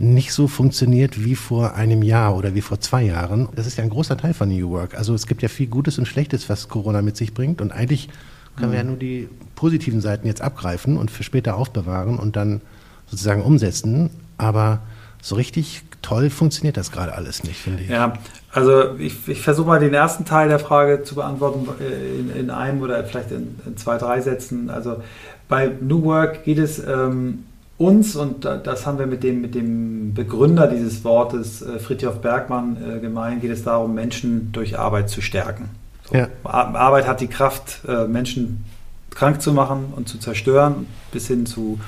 nicht 0.00 0.32
so 0.32 0.48
funktioniert 0.48 1.22
wie 1.22 1.36
vor 1.36 1.74
einem 1.74 2.02
Jahr 2.02 2.34
oder 2.34 2.54
wie 2.54 2.62
vor 2.62 2.80
zwei 2.80 3.02
Jahren. 3.02 3.48
Das 3.54 3.66
ist 3.66 3.76
ja 3.76 3.84
ein 3.84 3.90
großer 3.90 4.16
Teil 4.16 4.32
von 4.32 4.48
New 4.48 4.70
Work. 4.70 4.96
Also 4.96 5.14
es 5.14 5.26
gibt 5.26 5.42
ja 5.42 5.48
viel 5.48 5.66
Gutes 5.66 5.98
und 5.98 6.06
Schlechtes, 6.06 6.48
was 6.48 6.68
Corona 6.68 7.02
mit 7.02 7.16
sich 7.16 7.34
bringt. 7.34 7.60
Und 7.60 7.70
eigentlich 7.72 8.08
können 8.56 8.68
mhm. 8.68 8.72
wir 8.72 8.78
ja 8.78 8.84
nur 8.84 8.96
die 8.96 9.28
positiven 9.54 10.00
Seiten 10.00 10.26
jetzt 10.26 10.40
abgreifen 10.40 10.96
und 10.96 11.10
für 11.10 11.22
später 11.22 11.56
aufbewahren 11.56 12.18
und 12.18 12.34
dann 12.34 12.62
sozusagen 13.06 13.42
umsetzen. 13.42 14.10
Aber 14.38 14.80
so 15.20 15.34
richtig 15.34 15.82
toll 16.00 16.30
funktioniert 16.30 16.78
das 16.78 16.92
gerade 16.92 17.14
alles 17.14 17.44
nicht, 17.44 17.58
finde 17.58 17.82
ich. 17.82 17.90
Ja, 17.90 18.14
also 18.52 18.96
ich, 18.96 19.28
ich 19.28 19.42
versuche 19.42 19.66
mal 19.66 19.80
den 19.80 19.92
ersten 19.92 20.24
Teil 20.24 20.48
der 20.48 20.58
Frage 20.58 21.02
zu 21.02 21.14
beantworten 21.14 21.68
äh, 21.78 22.18
in, 22.18 22.34
in 22.34 22.50
einem 22.50 22.80
oder 22.80 23.04
vielleicht 23.04 23.32
in, 23.32 23.60
in, 23.66 23.76
zwei, 23.76 23.98
drei 23.98 24.22
Sätzen. 24.22 24.70
Also 24.70 25.02
bei 25.48 25.70
New 25.80 26.04
Work 26.04 26.44
geht 26.44 26.58
es 26.58 26.78
ähm, 26.78 27.44
uns, 27.80 28.14
und 28.14 28.44
das 28.44 28.84
haben 28.84 28.98
wir 28.98 29.06
mit 29.06 29.22
dem, 29.22 29.40
mit 29.40 29.54
dem 29.54 30.12
Begründer 30.12 30.66
dieses 30.66 31.02
Wortes, 31.02 31.62
äh, 31.62 31.78
Fritjof 31.78 32.20
Bergmann, 32.20 32.76
äh, 32.76 33.00
gemeint, 33.00 33.40
geht 33.40 33.50
es 33.50 33.64
darum, 33.64 33.94
Menschen 33.94 34.52
durch 34.52 34.78
Arbeit 34.78 35.08
zu 35.08 35.22
stärken. 35.22 35.70
So. 36.10 36.18
Ja. 36.18 36.28
Arbeit 36.44 37.08
hat 37.08 37.22
die 37.22 37.26
Kraft, 37.26 37.80
äh, 37.88 38.06
Menschen 38.06 38.66
krank 39.08 39.40
zu 39.40 39.54
machen 39.54 39.94
und 39.96 40.08
zu 40.08 40.18
zerstören, 40.18 40.86
bis 41.10 41.26
hin 41.26 41.46
zu 41.46 41.80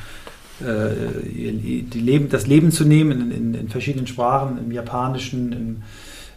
die 0.60 2.00
Leben, 2.00 2.28
das 2.28 2.46
Leben 2.46 2.70
zu 2.70 2.84
nehmen 2.84 3.10
in, 3.10 3.30
in, 3.32 3.54
in 3.54 3.68
verschiedenen 3.68 4.06
Sprachen, 4.06 4.58
im 4.58 4.70
Japanischen, 4.70 5.50
im 5.50 5.82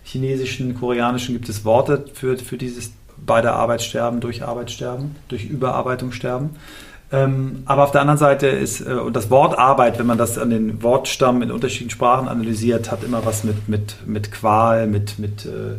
Chinesischen, 0.03 0.73
Koreanischen 0.73 1.35
gibt 1.35 1.47
es 1.47 1.63
Worte 1.63 2.05
für, 2.11 2.35
für 2.35 2.57
dieses 2.57 2.91
bei 3.23 3.41
der 3.41 3.53
Arbeit 3.53 3.83
sterben, 3.83 4.21
durch 4.21 4.43
Arbeit 4.43 4.71
sterben, 4.71 5.15
durch 5.27 5.45
Überarbeitung 5.45 6.11
sterben. 6.11 6.51
Ähm, 7.11 7.63
aber 7.65 7.83
auf 7.83 7.91
der 7.91 8.01
anderen 8.01 8.17
Seite 8.17 8.47
ist, 8.47 8.81
äh, 8.81 8.93
und 8.93 9.15
das 9.15 9.29
Wort 9.29 9.57
Arbeit, 9.57 9.99
wenn 9.99 10.07
man 10.07 10.17
das 10.17 10.37
an 10.37 10.49
den 10.49 10.81
Wortstamm 10.81 11.41
in 11.41 11.51
unterschiedlichen 11.51 11.91
Sprachen 11.91 12.27
analysiert, 12.27 12.91
hat 12.91 13.03
immer 13.03 13.25
was 13.25 13.43
mit, 13.43 13.69
mit, 13.69 13.95
mit 14.07 14.31
Qual, 14.31 14.87
mit, 14.87 15.19
mit, 15.19 15.45
äh, 15.45 15.75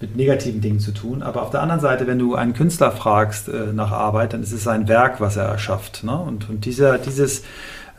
mit 0.00 0.16
negativen 0.16 0.60
Dingen 0.60 0.80
zu 0.80 0.90
tun. 0.90 1.22
Aber 1.22 1.42
auf 1.42 1.50
der 1.50 1.62
anderen 1.62 1.80
Seite, 1.80 2.06
wenn 2.06 2.18
du 2.18 2.34
einen 2.34 2.54
Künstler 2.54 2.90
fragst 2.90 3.48
äh, 3.48 3.72
nach 3.72 3.92
Arbeit, 3.92 4.32
dann 4.32 4.42
ist 4.42 4.52
es 4.52 4.64
sein 4.64 4.88
Werk, 4.88 5.20
was 5.20 5.36
er 5.36 5.44
erschafft. 5.44 6.02
Ne? 6.02 6.16
Und, 6.16 6.50
und 6.50 6.64
dieser, 6.64 6.98
dieses 6.98 7.44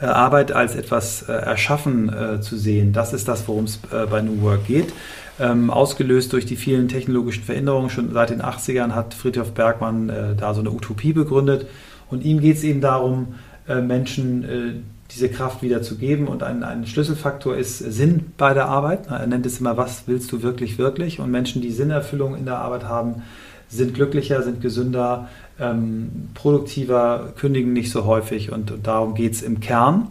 äh, 0.01 0.07
Arbeit 0.07 0.51
als 0.51 0.75
etwas 0.75 1.21
äh, 1.23 1.31
erschaffen 1.31 2.13
äh, 2.13 2.41
zu 2.41 2.57
sehen, 2.57 2.91
das 2.91 3.13
ist 3.13 3.29
das, 3.29 3.47
worum 3.47 3.63
es 3.65 3.77
bei 3.77 4.21
New 4.21 4.41
Work 4.41 4.67
geht. 4.67 4.93
Ähm, 5.38 5.69
ausgelöst 5.69 6.31
durch 6.33 6.45
die 6.45 6.55
vielen 6.55 6.89
technologischen 6.89 7.43
Veränderungen. 7.43 7.89
Schon 7.89 8.13
seit 8.13 8.29
den 8.29 8.41
80ern 8.41 8.91
hat 8.91 9.13
Friedhof 9.13 9.51
Bergmann 9.51 10.11
da 10.38 10.53
so 10.53 10.61
eine 10.61 10.71
Utopie 10.71 11.11
begründet 11.11 11.67
und 12.15 12.23
ihm 12.23 12.39
geht 12.39 12.56
es 12.56 12.63
eben 12.63 12.80
darum, 12.80 13.36
äh, 13.67 13.82
Menschen, 13.82 14.43
äh, 14.45 14.73
diese 15.12 15.28
Kraft 15.28 15.62
wieder 15.62 15.82
zu 15.82 15.97
geben. 15.97 16.30
Und 16.30 16.43
ein, 16.43 16.63
ein 16.63 16.88
Schlüsselfaktor 16.88 17.58
ist 17.58 17.80
Sinn 17.80 18.28
bei 18.38 18.54
der 18.54 18.67
Arbeit. 18.67 19.08
Er 19.08 19.28
nennt 19.28 19.45
es 19.45 19.60
immer, 19.60 19.75
was 19.75 20.04
willst 20.08 20.32
du 20.32 20.41
wirklich, 20.41 20.78
wirklich? 20.78 21.19
Und 21.19 21.30
Menschen, 21.30 21.62
die 21.62 21.71
Sinnerfüllung 21.71 22.38
in 22.38 22.45
der 22.45 22.60
Arbeit 22.60 22.86
haben, 22.86 23.23
sind 23.67 23.95
glücklicher, 23.95 24.43
sind 24.43 24.62
gesünder, 24.62 25.28
ähm, 25.60 26.30
produktiver, 26.36 27.34
kündigen 27.36 27.73
nicht 27.73 27.91
so 27.91 28.06
häufig 28.06 28.49
und, 28.49 28.71
und 28.71 28.88
darum 28.88 29.13
geht 29.13 29.34
es 29.34 29.41
im 29.41 29.60
Kern. 29.60 30.08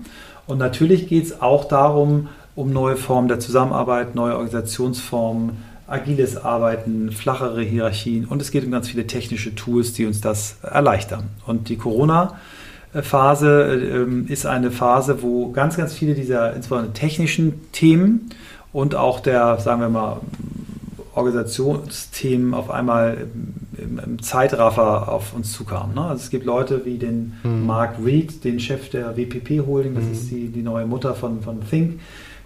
Und 0.46 0.58
natürlich 0.58 1.08
geht 1.08 1.24
es 1.24 1.40
auch 1.40 1.64
darum, 1.64 2.28
um 2.54 2.70
neue 2.70 2.96
Formen 2.96 3.28
der 3.28 3.40
Zusammenarbeit, 3.40 4.14
neue 4.14 4.34
Organisationsformen, 4.34 5.52
agiles 5.94 6.36
Arbeiten, 6.36 7.12
flachere 7.12 7.62
Hierarchien 7.62 8.26
und 8.26 8.42
es 8.42 8.50
geht 8.50 8.64
um 8.64 8.70
ganz 8.70 8.88
viele 8.88 9.06
technische 9.06 9.54
Tools, 9.54 9.92
die 9.92 10.06
uns 10.06 10.20
das 10.20 10.58
erleichtern. 10.62 11.30
Und 11.46 11.68
die 11.68 11.76
Corona-Phase 11.76 14.08
äh, 14.08 14.32
ist 14.32 14.44
eine 14.44 14.70
Phase, 14.70 15.22
wo 15.22 15.52
ganz, 15.52 15.76
ganz 15.76 15.94
viele 15.94 16.14
dieser 16.14 16.54
insbesondere 16.54 16.92
technischen 16.92 17.70
Themen 17.72 18.30
und 18.72 18.94
auch 18.94 19.20
der, 19.20 19.58
sagen 19.60 19.80
wir 19.80 19.88
mal, 19.88 20.20
Organisationsthemen 21.14 22.54
auf 22.54 22.70
einmal 22.70 23.28
im, 23.78 24.00
im 24.04 24.22
Zeitraffer 24.22 25.12
auf 25.12 25.32
uns 25.32 25.52
zukamen. 25.52 25.94
Ne? 25.94 26.02
Also 26.02 26.24
es 26.24 26.30
gibt 26.30 26.44
Leute 26.44 26.84
wie 26.84 26.98
den 26.98 27.34
mhm. 27.44 27.66
Mark 27.66 27.96
Reed, 28.04 28.44
den 28.44 28.58
Chef 28.58 28.90
der 28.90 29.16
WPP 29.16 29.64
Holding, 29.64 29.94
das 29.94 30.04
mhm. 30.04 30.12
ist 30.12 30.30
die, 30.30 30.48
die 30.48 30.62
neue 30.62 30.86
Mutter 30.86 31.14
von, 31.14 31.40
von 31.40 31.60
Think, 31.68 32.00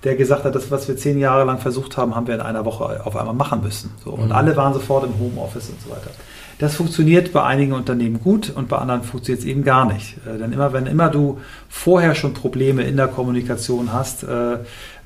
der 0.04 0.16
gesagt 0.16 0.44
hat, 0.44 0.54
das, 0.54 0.70
was 0.70 0.88
wir 0.88 0.96
zehn 0.96 1.18
Jahre 1.18 1.44
lang 1.44 1.58
versucht 1.58 1.96
haben, 1.96 2.14
haben 2.14 2.26
wir 2.26 2.34
in 2.34 2.40
einer 2.40 2.64
Woche 2.64 3.04
auf 3.04 3.16
einmal 3.16 3.34
machen 3.34 3.62
müssen. 3.62 3.90
So. 4.04 4.10
Und 4.10 4.26
mhm. 4.26 4.32
alle 4.32 4.56
waren 4.56 4.72
sofort 4.72 5.04
im 5.04 5.18
Homeoffice 5.18 5.70
und 5.70 5.80
so 5.80 5.90
weiter. 5.90 6.10
Das 6.58 6.74
funktioniert 6.74 7.32
bei 7.32 7.44
einigen 7.44 7.72
Unternehmen 7.72 8.20
gut 8.20 8.50
und 8.50 8.68
bei 8.68 8.78
anderen 8.78 9.02
funktioniert 9.02 9.40
es 9.40 9.46
eben 9.46 9.62
gar 9.62 9.92
nicht. 9.92 10.16
Äh, 10.26 10.38
denn 10.38 10.52
immer, 10.52 10.72
wenn 10.72 10.86
immer 10.86 11.08
du 11.08 11.38
vorher 11.68 12.14
schon 12.14 12.34
Probleme 12.34 12.82
in 12.82 12.96
der 12.96 13.08
Kommunikation 13.08 13.92
hast, 13.92 14.24
äh, 14.24 14.58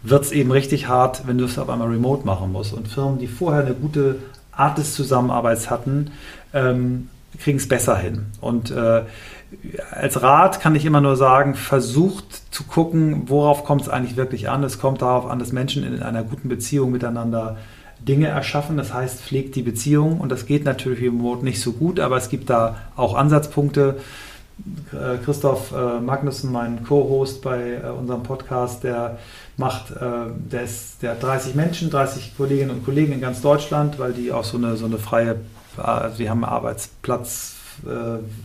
wird 0.02 0.24
es 0.24 0.32
eben 0.32 0.50
richtig 0.50 0.88
hart, 0.88 1.26
wenn 1.26 1.38
du 1.38 1.44
es 1.44 1.58
auf 1.58 1.68
einmal 1.68 1.88
remote 1.88 2.26
machen 2.26 2.52
musst. 2.52 2.72
Und 2.72 2.88
Firmen, 2.88 3.18
die 3.18 3.28
vorher 3.28 3.64
eine 3.64 3.74
gute 3.74 4.16
Art 4.50 4.78
des 4.78 4.94
Zusammenarbeits 4.94 5.70
hatten, 5.70 6.10
ähm, 6.52 7.08
kriegen 7.38 7.58
es 7.58 7.68
besser 7.68 7.96
hin. 7.96 8.26
Und 8.40 8.70
äh, 8.70 9.02
als 9.90 10.22
Rat 10.22 10.60
kann 10.60 10.74
ich 10.74 10.84
immer 10.84 11.00
nur 11.00 11.16
sagen, 11.16 11.54
versucht 11.54 12.42
zu 12.52 12.64
gucken, 12.64 13.24
worauf 13.26 13.64
kommt 13.64 13.82
es 13.82 13.88
eigentlich 13.88 14.16
wirklich 14.16 14.48
an. 14.48 14.64
Es 14.64 14.78
kommt 14.78 15.02
darauf 15.02 15.26
an, 15.26 15.38
dass 15.38 15.52
Menschen 15.52 15.84
in 15.84 16.02
einer 16.02 16.22
guten 16.22 16.48
Beziehung 16.48 16.90
miteinander 16.90 17.56
Dinge 18.00 18.28
erschaffen. 18.28 18.76
Das 18.76 18.92
heißt, 18.92 19.20
pflegt 19.20 19.54
die 19.54 19.62
Beziehung. 19.62 20.20
Und 20.20 20.30
das 20.30 20.46
geht 20.46 20.64
natürlich 20.64 21.02
remote 21.02 21.44
nicht 21.44 21.60
so 21.60 21.72
gut, 21.72 22.00
aber 22.00 22.16
es 22.16 22.28
gibt 22.28 22.50
da 22.50 22.76
auch 22.96 23.14
Ansatzpunkte. 23.14 23.96
Äh, 24.92 25.18
Christoph 25.24 25.72
äh, 25.72 26.00
Magnussen, 26.00 26.52
mein 26.52 26.84
Co-Host 26.84 27.42
bei 27.42 27.80
äh, 27.82 27.90
unserem 27.90 28.22
Podcast, 28.22 28.84
der 28.84 29.18
macht, 29.56 29.92
der, 30.00 30.62
ist, 30.62 31.02
der 31.02 31.10
hat 31.10 31.22
30 31.22 31.54
Menschen, 31.54 31.90
30 31.90 32.36
Kolleginnen 32.38 32.70
und 32.70 32.84
Kollegen 32.86 33.12
in 33.12 33.20
ganz 33.20 33.42
Deutschland, 33.42 33.98
weil 33.98 34.14
die 34.14 34.32
auch 34.32 34.44
so 34.44 34.56
eine, 34.56 34.76
so 34.76 34.86
eine 34.86 34.96
freie, 34.96 35.36
also 35.76 36.26
haben 36.26 36.42
einen 36.42 36.52
Arbeitsplatz, 36.52 37.51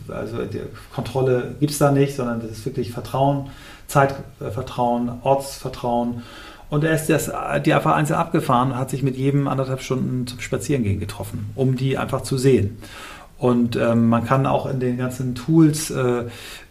also 0.08 0.44
die 0.44 0.60
Kontrolle 0.94 1.54
gibt 1.60 1.72
es 1.72 1.78
da 1.78 1.90
nicht, 1.90 2.16
sondern 2.16 2.40
das 2.40 2.50
ist 2.50 2.66
wirklich 2.66 2.92
Vertrauen, 2.92 3.50
Zeitvertrauen, 3.86 5.10
Ortsvertrauen. 5.22 6.22
Und 6.70 6.84
er 6.84 6.94
ist 6.94 7.08
das, 7.08 7.30
die 7.64 7.72
einfach 7.72 7.94
einzeln 7.94 8.16
abgefahren 8.16 8.72
und 8.72 8.76
hat 8.76 8.90
sich 8.90 9.02
mit 9.02 9.16
jedem 9.16 9.48
anderthalb 9.48 9.80
Stunden 9.80 10.26
zum 10.26 10.40
Spazierengehen 10.40 11.00
getroffen, 11.00 11.50
um 11.54 11.76
die 11.76 11.96
einfach 11.96 12.22
zu 12.22 12.36
sehen. 12.36 12.78
Und 13.38 13.76
ähm, 13.76 14.08
man 14.08 14.24
kann 14.24 14.46
auch 14.46 14.68
in 14.68 14.80
den 14.80 14.98
ganzen 14.98 15.36
Tools, 15.36 15.92
äh, 15.92 16.24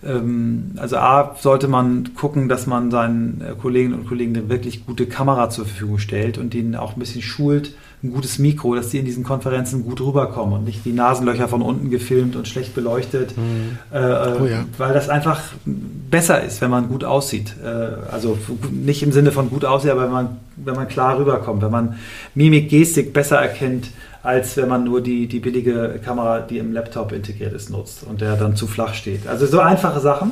ähm, 0.06 0.72
also 0.76 0.98
A, 0.98 1.36
sollte 1.40 1.70
man 1.70 2.14
gucken, 2.14 2.50
dass 2.50 2.68
man 2.68 2.92
seinen 2.92 3.42
äh, 3.42 3.54
Kolleginnen 3.60 3.94
und 3.94 4.06
Kollegen 4.06 4.36
eine 4.36 4.50
wirklich 4.50 4.86
gute 4.86 5.06
Kamera 5.06 5.50
zur 5.50 5.66
Verfügung 5.66 5.98
stellt 5.98 6.38
und 6.38 6.54
ihnen 6.54 6.76
auch 6.76 6.98
ein 6.98 7.00
bisschen 7.00 7.22
schult, 7.22 7.74
ein 8.04 8.12
gutes 8.12 8.38
Mikro, 8.38 8.76
dass 8.76 8.90
die 8.90 9.00
in 9.00 9.06
diesen 9.06 9.24
Konferenzen 9.24 9.86
gut 9.86 10.02
rüberkommen 10.02 10.56
und 10.56 10.66
nicht 10.66 10.84
die 10.84 10.92
Nasenlöcher 10.92 11.48
von 11.48 11.62
unten 11.62 11.90
gefilmt 11.90 12.36
und 12.36 12.50
schlecht 12.50 12.76
beleuchtet, 12.76 13.36
mhm. 13.38 13.78
äh, 13.92 13.98
oh 13.98 14.46
ja. 14.46 14.66
weil 14.78 14.94
das 14.94 15.08
einfach 15.08 15.42
besser 15.66 16.44
ist, 16.44 16.60
wenn 16.60 16.70
man 16.70 16.90
gut 16.90 17.06
aussieht. 17.06 17.56
Äh, 17.64 18.12
also 18.12 18.38
nicht 18.72 19.04
im 19.04 19.14
Sinne 19.14 19.32
von 19.32 19.50
gut 19.50 19.64
aussieht, 19.64 19.92
aber 19.92 20.04
wenn 20.04 20.12
man, 20.12 20.38
wenn 20.58 20.76
man 20.76 20.90
klar 20.90 21.18
rüberkommt, 21.18 21.64
wenn 21.64 21.72
man 21.72 21.96
Mimik, 22.36 22.70
Gestik 22.70 23.14
besser 23.14 23.38
erkennt, 23.38 23.90
als 24.24 24.58
wenn 24.58 24.68
man 24.68 24.84
nur 24.84 25.02
die, 25.02 25.28
die 25.28 25.40
billige 25.40 26.00
Kamera, 26.04 26.40
die 26.40 26.58
im 26.58 26.74
Laptop 26.74 27.12
integriert 27.12 27.54
ist, 27.54 27.70
nutzt 27.70 28.04
und 28.04 28.22
der 28.22 28.36
dann 28.36 28.56
zu 28.56 28.68
flach 28.68 28.94
steht. 28.94 29.28
Also 29.28 29.46
so 29.46 29.60
einfache 29.60 30.00
Sachen. 30.00 30.32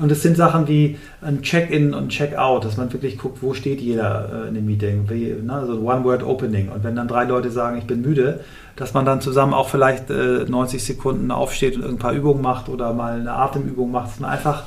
Und 0.00 0.10
es 0.10 0.22
sind 0.22 0.36
Sachen 0.36 0.66
wie 0.66 0.98
ein 1.20 1.42
Check-in 1.42 1.92
und 1.92 2.08
Check-out, 2.08 2.64
dass 2.64 2.78
man 2.78 2.90
wirklich 2.90 3.18
guckt, 3.18 3.42
wo 3.42 3.52
steht 3.52 3.82
jeder 3.82 4.44
äh, 4.44 4.48
in 4.48 4.54
dem 4.54 4.64
Meeting, 4.64 5.10
wie, 5.10 5.34
ne, 5.42 5.64
so 5.66 5.78
One-Word-Opening. 5.80 6.70
Und 6.70 6.84
wenn 6.84 6.96
dann 6.96 7.06
drei 7.06 7.24
Leute 7.24 7.50
sagen, 7.50 7.76
ich 7.76 7.84
bin 7.84 8.00
müde, 8.00 8.40
dass 8.76 8.94
man 8.94 9.04
dann 9.04 9.20
zusammen 9.20 9.52
auch 9.52 9.68
vielleicht 9.68 10.08
äh, 10.08 10.46
90 10.48 10.82
Sekunden 10.82 11.30
aufsteht 11.30 11.76
und 11.76 11.84
ein 11.84 11.98
paar 11.98 12.14
Übungen 12.14 12.40
macht 12.40 12.70
oder 12.70 12.94
mal 12.94 13.20
eine 13.20 13.32
Atemübung 13.32 13.90
macht, 13.90 14.08
dass 14.08 14.20
man 14.20 14.30
einfach 14.30 14.64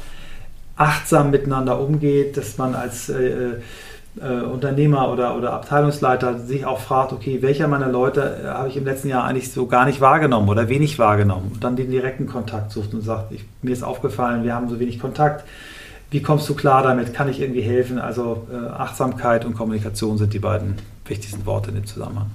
achtsam 0.75 1.31
miteinander 1.31 1.79
umgeht, 1.79 2.37
dass 2.37 2.59
man 2.59 2.75
als 2.75 3.09
äh, 3.09 3.55
äh, 4.21 4.41
Unternehmer 4.41 5.11
oder, 5.11 5.35
oder 5.35 5.53
Abteilungsleiter 5.53 6.39
sich 6.39 6.65
auch 6.65 6.79
fragt, 6.79 7.13
okay, 7.13 7.41
welcher 7.41 7.67
meiner 7.67 7.87
Leute 7.87 8.41
äh, 8.43 8.47
habe 8.47 8.69
ich 8.69 8.77
im 8.77 8.85
letzten 8.85 9.09
Jahr 9.09 9.23
eigentlich 9.23 9.51
so 9.51 9.65
gar 9.65 9.85
nicht 9.85 10.01
wahrgenommen 10.01 10.49
oder 10.49 10.69
wenig 10.69 10.99
wahrgenommen 10.99 11.51
und 11.53 11.63
dann 11.63 11.75
den 11.75 11.89
direkten 11.89 12.27
Kontakt 12.27 12.71
sucht 12.71 12.93
und 12.93 13.01
sagt, 13.01 13.31
ich, 13.31 13.43
mir 13.61 13.71
ist 13.71 13.83
aufgefallen, 13.83 14.43
wir 14.43 14.53
haben 14.53 14.69
so 14.69 14.79
wenig 14.79 14.99
Kontakt. 14.99 15.43
Wie 16.11 16.21
kommst 16.21 16.47
du 16.47 16.53
klar 16.53 16.83
damit? 16.83 17.13
Kann 17.15 17.27
ich 17.27 17.41
irgendwie 17.41 17.61
helfen? 17.61 17.97
Also 17.97 18.47
äh, 18.51 18.67
Achtsamkeit 18.69 19.45
und 19.45 19.55
Kommunikation 19.55 20.19
sind 20.19 20.31
die 20.33 20.39
beiden 20.39 20.75
wichtigsten 21.05 21.45
Worte 21.47 21.69
in 21.69 21.75
dem 21.75 21.87
Zusammenhang. 21.87 22.29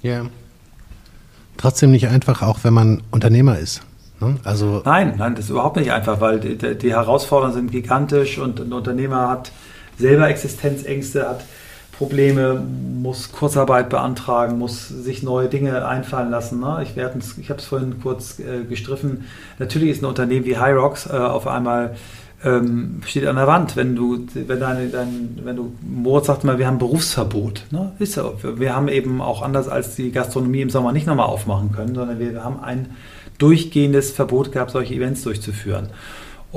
Ja. 0.00 0.22
Trotzdem 1.58 1.90
nicht 1.90 2.08
einfach, 2.08 2.42
auch 2.42 2.60
wenn 2.62 2.72
man 2.72 3.02
Unternehmer 3.10 3.58
ist. 3.58 3.82
Ne? 4.20 4.36
Also 4.44 4.82
nein, 4.84 5.14
nein, 5.18 5.34
das 5.34 5.46
ist 5.46 5.50
überhaupt 5.50 5.76
nicht 5.76 5.92
einfach, 5.92 6.20
weil 6.20 6.40
die, 6.40 6.56
die 6.56 6.90
Herausforderungen 6.90 7.54
sind 7.54 7.70
gigantisch 7.70 8.38
und 8.38 8.60
ein 8.60 8.72
Unternehmer 8.72 9.28
hat 9.28 9.52
selber 9.98 10.28
Existenzängste 10.28 11.28
hat, 11.28 11.44
Probleme, 11.96 12.62
muss 13.00 13.32
Kurzarbeit 13.32 13.88
beantragen, 13.88 14.58
muss 14.58 14.88
sich 14.88 15.22
neue 15.22 15.48
Dinge 15.48 15.86
einfallen 15.86 16.30
lassen. 16.30 16.60
Ne? 16.60 16.82
Ich, 16.82 16.94
ich 16.96 17.50
habe 17.50 17.58
es 17.58 17.64
vorhin 17.64 18.00
kurz 18.02 18.38
äh, 18.38 18.64
gestriffen. 18.68 19.24
Natürlich 19.58 19.90
ist 19.90 20.02
ein 20.02 20.06
Unternehmen 20.06 20.44
wie 20.44 20.58
Hyrox 20.58 21.06
äh, 21.06 21.12
auf 21.12 21.46
einmal 21.46 21.96
ähm, 22.44 23.00
steht 23.06 23.26
an 23.26 23.36
der 23.36 23.46
Wand, 23.46 23.76
wenn 23.76 23.96
du, 23.96 24.26
wenn 24.34 24.60
deine, 24.60 24.88
dein, 24.88 25.38
wenn 25.42 25.56
du, 25.56 25.72
Moritz 25.80 26.26
sagt 26.26 26.44
mal, 26.44 26.58
wir 26.58 26.66
haben 26.66 26.78
Berufsverbot. 26.78 27.64
Ne? 27.70 27.92
Ist 27.98 28.12
so. 28.12 28.34
Wir 28.42 28.76
haben 28.76 28.88
eben 28.88 29.22
auch 29.22 29.40
anders 29.40 29.68
als 29.68 29.96
die 29.96 30.12
Gastronomie 30.12 30.60
im 30.60 30.70
Sommer 30.70 30.92
nicht 30.92 31.06
nochmal 31.06 31.26
aufmachen 31.26 31.72
können, 31.72 31.94
sondern 31.94 32.18
wir 32.18 32.44
haben 32.44 32.60
ein 32.62 32.90
durchgehendes 33.38 34.12
Verbot 34.12 34.52
gehabt, 34.52 34.70
solche 34.70 34.94
Events 34.94 35.22
durchzuführen. 35.22 35.88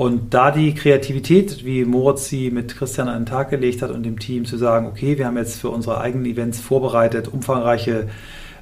Und 0.00 0.32
da 0.32 0.50
die 0.50 0.74
Kreativität, 0.74 1.62
wie 1.66 1.84
Moritz 1.84 2.26
sie 2.26 2.50
mit 2.50 2.74
Christian 2.74 3.06
an 3.06 3.24
den 3.24 3.26
Tag 3.26 3.50
gelegt 3.50 3.82
hat 3.82 3.90
und 3.90 4.02
dem 4.02 4.18
Team 4.18 4.46
zu 4.46 4.56
sagen, 4.56 4.86
okay, 4.86 5.18
wir 5.18 5.26
haben 5.26 5.36
jetzt 5.36 5.60
für 5.60 5.68
unsere 5.68 6.00
eigenen 6.00 6.24
Events 6.24 6.58
vorbereitet, 6.58 7.28
umfangreiche 7.28 8.08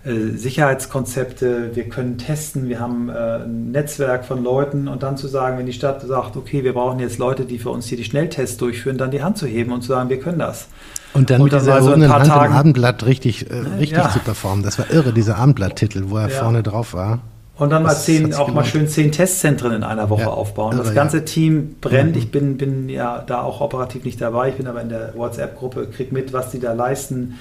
äh, 0.04 0.36
Sicherheitskonzepte, 0.36 1.76
wir 1.76 1.88
können 1.88 2.18
testen, 2.18 2.68
wir 2.68 2.80
haben 2.80 3.08
äh, 3.08 3.44
ein 3.44 3.70
Netzwerk 3.70 4.24
von 4.24 4.42
Leuten 4.42 4.88
und 4.88 5.04
dann 5.04 5.16
zu 5.16 5.28
sagen, 5.28 5.58
wenn 5.58 5.66
die 5.66 5.72
Stadt 5.72 6.02
sagt, 6.02 6.36
okay, 6.36 6.64
wir 6.64 6.72
brauchen 6.72 6.98
jetzt 6.98 7.18
Leute, 7.18 7.44
die 7.44 7.60
für 7.60 7.70
uns 7.70 7.86
hier 7.86 7.98
die 7.98 8.02
Schnelltests 8.02 8.56
durchführen, 8.56 8.98
dann 8.98 9.12
die 9.12 9.22
Hand 9.22 9.38
zu 9.38 9.46
heben 9.46 9.70
und 9.70 9.82
zu 9.82 9.90
sagen, 9.90 10.08
wir 10.10 10.18
können 10.18 10.40
das. 10.40 10.66
Und 11.12 11.30
dann 11.30 11.40
und 11.40 11.52
mit 11.52 11.60
dieser 11.60 11.76
erhobenen 11.76 12.12
Hand 12.12 12.26
Tagen, 12.26 12.52
im 12.52 12.58
Abendblatt 12.58 13.06
richtig, 13.06 13.48
äh, 13.48 13.58
richtig 13.78 13.98
ja. 13.98 14.10
zu 14.10 14.18
performen. 14.18 14.64
Das 14.64 14.76
war 14.76 14.90
irre, 14.90 15.12
dieser 15.12 15.36
Abendblatt-Titel, 15.36 16.06
wo 16.08 16.16
er 16.16 16.30
ja. 16.30 16.34
vorne 16.34 16.64
drauf 16.64 16.94
war. 16.94 17.20
Und 17.58 17.70
dann 17.70 17.82
mal 17.82 17.94
zehn, 17.94 18.34
auch 18.34 18.52
mal 18.52 18.64
schön 18.64 18.86
zehn 18.86 19.10
Testzentren 19.10 19.72
in 19.72 19.82
einer 19.82 20.08
Woche 20.10 20.22
ja, 20.22 20.28
aufbauen. 20.28 20.76
Das 20.76 20.94
ganze 20.94 21.18
ja. 21.18 21.24
Team 21.24 21.76
brennt. 21.80 22.12
Mhm. 22.12 22.18
Ich 22.18 22.30
bin, 22.30 22.56
bin 22.56 22.88
ja 22.88 23.22
da 23.26 23.42
auch 23.42 23.60
operativ 23.60 24.04
nicht 24.04 24.20
dabei. 24.20 24.50
Ich 24.50 24.54
bin 24.54 24.68
aber 24.68 24.80
in 24.80 24.88
der 24.88 25.14
WhatsApp-Gruppe, 25.16 25.88
krieg 25.88 26.12
mit, 26.12 26.32
was 26.32 26.50
die 26.50 26.60
da 26.60 26.72
leisten. 26.72 27.34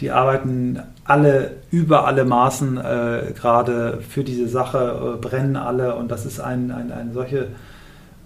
Die 0.00 0.10
arbeiten 0.10 0.80
alle 1.04 1.52
über 1.70 2.06
alle 2.06 2.24
Maßen 2.24 2.78
äh, 2.78 3.20
gerade 3.34 3.98
für 4.08 4.24
diese 4.24 4.48
Sache, 4.48 5.16
äh, 5.16 5.20
brennen 5.20 5.56
alle 5.56 5.96
und 5.96 6.10
das 6.10 6.24
ist 6.24 6.40
ein, 6.40 6.70
ein, 6.70 6.92
eine 6.92 7.12
solche 7.12 7.48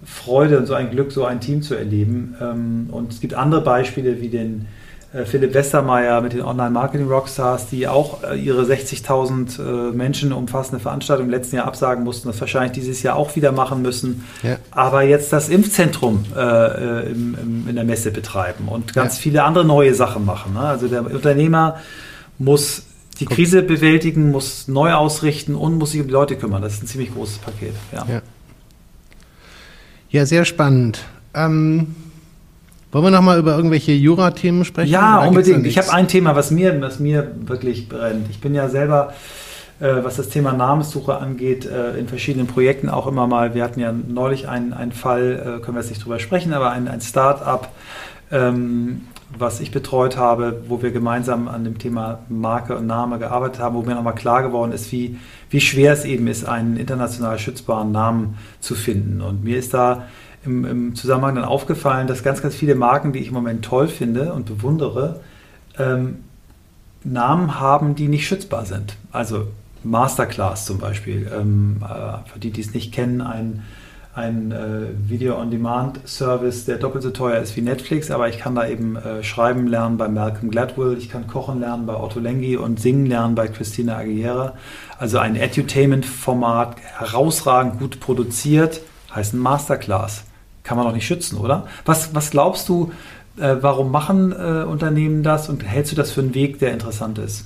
Freude 0.05 0.59
und 0.59 0.65
so 0.67 0.75
ein 0.75 0.91
Glück, 0.91 1.11
so 1.11 1.25
ein 1.25 1.41
Team 1.41 1.61
zu 1.61 1.75
erleben. 1.75 2.35
Ähm, 2.39 2.87
und 2.91 3.11
es 3.11 3.19
gibt 3.19 3.33
andere 3.33 3.61
Beispiele 3.61 4.21
wie 4.21 4.29
den 4.29 4.67
Philipp 5.25 5.53
Westermeier 5.53 6.21
mit 6.21 6.33
den 6.33 6.41
Online-Marketing-Rockstars, 6.41 7.67
die 7.67 7.87
auch 7.87 8.23
äh, 8.23 8.35
ihre 8.35 8.63
60.000 8.63 9.59
äh, 9.59 9.91
Menschen 9.91 10.33
umfassende 10.33 10.79
Veranstaltung 10.79 11.27
im 11.27 11.31
letzten 11.31 11.57
Jahr 11.57 11.67
absagen 11.67 12.03
mussten, 12.03 12.27
das 12.27 12.39
wahrscheinlich 12.39 12.71
dieses 12.71 13.03
Jahr 13.03 13.15
auch 13.15 13.35
wieder 13.35 13.51
machen 13.51 13.83
müssen, 13.83 14.25
ja. 14.41 14.57
aber 14.71 15.03
jetzt 15.03 15.31
das 15.31 15.49
Impfzentrum 15.49 16.25
äh, 16.35 17.11
im, 17.11 17.37
im, 17.39 17.67
in 17.69 17.75
der 17.75 17.83
Messe 17.83 18.09
betreiben 18.09 18.67
und 18.67 18.93
ganz 18.93 19.17
ja. 19.17 19.21
viele 19.21 19.43
andere 19.43 19.65
neue 19.65 19.93
Sachen 19.93 20.25
machen. 20.25 20.53
Ne? 20.53 20.61
Also 20.61 20.87
der 20.87 21.05
Unternehmer 21.05 21.77
muss 22.39 22.83
die 23.19 23.27
Krise 23.27 23.61
bewältigen, 23.61 24.31
muss 24.31 24.67
neu 24.67 24.93
ausrichten 24.93 25.53
und 25.53 25.77
muss 25.77 25.91
sich 25.91 26.01
um 26.01 26.07
die 26.07 26.13
Leute 26.13 26.35
kümmern. 26.37 26.63
Das 26.63 26.73
ist 26.73 26.83
ein 26.83 26.87
ziemlich 26.87 27.13
großes 27.13 27.37
Paket. 27.37 27.75
Ja, 27.91 28.05
ja. 28.09 28.21
ja 30.09 30.25
sehr 30.25 30.45
spannend. 30.45 31.05
Ähm 31.35 31.95
Wollen 32.93 33.05
wir 33.05 33.11
nochmal 33.11 33.39
über 33.39 33.55
irgendwelche 33.55 33.91
Jura-Themen 33.91 34.65
sprechen? 34.65 34.91
Ja, 34.91 35.25
unbedingt. 35.25 35.65
Ich 35.65 35.79
habe 35.79 35.91
ein 35.91 36.07
Thema, 36.07 36.35
was 36.35 36.51
mir, 36.51 36.79
was 36.79 36.99
mir 36.99 37.31
wirklich 37.41 37.89
brennt. 37.89 38.29
Ich 38.29 38.39
bin 38.39 38.53
ja 38.53 38.69
selber, 38.69 39.13
äh, 39.79 40.03
was 40.03 40.17
das 40.17 40.29
Thema 40.29 40.53
Namenssuche 40.53 41.17
angeht, 41.17 41.65
äh, 41.65 41.97
in 41.97 42.07
verschiedenen 42.07 42.45
Projekten 42.45 42.89
auch 42.89 43.07
immer 43.07 43.25
mal. 43.25 43.55
Wir 43.55 43.63
hatten 43.63 43.79
ja 43.79 43.91
neulich 43.91 44.47
einen, 44.47 44.73
einen 44.73 44.91
Fall, 44.91 45.57
äh, 45.59 45.63
können 45.63 45.75
wir 45.75 45.81
jetzt 45.81 45.89
nicht 45.89 46.05
drüber 46.05 46.19
sprechen, 46.19 46.53
aber 46.53 46.69
ein, 46.69 46.87
ein 46.87 47.01
Start-up, 47.01 47.71
ähm, 48.31 49.01
was 49.35 49.59
ich 49.59 49.71
betreut 49.71 50.15
habe, 50.15 50.61
wo 50.67 50.83
wir 50.83 50.91
gemeinsam 50.91 51.47
an 51.47 51.63
dem 51.63 51.79
Thema 51.79 52.19
Marke 52.29 52.77
und 52.77 52.85
Name 52.85 53.17
gearbeitet 53.17 53.59
haben, 53.59 53.75
wo 53.75 53.81
mir 53.81 53.95
nochmal 53.95 54.13
klar 54.13 54.43
geworden 54.43 54.71
ist, 54.71 54.91
wie, 54.91 55.17
wie 55.49 55.61
schwer 55.61 55.93
es 55.93 56.05
eben 56.05 56.27
ist, 56.27 56.47
einen 56.47 56.77
international 56.77 57.39
schützbaren 57.39 57.91
Namen 57.91 58.37
zu 58.59 58.75
finden. 58.75 59.21
Und 59.21 59.43
mir 59.43 59.57
ist 59.57 59.73
da 59.73 60.03
im, 60.45 60.65
im, 60.65 60.95
Zusammenhang 60.95 61.35
dann 61.35 61.45
aufgefallen, 61.45 62.07
dass 62.07 62.23
ganz, 62.23 62.41
ganz 62.41 62.55
viele 62.55 62.75
Marken, 62.75 63.13
die 63.13 63.19
ich 63.19 63.27
im 63.27 63.33
Moment 63.33 63.63
toll 63.63 63.87
finde 63.87 64.33
und 64.33 64.45
bewundere, 64.45 65.21
ähm, 65.77 66.17
Namen 67.03 67.59
haben, 67.59 67.95
die 67.95 68.07
nicht 68.07 68.27
schützbar 68.27 68.65
sind. 68.65 68.95
Also 69.11 69.47
Masterclass 69.83 70.65
zum 70.65 70.77
Beispiel, 70.77 71.29
ähm, 71.33 71.77
äh, 71.83 72.29
für 72.29 72.39
die, 72.39 72.51
die 72.51 72.61
es 72.61 72.73
nicht 72.73 72.93
kennen, 72.93 73.21
ein, 73.21 73.63
ein 74.15 74.51
äh, 74.51 75.09
Video-on-Demand-Service, 75.09 76.65
der 76.65 76.77
doppelt 76.77 77.03
so 77.03 77.09
teuer 77.09 77.41
ist 77.41 77.55
wie 77.57 77.61
Netflix, 77.61 78.11
aber 78.11 78.29
ich 78.29 78.37
kann 78.37 78.55
da 78.55 78.67
eben 78.67 78.95
äh, 78.95 79.23
schreiben 79.23 79.67
lernen 79.67 79.97
bei 79.97 80.07
Malcolm 80.07 80.51
Gladwell, 80.51 80.97
ich 80.97 81.09
kann 81.09 81.27
kochen 81.27 81.59
lernen 81.59 81.85
bei 81.85 81.95
Otto 81.95 82.19
Lengi 82.19 82.55
und 82.55 82.79
singen 82.79 83.07
lernen 83.07 83.35
bei 83.35 83.47
Christina 83.47 83.97
Aguilera. 83.97 84.53
Also 84.97 85.17
ein 85.17 85.35
Edutainment-Format, 85.35 86.77
herausragend 86.97 87.79
gut 87.79 87.99
produziert, 87.99 88.81
heißt 89.13 89.33
ein 89.33 89.39
Masterclass 89.39 90.25
kann 90.63 90.77
man 90.77 90.85
doch 90.85 90.93
nicht 90.93 91.05
schützen, 91.05 91.37
oder? 91.37 91.67
Was, 91.85 92.15
was 92.15 92.31
glaubst 92.31 92.69
du, 92.69 92.91
äh, 93.37 93.57
warum 93.61 93.91
machen 93.91 94.31
äh, 94.31 94.63
Unternehmen 94.63 95.23
das 95.23 95.49
und 95.49 95.63
hältst 95.63 95.91
du 95.91 95.95
das 95.95 96.11
für 96.11 96.21
einen 96.21 96.33
Weg, 96.33 96.59
der 96.59 96.71
interessant 96.71 97.17
ist? 97.17 97.45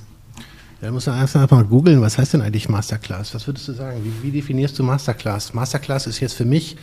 Ja, 0.80 0.88
da 0.88 0.92
muss 0.92 1.06
man 1.06 1.18
erst 1.18 1.34
mal 1.34 1.64
googeln, 1.64 2.00
was 2.00 2.18
heißt 2.18 2.34
denn 2.34 2.42
eigentlich 2.42 2.68
Masterclass? 2.68 3.34
Was 3.34 3.46
würdest 3.46 3.66
du 3.66 3.72
sagen? 3.72 4.00
Wie, 4.04 4.22
wie, 4.22 4.30
definierst 4.30 4.78
du 4.78 4.84
Masterclass? 4.84 5.52
Masterclass 5.52 6.06
ist 6.06 6.20
jetzt 6.20 6.34
für 6.34 6.44
mich, 6.44 6.76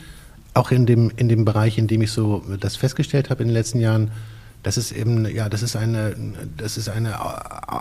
auch 0.53 0.71
in 0.71 0.85
dem, 0.85 1.11
in 1.15 1.29
dem 1.29 1.45
Bereich, 1.45 1.77
in 1.77 1.87
dem 1.87 2.01
ich 2.01 2.11
so 2.11 2.43
das 2.59 2.75
festgestellt 2.75 3.29
habe 3.29 3.43
in 3.43 3.49
den 3.49 3.53
letzten 3.53 3.79
Jahren, 3.79 4.11
das 4.63 4.77
ist 4.77 4.91
eben, 4.91 5.25
ja, 5.33 5.47
das 5.47 5.61
ist 5.61 5.75
eine, 5.75 6.15
das 6.57 6.77
ist 6.77 6.89
eine 6.89 7.15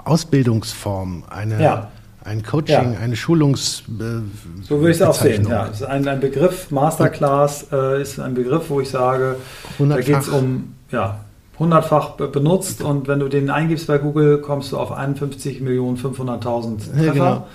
Ausbildungsform, 0.07 1.25
eine, 1.31 1.63
ja 1.63 1.91
ein 2.25 2.43
Coaching, 2.43 2.95
ja. 2.95 2.99
eine 2.99 3.17
Schulungs. 3.17 3.85
Äh, 3.89 4.23
so 4.63 4.79
würde 4.79 4.91
ich 4.91 4.97
es 4.97 5.03
auch 5.03 5.15
sehen. 5.15 5.47
Ja, 5.49 5.67
ist 5.67 5.83
ein, 5.83 6.09
ein 6.09 6.21
Begriff 6.21 6.71
Masterclass 6.71 7.67
äh, 7.71 8.01
ist 8.01 8.19
ein 8.19 8.35
Begriff, 8.35 8.71
wo 8.71 8.81
ich 8.81 8.91
sage, 8.91 9.37
da 9.79 10.01
geht 10.01 10.19
es 10.19 10.29
um 10.29 10.75
ja, 10.91 11.21
hundertfach 11.59 12.13
benutzt 12.13 12.83
und 12.83 13.09
wenn 13.09 13.21
du 13.21 13.29
den 13.29 13.51
eingibst 13.51 13.87
bei 13.87 13.99
Google, 13.99 14.39
kommst 14.39 14.73
du 14.73 14.79
auf 14.79 14.97
51.500.000 14.97 16.41
Treffer. 16.41 17.05
Ja, 17.05 17.13
genau. 17.13 17.47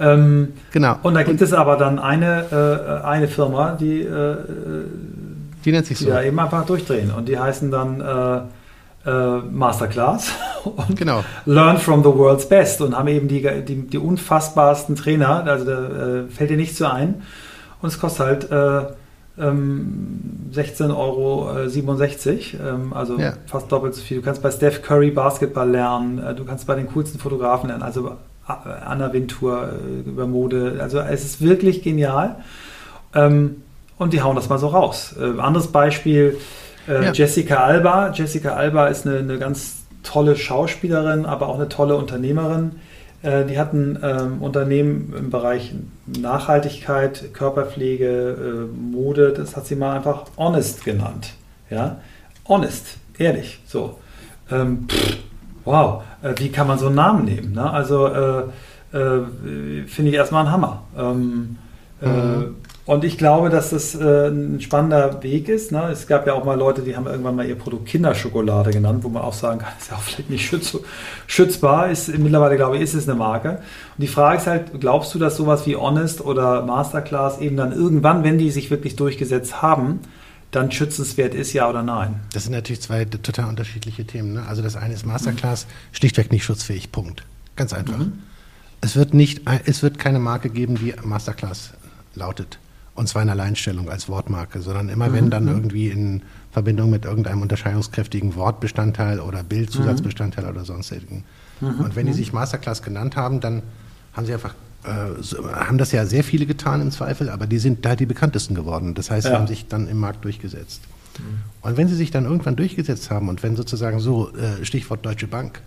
Ähm, 0.00 0.52
genau. 0.72 0.96
Und 1.02 1.14
da 1.14 1.22
gibt 1.22 1.40
und, 1.40 1.46
es 1.46 1.52
aber 1.52 1.76
dann 1.76 1.98
eine, 1.98 3.00
äh, 3.02 3.06
eine 3.06 3.28
Firma, 3.28 3.72
die, 3.72 4.00
äh, 4.00 4.36
die 5.64 5.72
nennt 5.72 5.86
sich 5.86 5.98
die 5.98 6.04
so. 6.04 6.10
da 6.10 6.22
eben 6.22 6.38
einfach 6.38 6.66
durchdrehen 6.66 7.10
und 7.10 7.28
die 7.28 7.38
heißen 7.38 7.70
dann 7.70 8.00
äh, 9.06 9.10
äh, 9.10 9.38
Masterclass 9.50 10.32
und 10.64 10.96
genau. 10.96 11.24
Learn 11.46 11.78
from 11.78 12.02
the 12.02 12.08
World's 12.08 12.48
Best 12.48 12.80
und 12.80 12.96
haben 12.96 13.08
eben 13.08 13.28
die, 13.28 13.46
die, 13.62 13.82
die 13.82 13.98
unfassbarsten 13.98 14.96
Trainer, 14.96 15.44
also 15.44 15.64
da 15.64 16.22
äh, 16.22 16.28
fällt 16.28 16.50
dir 16.50 16.56
nichts 16.56 16.78
so 16.78 16.86
ein. 16.86 17.22
Und 17.82 17.88
es 17.88 18.00
kostet 18.00 18.26
halt 18.26 18.50
äh, 18.50 19.42
ähm, 19.42 20.50
16,67 20.54 20.94
Euro, 20.96 21.50
ähm, 22.66 22.92
also 22.94 23.18
ja. 23.18 23.34
fast 23.46 23.70
doppelt 23.70 23.94
so 23.94 24.02
viel. 24.02 24.18
Du 24.18 24.22
kannst 24.22 24.42
bei 24.42 24.50
Steph 24.50 24.82
Curry 24.82 25.10
Basketball 25.10 25.68
lernen, 25.68 26.18
äh, 26.18 26.34
du 26.34 26.44
kannst 26.44 26.66
bei 26.66 26.74
den 26.74 26.88
coolsten 26.92 27.18
Fotografen 27.18 27.68
lernen, 27.68 27.82
also 27.82 28.16
äh, 28.48 28.52
Anna 28.86 29.12
Wintour 29.12 29.68
äh, 29.68 30.08
über 30.08 30.26
Mode. 30.26 30.78
Also 30.80 30.98
es 30.98 31.24
ist 31.24 31.42
wirklich 31.42 31.82
genial. 31.82 32.36
Ähm, 33.14 33.62
und 33.96 34.12
die 34.12 34.22
hauen 34.22 34.34
das 34.34 34.48
mal 34.48 34.58
so 34.58 34.66
raus. 34.66 35.14
anderes 35.38 35.68
Beispiel, 35.68 36.36
äh, 36.88 37.04
ja. 37.04 37.12
Jessica 37.12 37.64
Alba. 37.64 38.10
Jessica 38.12 38.54
Alba 38.54 38.88
ist 38.88 39.06
eine, 39.06 39.18
eine, 39.18 39.38
ganz 39.38 39.84
tolle 40.02 40.36
Schauspielerin, 40.36 41.26
aber 41.26 41.48
auch 41.48 41.56
eine 41.56 41.68
tolle 41.68 41.96
Unternehmerin. 41.96 42.72
Äh, 43.22 43.44
die 43.46 43.58
hat 43.58 43.72
ein 43.72 43.98
ähm, 44.02 44.42
Unternehmen 44.42 45.14
im 45.16 45.30
Bereich 45.30 45.74
Nachhaltigkeit, 46.06 47.32
Körperpflege, 47.32 48.68
äh, 48.68 48.76
Mode, 48.76 49.32
das 49.32 49.56
hat 49.56 49.66
sie 49.66 49.76
mal 49.76 49.96
einfach 49.96 50.24
Honest 50.36 50.84
genannt. 50.84 51.34
Ja? 51.70 51.98
Honest, 52.46 52.98
ehrlich, 53.18 53.60
so. 53.66 53.98
Ähm, 54.50 54.86
pff, 54.88 55.16
wow, 55.64 56.02
äh, 56.22 56.34
wie 56.36 56.50
kann 56.50 56.66
man 56.66 56.78
so 56.78 56.86
einen 56.86 56.96
Namen 56.96 57.24
nehmen? 57.24 57.52
Ne? 57.52 57.70
Also 57.70 58.06
äh, 58.08 58.42
äh, 58.92 59.86
finde 59.86 60.10
ich 60.10 60.14
erstmal 60.14 60.44
ein 60.44 60.52
Hammer. 60.52 60.82
Ähm, 60.96 61.56
mhm. 62.02 62.56
Und 62.86 63.02
ich 63.02 63.16
glaube, 63.16 63.48
dass 63.48 63.70
das 63.70 63.94
äh, 63.94 64.28
ein 64.28 64.60
spannender 64.60 65.22
Weg 65.22 65.48
ist. 65.48 65.72
Ne? 65.72 65.88
Es 65.90 66.06
gab 66.06 66.26
ja 66.26 66.34
auch 66.34 66.44
mal 66.44 66.58
Leute, 66.58 66.82
die 66.82 66.94
haben 66.96 67.06
irgendwann 67.06 67.34
mal 67.34 67.46
ihr 67.46 67.54
Produkt 67.54 67.86
Kinderschokolade 67.86 68.72
genannt, 68.72 69.04
wo 69.04 69.08
man 69.08 69.22
auch 69.22 69.32
sagen 69.32 69.60
kann, 69.60 69.72
ist 69.80 69.90
ja 69.90 69.96
auch 69.96 70.02
vielleicht 70.02 70.28
nicht 70.28 70.46
schütz 70.46 70.78
schützbar. 71.26 71.88
Ist, 71.88 72.08
mittlerweile, 72.18 72.56
glaube 72.56 72.76
ich, 72.76 72.82
ist 72.82 72.92
es 72.92 73.08
eine 73.08 73.18
Marke. 73.18 73.50
Und 73.52 74.02
die 74.02 74.06
Frage 74.06 74.36
ist 74.36 74.46
halt, 74.46 74.80
glaubst 74.80 75.14
du, 75.14 75.18
dass 75.18 75.36
sowas 75.36 75.66
wie 75.66 75.76
Honest 75.76 76.20
oder 76.20 76.62
Masterclass 76.62 77.40
eben 77.40 77.56
dann 77.56 77.72
irgendwann, 77.72 78.22
wenn 78.22 78.36
die 78.36 78.50
sich 78.50 78.70
wirklich 78.70 78.96
durchgesetzt 78.96 79.62
haben, 79.62 80.00
dann 80.50 80.70
schützenswert 80.70 81.34
ist, 81.34 81.54
ja 81.54 81.68
oder 81.68 81.82
nein? 81.82 82.20
Das 82.34 82.44
sind 82.44 82.52
natürlich 82.52 82.82
zwei 82.82 83.06
total 83.06 83.48
unterschiedliche 83.48 84.04
Themen. 84.04 84.34
Ne? 84.34 84.44
Also 84.46 84.60
das 84.60 84.76
eine 84.76 84.92
ist 84.92 85.06
Masterclass, 85.06 85.64
mhm. 85.64 85.96
schlichtweg 85.96 86.30
nicht 86.30 86.44
schutzfähig, 86.44 86.92
Punkt. 86.92 87.24
Ganz 87.56 87.72
einfach. 87.72 87.96
Mhm. 87.96 88.18
Es 88.82 88.94
wird, 88.94 89.14
nicht, 89.14 89.40
es 89.64 89.82
wird 89.82 89.98
keine 89.98 90.18
Marke 90.18 90.50
geben, 90.50 90.74
die 90.74 90.94
Masterclass 91.02 91.72
lautet 92.14 92.58
und 92.94 93.08
zwar 93.08 93.22
in 93.22 93.28
Alleinstellung 93.28 93.90
als 93.90 94.08
Wortmarke, 94.08 94.60
sondern 94.60 94.88
immer 94.88 95.12
wenn 95.12 95.30
dann 95.30 95.44
mhm. 95.44 95.50
irgendwie 95.50 95.88
in 95.88 96.22
Verbindung 96.52 96.90
mit 96.90 97.04
irgendeinem 97.04 97.42
unterscheidungskräftigen 97.42 98.36
Wortbestandteil 98.36 99.20
oder 99.20 99.42
Bildzusatzbestandteil 99.42 100.44
mhm. 100.44 100.50
oder 100.50 100.64
sonstigen. 100.64 101.24
Mhm. 101.60 101.80
Und 101.80 101.96
wenn 101.96 102.06
die 102.06 102.12
sich 102.12 102.32
Masterclass 102.32 102.82
genannt 102.82 103.16
haben, 103.16 103.40
dann 103.40 103.62
haben 104.12 104.26
sie 104.26 104.32
einfach 104.32 104.54
äh, 104.84 105.34
haben 105.54 105.78
das 105.78 105.92
ja 105.92 106.06
sehr 106.06 106.22
viele 106.22 106.46
getan 106.46 106.80
im 106.80 106.90
Zweifel, 106.90 107.30
aber 107.30 107.46
die 107.46 107.58
sind 107.58 107.84
da 107.84 107.96
die 107.96 108.06
bekanntesten 108.06 108.54
geworden. 108.54 108.94
Das 108.94 109.10
heißt, 109.10 109.26
sie 109.26 109.32
haben 109.32 109.46
sich 109.46 109.66
dann 109.66 109.88
im 109.88 109.98
Markt 109.98 110.24
durchgesetzt. 110.24 110.82
Mhm. 111.18 111.22
Und 111.62 111.76
wenn 111.76 111.88
sie 111.88 111.96
sich 111.96 112.10
dann 112.10 112.24
irgendwann 112.26 112.54
durchgesetzt 112.54 113.10
haben 113.10 113.28
und 113.28 113.42
wenn 113.42 113.56
sozusagen 113.56 113.98
so, 113.98 114.30
äh, 114.36 114.64
Stichwort 114.64 115.04
Deutsche 115.04 115.26
Bank, 115.26 115.62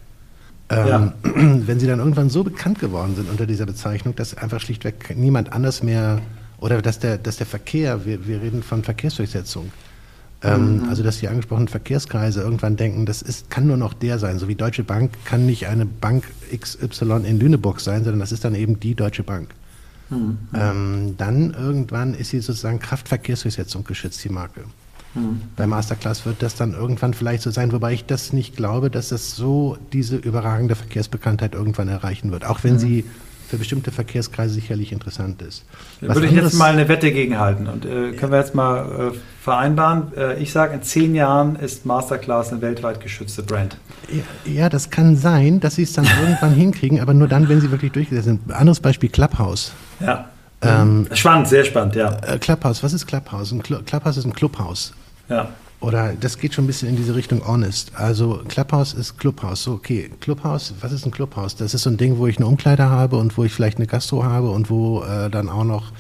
ähm, 0.70 0.88
ja. 0.88 1.14
wenn 1.24 1.80
sie 1.80 1.88
dann 1.88 2.00
irgendwann 2.00 2.30
so 2.30 2.44
bekannt 2.44 2.80
geworden 2.80 3.16
sind 3.16 3.30
unter 3.30 3.46
dieser 3.46 3.66
Bezeichnung, 3.66 4.16
dass 4.16 4.38
einfach 4.38 4.60
schlichtweg 4.62 5.16
niemand 5.18 5.52
anders 5.52 5.82
mehr 5.82 6.22
oder 6.60 6.82
dass 6.82 7.00
der, 7.00 7.18
dass 7.18 7.38
der 7.38 7.46
Verkehr, 7.46 8.06
wir, 8.06 8.28
wir 8.28 8.42
reden 8.42 8.64
von 8.64 8.84
Verkehrsdurchsetzung, 8.84 9.72
ähm, 10.44 10.84
mhm. 10.84 10.90
also 10.90 11.04
dass 11.04 11.20
die 11.20 11.28
angesprochenen 11.28 11.68
Verkehrskreise 11.68 12.42
irgendwann 12.42 12.76
denken, 12.76 13.06
das 13.06 13.22
ist, 13.22 13.50
kann 13.50 13.68
nur 13.68 13.78
noch 13.78 13.94
der 13.94 14.20
sein. 14.20 14.38
So 14.40 14.48
wie 14.48 14.56
Deutsche 14.56 14.84
Bank 14.84 15.14
kann 15.26 15.46
nicht 15.46 15.68
eine 15.68 15.86
Bank 15.86 16.26
XY 16.56 17.24
in 17.26 17.40
Lüneburg 17.40 17.80
sein, 17.80 18.04
sondern 18.04 18.20
das 18.20 18.32
ist 18.32 18.44
dann 18.44 18.56
eben 18.56 18.80
die 18.80 18.96
Deutsche 18.96 19.24
Bank. 19.24 19.50
Mhm. 20.10 20.38
Ähm, 20.54 21.16
dann 21.18 21.54
irgendwann 21.54 22.14
ist 22.14 22.30
sie 22.30 22.40
sozusagen 22.40 22.80
Kraftverkehrsdurchsetzung 22.80 23.84
geschützt, 23.84 24.24
die 24.24 24.30
Marke. 24.30 24.62
Mhm. 25.16 25.42
Bei 25.56 25.68
Masterclass 25.68 26.26
wird 26.26 26.42
das 26.44 26.56
dann 26.56 26.74
irgendwann 26.74 27.14
vielleicht 27.14 27.44
so 27.44 27.52
sein, 27.52 27.72
wobei 27.72 27.94
ich 27.94 28.06
das 28.06 28.32
nicht 28.32 28.56
glaube, 28.56 28.90
dass 28.90 29.10
das 29.10 29.36
so 29.36 29.78
diese 29.92 30.18
überragende 30.18 30.76
Verkehrsbekanntheit 30.76 31.56
irgendwann 31.56 31.88
erreichen 31.88 32.32
wird. 32.32 32.46
Auch 32.46 32.64
wenn 32.64 32.76
mhm. 32.76 32.80
sie 32.80 33.06
für 33.48 33.58
bestimmte 33.58 33.92
Verkehrskreise 33.92 34.54
sicherlich 34.54 34.92
interessant 34.92 35.42
ist. 35.42 35.64
Da 36.02 36.14
würde 36.14 36.28
ich 36.28 36.34
jetzt 36.34 36.54
mal 36.54 36.72
eine 36.72 36.88
Wette 36.90 37.12
gegenhalten 37.12 37.68
und 37.68 37.86
äh, 37.86 38.12
können 38.12 38.32
wir 38.32 38.40
jetzt 38.40 38.54
mal 38.54 39.12
äh, 39.14 39.18
vereinbaren. 39.42 40.12
Äh, 40.18 40.40
ich 40.40 40.52
sage, 40.52 40.74
in 40.74 40.82
zehn 40.84 41.16
Jahren 41.16 41.56
ist 41.56 41.86
Masterclass 41.86 42.52
eine 42.52 42.62
weltweit 42.62 43.00
geschützte 43.00 43.44
Brand. 43.44 43.78
Ja, 44.10 44.52
ja 44.52 44.70
das 44.70 44.90
kann 44.90 45.16
sein, 45.16 45.60
dass 45.60 45.76
sie 45.76 45.84
es 45.84 45.94
dann 45.94 46.06
irgendwann 46.22 46.54
hinkriegen, 46.54 47.00
aber 47.00 47.14
nur 47.14 47.28
dann, 47.28 47.48
wenn 47.48 47.62
sie 47.62 47.72
wirklich 47.72 47.94
durchgesetzt 47.94 48.26
sind. 48.26 48.52
Anderes 48.52 48.80
Beispiel 48.80 49.10
Clubhouse. 49.10 49.72
Ja. 50.00 50.30
Ähm, 50.62 51.08
spannend, 51.14 51.48
sehr 51.48 51.64
spannend, 51.64 51.96
ja. 51.96 52.18
Äh, 52.26 52.40
Clubhouse, 52.40 52.84
was 52.84 52.92
ist 52.92 53.06
Clubhouse? 53.06 53.52
Ein 53.52 53.62
Clubhouse 53.64 54.18
ist 54.18 54.26
ein 54.26 54.34
Clubhaus. 54.34 54.94
Ja. 55.30 55.50
Oder 55.80 56.14
das 56.20 56.40
geht 56.40 56.56
schon 56.56 56.64
ein 56.64 56.68
bisschen 56.68 56.90
in 56.90 56.96
diese 56.96 57.14
Richtung 57.14 57.48
honest. 57.48 57.92
Also 57.96 58.42
Clubhouse 58.48 58.94
ist 58.94 59.20
Clubhouse. 59.20 59.64
So, 59.64 59.74
okay, 59.74 60.10
Clubhouse, 60.20 60.74
was 60.82 60.92
ist 60.92 61.06
ein 61.06 61.12
Clubhouse? 61.12 61.56
Das 61.56 61.74
ist 61.74 61.84
so 61.84 61.90
ein 61.90 61.98
Ding, 61.98 62.18
wo 62.18 62.26
ich 62.26 62.38
eine 62.38 62.48
Umkleider 62.48 62.90
habe 62.90 63.18
und 63.18 63.38
wo 63.38 63.44
ich 63.44 63.54
vielleicht 63.54 63.78
eine 63.78 63.86
Gastro 63.86 64.24
habe 64.24 64.50
und 64.50 64.70
wo 64.72 65.04
äh, 65.04 65.30
dann 65.30 65.50
auch 65.50 65.64
noch 65.64 65.92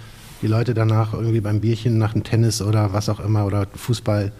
die 0.41 0.47
Leute 0.47 0.73
danach 0.73 1.13
irgendwie 1.13 1.41
beim 1.41 1.59
Bierchen 1.59 1.97
nach 1.97 2.13
dem 2.13 2.23
Tennis 2.23 2.61
oder 2.61 2.93
was 2.93 3.07
auch 3.09 3.19
immer 3.19 3.45
oder 3.45 3.67
Fußball 3.73 4.31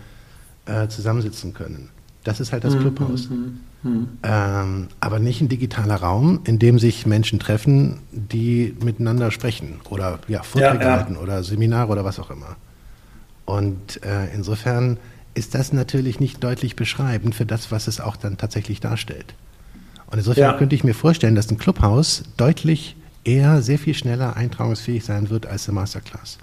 äh, 0.66 0.88
zusammensitzen 0.88 1.54
können. 1.54 1.90
Das 2.24 2.40
ist 2.40 2.52
halt 2.52 2.64
das 2.64 2.76
mhm, 2.76 2.80
Clubhaus. 2.80 3.30
Mhm, 3.30 3.60
mhm. 3.84 4.08
Ähm, 4.24 4.88
aber 5.00 5.20
nicht 5.20 5.42
ein 5.42 5.50
digitaler 5.50 5.96
Raum, 5.96 6.42
in 6.46 6.60
dem 6.60 6.80
sich 6.80 7.06
Menschen 7.06 7.40
treffen, 7.40 8.00
die 8.12 8.76
miteinander 8.84 9.32
sprechen 9.32 9.80
oder 9.90 10.20
ja, 10.28 10.42
Vorträge 10.44 10.84
ja, 10.84 10.90
ja. 10.90 10.98
halten 10.98 11.16
oder 11.16 11.44
Seminare 11.44 11.92
oder 11.92 12.04
was 12.04 12.20
auch 12.20 12.32
immer. 12.32 12.58
Und 13.46 14.04
äh, 14.04 14.34
insofern 14.34 14.98
ist 15.38 15.56
das 15.56 15.72
natürlich 15.72 16.20
nicht 16.20 16.44
deutlich 16.44 16.76
beschreibend 16.76 17.36
für 17.36 17.46
das, 17.46 17.72
was 17.72 17.88
es 17.88 18.02
auch 18.02 18.18
dann 18.18 18.38
tatsächlich 18.38 18.80
darstellt. 18.80 19.36
Und 20.08 20.18
insofern 20.18 20.52
ja. 20.52 20.58
könnte 20.58 20.76
ich 20.76 20.84
mir 20.84 20.94
vorstellen, 20.94 21.36
dass 21.36 21.52
ein 21.52 21.58
Clubhaus 21.58 22.24
deutlich 22.38 22.96
eher 23.24 23.62
sehr 23.62 23.78
viel 23.78 23.94
schneller 23.94 24.36
eintragungsfähig 24.36 25.06
sein 25.06 25.30
wird 25.30 25.46
als 25.46 25.68
eine 25.68 25.76
Masterclass. 25.76 26.40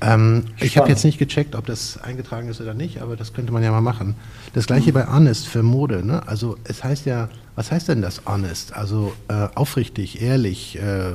Ähm, 0.00 0.44
ich 0.60 0.78
habe 0.78 0.88
jetzt 0.88 1.04
nicht 1.04 1.18
gecheckt, 1.18 1.54
ob 1.54 1.66
das 1.66 1.98
eingetragen 1.98 2.48
ist 2.48 2.60
oder 2.60 2.72
nicht, 2.72 3.02
aber 3.02 3.16
das 3.16 3.34
könnte 3.34 3.52
man 3.52 3.62
ja 3.62 3.70
mal 3.70 3.80
machen. 3.80 4.14
Das 4.54 4.66
gleiche 4.66 4.90
mhm. 4.90 4.94
bei 4.94 5.06
Honest 5.06 5.46
für 5.46 5.62
Mode. 5.62 6.06
Ne? 6.06 6.26
Also 6.26 6.56
es 6.64 6.82
heißt 6.82 7.04
ja, 7.06 7.28
was 7.54 7.70
heißt 7.70 7.88
denn 7.88 8.00
das 8.00 8.22
Honest? 8.24 8.74
Also 8.74 9.12
äh, 9.28 9.48
aufrichtig, 9.54 10.22
ehrlich, 10.22 10.78
äh, 10.78 11.12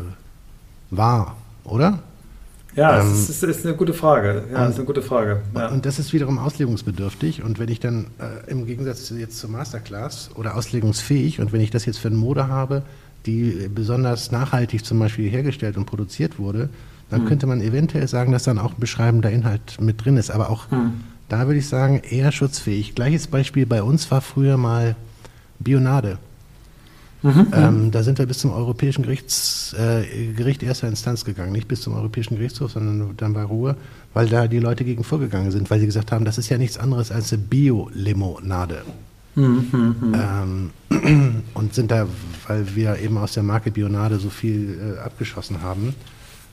wahr, 0.92 1.36
oder? 1.64 2.00
Ja, 2.80 3.02
ähm, 3.02 3.10
das 3.10 3.30
ist, 3.30 3.44
ist, 3.44 3.66
eine 3.66 3.76
gute 3.76 3.94
Frage. 3.94 4.46
Ja, 4.54 4.64
und, 4.64 4.70
ist 4.70 4.78
eine 4.78 4.86
gute 4.86 5.02
Frage. 5.02 5.42
Ja. 5.54 5.68
Und 5.68 5.86
das 5.86 6.00
ist 6.00 6.14
wiederum 6.14 6.40
auslegungsbedürftig. 6.40 7.44
Und 7.44 7.60
wenn 7.60 7.68
ich 7.68 7.82
dann 7.82 8.08
äh, 8.20 8.50
im 8.50 8.66
Gegensatz 8.66 9.10
jetzt 9.10 9.38
zur 9.38 9.50
Masterclass 9.50 10.30
oder 10.36 10.56
auslegungsfähig 10.56 11.42
und 11.42 11.52
wenn 11.52 11.60
ich 11.60 11.72
das 11.72 11.86
jetzt 11.86 12.00
für 12.00 12.08
eine 12.08 12.16
Mode 12.16 12.48
habe, 12.48 12.84
die 13.26 13.70
besonders 13.74 14.32
nachhaltig 14.32 14.86
zum 14.86 14.98
Beispiel 14.98 15.30
hergestellt 15.30 15.76
und 15.76 15.88
produziert 15.88 16.40
wurde, 16.40 16.70
dann 17.10 17.22
hm. 17.22 17.28
könnte 17.28 17.48
man 17.48 17.60
eventuell 17.60 18.08
sagen, 18.08 18.32
dass 18.32 18.44
dann 18.44 18.60
auch 18.60 18.72
ein 18.72 18.80
beschreibender 18.80 19.30
Inhalt 19.30 19.82
mit 19.82 20.06
drin 20.06 20.16
ist. 20.16 20.32
Aber 20.32 20.50
auch 20.50 20.72
hm. 20.72 21.02
da 21.28 21.48
würde 21.48 21.60
ich 21.60 21.68
sagen, 21.68 22.02
eher 22.10 22.32
schutzfähig. 22.32 22.96
Gleiches 22.96 23.28
Beispiel 23.28 23.66
bei 23.66 23.84
uns 23.84 24.10
war 24.10 24.22
früher 24.22 24.56
mal 24.56 24.96
Bionade. 25.60 26.18
Mhm, 27.22 27.48
ähm, 27.54 27.92
da 27.92 28.04
sind 28.04 28.18
wir 28.18 28.26
bis 28.26 28.40
zum 28.40 28.52
Europäischen 28.52 29.04
Gerichts, 29.04 29.76
äh, 29.78 30.32
Gericht 30.34 30.64
erster 30.64 30.88
Instanz 30.88 31.26
gegangen, 31.26 31.52
nicht 31.52 31.68
bis 31.68 31.82
zum 31.82 31.94
Europäischen 31.94 32.38
Gerichtshof, 32.38 32.72
sondern 32.72 33.16
dann 33.18 33.34
bei 33.34 33.44
Ruhe, 33.44 33.76
weil 34.14 34.28
da 34.28 34.48
die 34.48 34.60
Leute 34.60 34.86
gegen 34.86 35.04
vorgegangen 35.04 35.52
sind, 35.52 35.70
weil 35.70 35.80
sie 35.82 35.86
gesagt 35.86 36.14
haben, 36.14 36.24
das 36.24 36.38
ist 36.38 36.48
ja 36.50 36.58
nichts 36.58 36.78
anderes 36.78 37.12
als 37.12 37.34
eine 37.34 37.42
Bio-Limonade. 37.42 38.84
Mhm, 39.36 40.14
ähm, 40.14 40.72
und 41.54 41.74
sind 41.74 41.92
da, 41.92 42.08
weil 42.48 42.76
wir 42.76 43.00
eben 43.00 43.18
aus 43.18 43.34
der 43.34 43.44
Marke 43.44 43.72
Bionade 43.72 44.18
so 44.18 44.30
viel 44.30 44.96
äh, 44.98 45.00
abgeschossen 45.00 45.62
haben, 45.62 45.94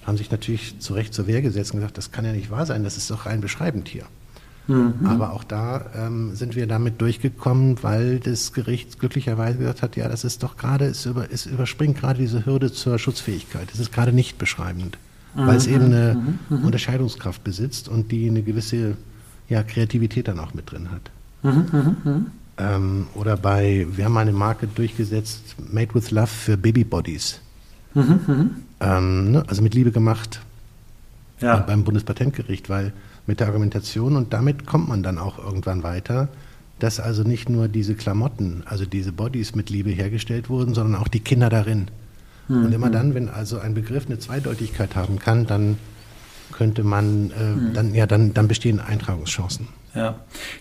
haben 0.04 0.16
sich 0.16 0.30
natürlich 0.30 0.78
zu 0.80 0.94
Recht 0.94 1.14
zur 1.14 1.26
Wehr 1.26 1.42
gesetzt 1.42 1.72
und 1.72 1.80
gesagt, 1.80 1.98
das 1.98 2.12
kann 2.12 2.24
ja 2.24 2.32
nicht 2.32 2.50
wahr 2.50 2.66
sein, 2.66 2.84
das 2.84 2.96
ist 2.96 3.10
doch 3.10 3.26
rein 3.26 3.40
beschreibend 3.40 3.88
hier. 3.88 4.04
Mhm. 4.68 4.94
Aber 5.06 5.32
auch 5.32 5.44
da 5.44 5.86
ähm, 5.94 6.34
sind 6.34 6.56
wir 6.56 6.66
damit 6.66 7.00
durchgekommen, 7.00 7.82
weil 7.82 8.18
das 8.18 8.52
Gericht 8.52 8.98
glücklicherweise 8.98 9.58
gesagt 9.58 9.82
hat, 9.82 9.96
ja, 9.96 10.08
das 10.08 10.24
ist 10.24 10.42
doch 10.42 10.56
gerade, 10.56 10.86
es, 10.86 11.06
über, 11.06 11.30
es 11.30 11.46
überspringt 11.46 11.98
gerade 11.98 12.18
diese 12.18 12.44
Hürde 12.46 12.72
zur 12.72 12.98
Schutzfähigkeit. 12.98 13.68
Es 13.72 13.78
ist 13.78 13.92
gerade 13.92 14.12
nicht 14.12 14.38
beschreibend, 14.38 14.98
mhm. 15.34 15.46
weil 15.46 15.56
es 15.56 15.66
eben 15.66 15.84
eine 15.84 16.14
mhm. 16.14 16.56
mhm. 16.58 16.64
Unterscheidungskraft 16.64 17.44
besitzt 17.44 17.88
und 17.88 18.10
die 18.10 18.28
eine 18.28 18.42
gewisse 18.42 18.96
ja, 19.48 19.62
Kreativität 19.62 20.28
dann 20.28 20.40
auch 20.40 20.52
mit 20.54 20.70
drin 20.70 20.90
hat. 20.90 21.10
Mhm. 21.42 21.66
Mhm. 21.72 21.96
mhm. 22.04 22.26
Ähm, 22.58 23.06
oder 23.14 23.36
bei, 23.36 23.86
wir 23.90 24.06
haben 24.06 24.16
eine 24.16 24.32
Marke 24.32 24.66
durchgesetzt, 24.66 25.56
Made 25.70 25.94
with 25.94 26.10
Love 26.10 26.26
für 26.26 26.56
Babybodies. 26.56 27.40
Ähm, 27.94 29.30
ne, 29.30 29.44
also 29.46 29.62
mit 29.62 29.74
Liebe 29.74 29.90
gemacht 29.90 30.40
ja. 31.40 31.56
beim 31.58 31.84
Bundespatentgericht, 31.84 32.68
weil 32.68 32.92
mit 33.26 33.40
der 33.40 33.48
Argumentation 33.48 34.16
und 34.16 34.32
damit 34.32 34.66
kommt 34.66 34.88
man 34.88 35.02
dann 35.02 35.18
auch 35.18 35.38
irgendwann 35.38 35.82
weiter, 35.82 36.28
dass 36.78 37.00
also 37.00 37.22
nicht 37.22 37.48
nur 37.48 37.68
diese 37.68 37.94
Klamotten, 37.94 38.62
also 38.66 38.84
diese 38.84 39.12
Bodies 39.12 39.54
mit 39.54 39.70
Liebe 39.70 39.90
hergestellt 39.90 40.48
wurden, 40.48 40.74
sondern 40.74 41.00
auch 41.00 41.08
die 41.08 41.20
Kinder 41.20 41.48
darin. 41.48 41.88
Mhm. 42.48 42.66
Und 42.66 42.72
immer 42.72 42.90
dann, 42.90 43.14
wenn 43.14 43.28
also 43.28 43.58
ein 43.58 43.74
Begriff 43.74 44.06
eine 44.06 44.18
Zweideutigkeit 44.18 44.94
haben 44.94 45.18
kann, 45.18 45.46
dann 45.46 45.78
könnte 46.52 46.84
man, 46.84 47.30
äh, 47.30 47.42
mhm. 47.42 47.72
dann, 47.74 47.94
ja, 47.94 48.06
dann, 48.06 48.34
dann 48.34 48.46
bestehen 48.46 48.78
Eintragungschancen. 48.78 49.68
Ja, 49.94 50.16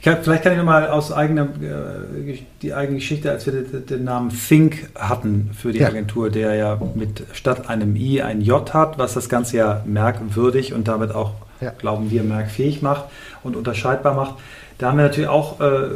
hab, 0.06 0.24
vielleicht 0.24 0.44
kann 0.44 0.54
ich 0.54 0.58
nochmal 0.58 0.88
aus 0.88 1.12
eigener, 1.12 1.44
äh, 1.44 2.40
die 2.62 2.74
eigene 2.74 3.00
Geschichte, 3.00 3.30
als 3.30 3.46
wir 3.46 3.54
den, 3.54 3.86
den 3.86 4.04
Namen 4.06 4.30
Think 4.30 4.90
hatten 4.96 5.52
für 5.54 5.74
die 5.74 5.80
ja. 5.80 5.90
Agentur, 5.90 6.30
der 6.30 6.56
ja 6.56 6.80
mit 6.96 7.24
statt 7.34 7.70
einem 7.70 7.96
I 7.98 8.22
ein 8.22 8.40
J 8.40 8.74
hat, 8.74 8.98
was 8.98 9.14
das 9.14 9.28
Ganze 9.28 9.58
ja 9.58 9.84
merkwürdig 9.86 10.74
und 10.74 10.88
damit 10.88 11.14
auch 11.14 11.34
ja. 11.62 11.72
glauben 11.78 12.12
wir, 12.12 12.24
merkfähig 12.24 12.82
macht 12.82 13.06
und 13.44 13.56
unterscheidbar 13.56 14.14
macht. 14.14 14.36
Da 14.78 14.90
haben 14.90 14.98
wir 14.98 15.06
natürlich 15.06 15.30
auch 15.30 15.60
äh, 15.62 15.90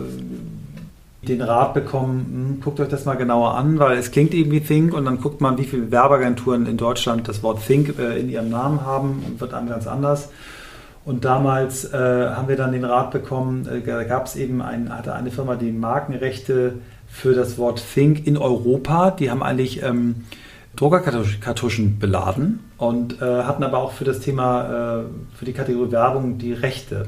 den 1.21 1.41
Rat 1.41 1.73
bekommen, 1.73 2.55
hm, 2.57 2.61
guckt 2.61 2.79
euch 2.79 2.87
das 2.87 3.05
mal 3.05 3.15
genauer 3.15 3.55
an, 3.55 3.77
weil 3.79 3.97
es 3.97 4.11
klingt 4.11 4.33
irgendwie 4.33 4.61
Think 4.61 4.93
und 4.93 5.05
dann 5.05 5.19
guckt 5.19 5.41
man, 5.41 5.57
wie 5.57 5.65
viele 5.65 5.91
Werbeagenturen 5.91 6.65
in 6.65 6.77
Deutschland 6.77 7.27
das 7.27 7.43
Wort 7.43 7.65
Think 7.65 7.99
äh, 7.99 8.19
in 8.19 8.29
ihrem 8.29 8.49
Namen 8.49 8.85
haben 8.85 9.23
und 9.25 9.41
wird 9.41 9.53
einem 9.53 9.69
ganz 9.69 9.85
anders. 9.85 10.29
Und 11.05 11.25
damals 11.25 11.85
äh, 11.85 11.97
haben 11.97 12.47
wir 12.47 12.55
dann 12.55 12.71
den 12.71 12.85
Rat 12.85 13.11
bekommen, 13.11 13.67
äh, 13.67 13.81
da 13.81 14.03
gab 14.03 14.27
es 14.27 14.35
eben 14.35 14.61
ein, 14.61 14.95
hatte 14.95 15.13
eine 15.13 15.31
Firma 15.31 15.55
die 15.55 15.71
Markenrechte 15.71 16.75
für 17.07 17.33
das 17.33 17.57
Wort 17.57 17.81
Think 17.93 18.25
in 18.25 18.37
Europa. 18.37 19.11
Die 19.11 19.31
haben 19.31 19.43
eigentlich 19.43 19.83
ähm, 19.83 20.25
Druckerkartuschen 20.79 21.99
beladen 21.99 22.59
und 22.77 23.21
äh, 23.21 23.43
hatten 23.43 23.63
aber 23.63 23.79
auch 23.79 23.91
für 23.91 24.05
das 24.05 24.21
Thema, 24.21 25.01
äh, 25.01 25.37
für 25.37 25.43
die 25.43 25.51
Kategorie 25.51 25.91
Werbung 25.91 26.37
die 26.37 26.53
Rechte. 26.53 27.07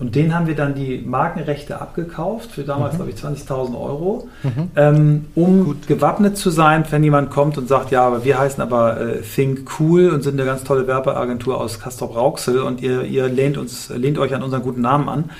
Und 0.00 0.14
denen 0.14 0.34
haben 0.34 0.46
wir 0.46 0.56
dann 0.56 0.74
die 0.74 1.02
Markenrechte 1.04 1.80
abgekauft 1.80 2.50
für 2.50 2.62
damals, 2.62 2.94
mhm. 2.94 2.96
glaube 2.96 3.10
ich, 3.10 3.16
20.000 3.18 3.78
Euro, 3.78 4.28
mhm. 4.42 4.70
ähm, 4.74 5.24
um 5.34 5.64
Gut. 5.64 5.86
gewappnet 5.86 6.38
zu 6.38 6.48
sein, 6.48 6.84
wenn 6.90 7.04
jemand 7.04 7.30
kommt 7.30 7.58
und 7.58 7.68
sagt, 7.68 7.90
ja, 7.90 8.02
aber 8.02 8.24
wir 8.24 8.38
heißen 8.38 8.62
aber 8.62 8.98
äh, 8.98 9.20
Think 9.20 9.70
Cool 9.78 10.08
und 10.08 10.22
sind 10.22 10.40
eine 10.40 10.46
ganz 10.46 10.64
tolle 10.64 10.86
Werbeagentur 10.86 11.60
aus 11.60 11.80
Castrop-Rauxel 11.80 12.60
und 12.60 12.80
ihr, 12.80 13.02
ihr 13.02 13.28
lehnt, 13.28 13.58
uns, 13.58 13.90
lehnt 13.90 14.18
euch 14.18 14.34
an 14.34 14.42
unseren 14.42 14.62
guten 14.62 14.80
Namen 14.80 15.10
an 15.10 15.30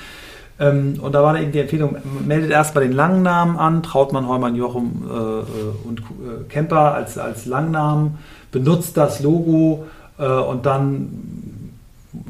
ähm, 0.59 0.99
und 1.01 1.13
da 1.13 1.23
war 1.23 1.39
eben 1.39 1.51
die 1.51 1.59
Empfehlung, 1.59 1.97
meldet 2.25 2.51
erst 2.51 2.75
mal 2.75 2.81
den 2.81 2.91
langen 2.91 3.23
Namen 3.23 3.57
an, 3.57 3.83
Trautmann, 3.83 4.27
Heumann, 4.27 4.55
Jochum 4.55 5.03
äh, 5.09 5.13
äh 5.13 5.43
und 5.83 5.99
äh, 5.99 6.43
Kemper 6.49 6.93
als, 6.93 7.17
als 7.17 7.45
Langnamen, 7.45 8.19
benutzt 8.51 8.97
das 8.97 9.21
Logo 9.21 9.85
äh, 10.19 10.25
und 10.25 10.65
dann 10.65 11.73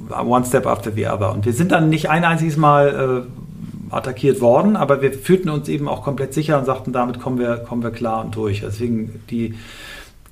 one 0.10 0.46
step 0.46 0.66
after 0.66 0.92
the 0.92 1.08
other. 1.08 1.34
Und 1.34 1.46
wir 1.46 1.54
sind 1.54 1.72
dann 1.72 1.90
nicht 1.90 2.10
ein 2.10 2.24
einziges 2.24 2.58
Mal 2.58 3.26
äh, 3.30 3.94
attackiert 3.94 4.42
worden, 4.42 4.76
aber 4.76 5.02
wir 5.02 5.12
fühlten 5.14 5.50
uns 5.50 5.68
eben 5.68 5.88
auch 5.88 6.04
komplett 6.04 6.34
sicher 6.34 6.58
und 6.58 6.66
sagten, 6.66 6.94
damit 6.94 7.20
kommen 7.20 7.40
wir, 7.40 7.58
kommen 7.58 7.84
wir 7.84 7.92
klar 7.92 8.24
und 8.24 8.36
durch. 8.36 8.62
Deswegen 8.62 9.22
die 9.30 9.56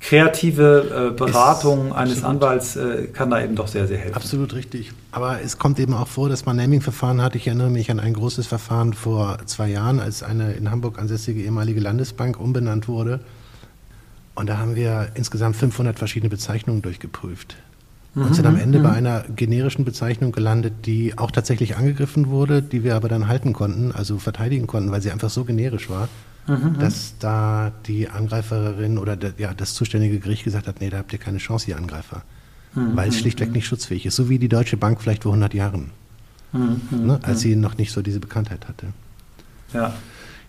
kreative 0.02 1.10
äh, 1.12 1.16
Beratung 1.16 1.88
ist 1.88 1.92
eines 1.94 2.24
absolut. 2.24 2.42
Anwalts 2.42 2.76
äh, 2.76 3.06
kann 3.06 3.30
da 3.30 3.42
eben 3.42 3.54
doch 3.54 3.68
sehr, 3.68 3.86
sehr 3.86 3.98
helfen. 3.98 4.14
Absolut 4.14 4.52
richtig. 4.52 4.92
Aber 5.12 5.40
es 5.40 5.58
kommt 5.58 5.78
eben 5.78 5.94
auch 5.94 6.08
vor, 6.08 6.28
dass 6.28 6.44
man 6.44 6.56
Naming-Verfahren 6.56 7.22
hat. 7.22 7.36
Ich 7.36 7.46
erinnere 7.46 7.70
mich 7.70 7.90
an 7.90 8.00
ein 8.00 8.12
großes 8.12 8.46
Verfahren 8.46 8.92
vor 8.92 9.38
zwei 9.46 9.68
Jahren, 9.68 10.00
als 10.00 10.22
eine 10.22 10.52
in 10.52 10.70
Hamburg 10.70 10.98
ansässige 10.98 11.42
ehemalige 11.42 11.80
Landesbank 11.80 12.38
umbenannt 12.38 12.88
wurde. 12.88 13.20
Und 14.34 14.48
da 14.48 14.58
haben 14.58 14.74
wir 14.74 15.10
insgesamt 15.14 15.56
500 15.56 15.98
verschiedene 15.98 16.30
Bezeichnungen 16.30 16.82
durchgeprüft. 16.82 17.56
Und 18.14 18.30
mhm, 18.30 18.34
sind 18.34 18.46
am 18.46 18.58
Ende 18.58 18.80
mhm. 18.80 18.82
bei 18.82 18.92
einer 18.92 19.24
generischen 19.34 19.84
Bezeichnung 19.84 20.32
gelandet, 20.32 20.84
die 20.84 21.16
auch 21.16 21.30
tatsächlich 21.30 21.76
angegriffen 21.76 22.28
wurde, 22.28 22.60
die 22.60 22.82
wir 22.82 22.96
aber 22.96 23.08
dann 23.08 23.28
halten 23.28 23.52
konnten, 23.52 23.92
also 23.92 24.18
verteidigen 24.18 24.66
konnten, 24.66 24.90
weil 24.90 25.00
sie 25.00 25.12
einfach 25.12 25.30
so 25.30 25.44
generisch 25.44 25.88
war 25.88 26.08
mhm. 26.46 26.78
dass 26.78 27.14
da 27.18 27.72
die 27.86 28.08
Angreiferin 28.08 28.98
oder 28.98 29.16
der, 29.16 29.34
ja, 29.38 29.54
das 29.54 29.74
zuständige 29.74 30.18
Gericht 30.18 30.44
gesagt 30.44 30.66
hat, 30.66 30.80
nee, 30.80 30.90
da 30.90 30.98
habt 30.98 31.12
ihr 31.12 31.18
keine 31.18 31.38
Chance, 31.38 31.70
ihr 31.70 31.76
Angreifer. 31.76 32.22
Mhm. 32.74 32.96
Weil 32.96 33.08
es 33.08 33.18
schlichtweg 33.18 33.52
nicht 33.52 33.66
schutzfähig 33.66 34.06
ist. 34.06 34.16
So 34.16 34.28
wie 34.28 34.38
die 34.38 34.48
Deutsche 34.48 34.76
Bank 34.76 35.00
vielleicht 35.00 35.24
vor 35.24 35.32
100 35.32 35.54
Jahren, 35.54 35.90
mhm. 36.52 36.80
ne, 36.90 37.20
als 37.22 37.40
sie 37.40 37.56
noch 37.56 37.76
nicht 37.76 37.92
so 37.92 38.02
diese 38.02 38.20
Bekanntheit 38.20 38.68
hatte. 38.68 38.88
Ja. 39.72 39.94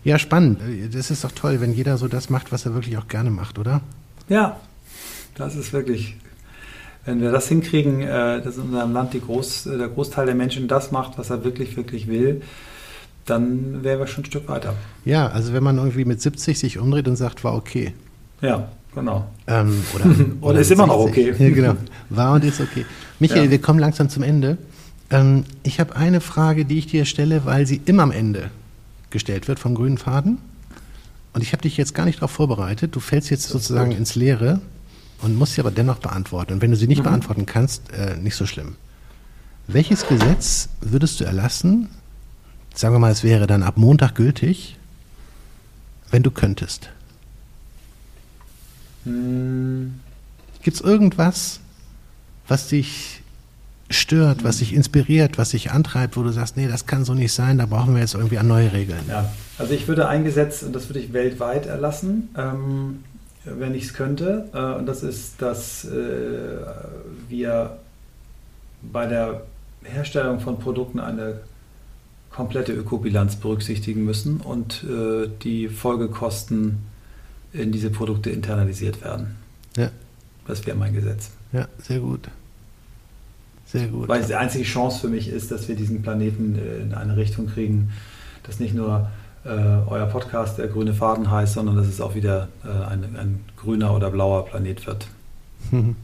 Ja, 0.04 0.18
spannend. 0.18 0.60
Das 0.92 1.10
ist 1.10 1.24
doch 1.24 1.32
toll, 1.32 1.60
wenn 1.60 1.72
jeder 1.72 1.96
so 1.96 2.08
das 2.08 2.28
macht, 2.28 2.52
was 2.52 2.66
er 2.66 2.74
wirklich 2.74 2.98
auch 2.98 3.08
gerne 3.08 3.30
macht, 3.30 3.58
oder? 3.58 3.80
Ja, 4.28 4.60
das 5.34 5.56
ist 5.56 5.72
wirklich 5.72 6.16
wenn 7.04 7.20
wir 7.20 7.30
das 7.30 7.48
hinkriegen, 7.48 8.00
äh, 8.00 8.40
dass 8.42 8.56
in 8.56 8.62
unserem 8.62 8.92
Land 8.92 9.12
Groß, 9.12 9.64
der 9.64 9.88
Großteil 9.88 10.26
der 10.26 10.34
Menschen 10.34 10.68
das 10.68 10.90
macht, 10.90 11.18
was 11.18 11.30
er 11.30 11.44
wirklich, 11.44 11.76
wirklich 11.76 12.06
will, 12.08 12.42
dann 13.24 13.82
wären 13.82 13.98
wir 13.98 14.06
schon 14.06 14.24
ein 14.24 14.26
Stück 14.26 14.48
weiter. 14.48 14.74
Ja, 15.04 15.28
also 15.28 15.52
wenn 15.52 15.62
man 15.62 15.78
irgendwie 15.78 16.04
mit 16.04 16.20
70 16.20 16.58
sich 16.58 16.78
umdreht 16.78 17.08
und 17.08 17.16
sagt, 17.16 17.44
war 17.44 17.54
okay. 17.54 17.94
Ja, 18.40 18.68
genau. 18.94 19.26
Ähm, 19.46 19.82
oder, 19.94 20.04
oder, 20.04 20.26
oder 20.40 20.60
ist 20.60 20.70
immer 20.70 20.86
noch 20.86 20.98
okay. 20.98 21.34
Ja, 21.38 21.50
genau. 21.50 21.76
War 22.10 22.34
und 22.34 22.44
ist 22.44 22.60
okay. 22.60 22.84
Michael, 23.18 23.46
ja. 23.46 23.50
wir 23.50 23.60
kommen 23.60 23.78
langsam 23.78 24.08
zum 24.08 24.22
Ende. 24.22 24.58
Ähm, 25.10 25.44
ich 25.62 25.80
habe 25.80 25.96
eine 25.96 26.20
Frage, 26.20 26.64
die 26.64 26.78
ich 26.78 26.86
dir 26.86 27.04
stelle, 27.04 27.44
weil 27.44 27.66
sie 27.66 27.80
immer 27.84 28.02
am 28.02 28.10
Ende 28.10 28.50
gestellt 29.10 29.48
wird 29.48 29.58
vom 29.58 29.74
grünen 29.74 29.98
Faden. 29.98 30.38
Und 31.32 31.42
ich 31.42 31.52
habe 31.52 31.62
dich 31.62 31.76
jetzt 31.76 31.94
gar 31.94 32.04
nicht 32.04 32.18
darauf 32.18 32.30
vorbereitet. 32.30 32.94
Du 32.94 33.00
fällst 33.00 33.30
jetzt 33.30 33.48
sozusagen 33.48 33.90
gut. 33.90 33.98
ins 33.98 34.14
Leere 34.14 34.60
und 35.22 35.36
musst 35.36 35.54
sie 35.54 35.60
aber 35.60 35.70
dennoch 35.70 35.98
beantworten. 35.98 36.54
Und 36.54 36.62
wenn 36.62 36.70
du 36.70 36.76
sie 36.76 36.86
nicht 36.86 36.98
mhm. 36.98 37.04
beantworten 37.04 37.46
kannst, 37.46 37.92
äh, 37.92 38.16
nicht 38.16 38.36
so 38.36 38.46
schlimm. 38.46 38.76
Welches 39.66 40.06
Gesetz 40.06 40.68
würdest 40.80 41.20
du 41.20 41.24
erlassen, 41.24 41.88
sagen 42.74 42.94
wir 42.94 42.98
mal, 42.98 43.12
es 43.12 43.24
wäre 43.24 43.46
dann 43.46 43.62
ab 43.62 43.76
Montag 43.76 44.14
gültig, 44.14 44.76
wenn 46.10 46.22
du 46.22 46.30
könntest? 46.30 46.90
Hm. 49.04 50.00
Gibt 50.62 50.76
es 50.76 50.80
irgendwas, 50.80 51.60
was 52.48 52.68
dich 52.68 53.22
stört, 53.90 54.44
was 54.44 54.58
dich 54.58 54.74
inspiriert, 54.74 55.38
was 55.38 55.50
dich 55.50 55.70
antreibt, 55.70 56.16
wo 56.16 56.22
du 56.22 56.30
sagst, 56.30 56.56
nee, 56.56 56.68
das 56.68 56.86
kann 56.86 57.04
so 57.04 57.14
nicht 57.14 57.32
sein, 57.32 57.58
da 57.58 57.66
brauchen 57.66 57.94
wir 57.94 58.00
jetzt 58.00 58.14
irgendwie 58.14 58.38
an 58.38 58.48
neue 58.48 58.72
Regeln? 58.72 59.02
Ja, 59.08 59.30
also 59.58 59.74
ich 59.74 59.86
würde 59.86 60.08
ein 60.08 60.24
Gesetz, 60.24 60.62
und 60.62 60.74
das 60.74 60.88
würde 60.88 61.00
ich 61.00 61.12
weltweit 61.12 61.66
erlassen, 61.66 62.30
ähm, 62.36 63.04
wenn 63.44 63.74
ich 63.74 63.84
es 63.84 63.94
könnte, 63.94 64.48
äh, 64.54 64.78
und 64.78 64.86
das 64.86 65.02
ist, 65.02 65.40
dass 65.42 65.84
äh, 65.84 65.90
wir 67.28 67.76
bei 68.80 69.06
der 69.06 69.42
Herstellung 69.82 70.40
von 70.40 70.58
Produkten 70.58 70.98
eine 70.98 71.40
komplette 72.34 72.72
Ökobilanz 72.72 73.36
berücksichtigen 73.36 74.04
müssen 74.04 74.40
und 74.40 74.84
äh, 74.84 75.28
die 75.42 75.68
Folgekosten 75.68 76.78
in 77.52 77.70
diese 77.70 77.90
Produkte 77.90 78.30
internalisiert 78.30 79.04
werden. 79.04 79.36
Ja. 79.76 79.90
Das 80.46 80.66
wäre 80.66 80.76
mein 80.76 80.94
Gesetz. 80.94 81.30
Ja, 81.52 81.68
sehr 81.80 82.00
gut. 82.00 82.28
Sehr 83.66 83.86
gut. 83.86 84.08
Weil 84.08 84.24
die 84.24 84.34
einzige 84.34 84.64
Chance 84.64 85.00
für 85.00 85.08
mich 85.08 85.28
ist, 85.28 85.50
dass 85.50 85.68
wir 85.68 85.76
diesen 85.76 86.02
Planeten 86.02 86.58
äh, 86.58 86.82
in 86.82 86.94
eine 86.94 87.16
Richtung 87.16 87.46
kriegen, 87.46 87.92
dass 88.42 88.58
nicht 88.58 88.74
nur 88.74 89.08
äh, 89.44 89.48
euer 89.48 90.06
Podcast 90.06 90.58
der 90.58 90.66
grüne 90.66 90.92
Faden 90.92 91.30
heißt, 91.30 91.54
sondern 91.54 91.76
dass 91.76 91.86
es 91.86 92.00
auch 92.00 92.14
wieder 92.14 92.48
äh, 92.64 92.68
ein, 92.68 93.16
ein, 93.16 93.40
grüner 93.56 93.94
oder 93.94 94.10
blauer 94.10 94.46
Planet 94.46 94.86
wird. 94.86 95.06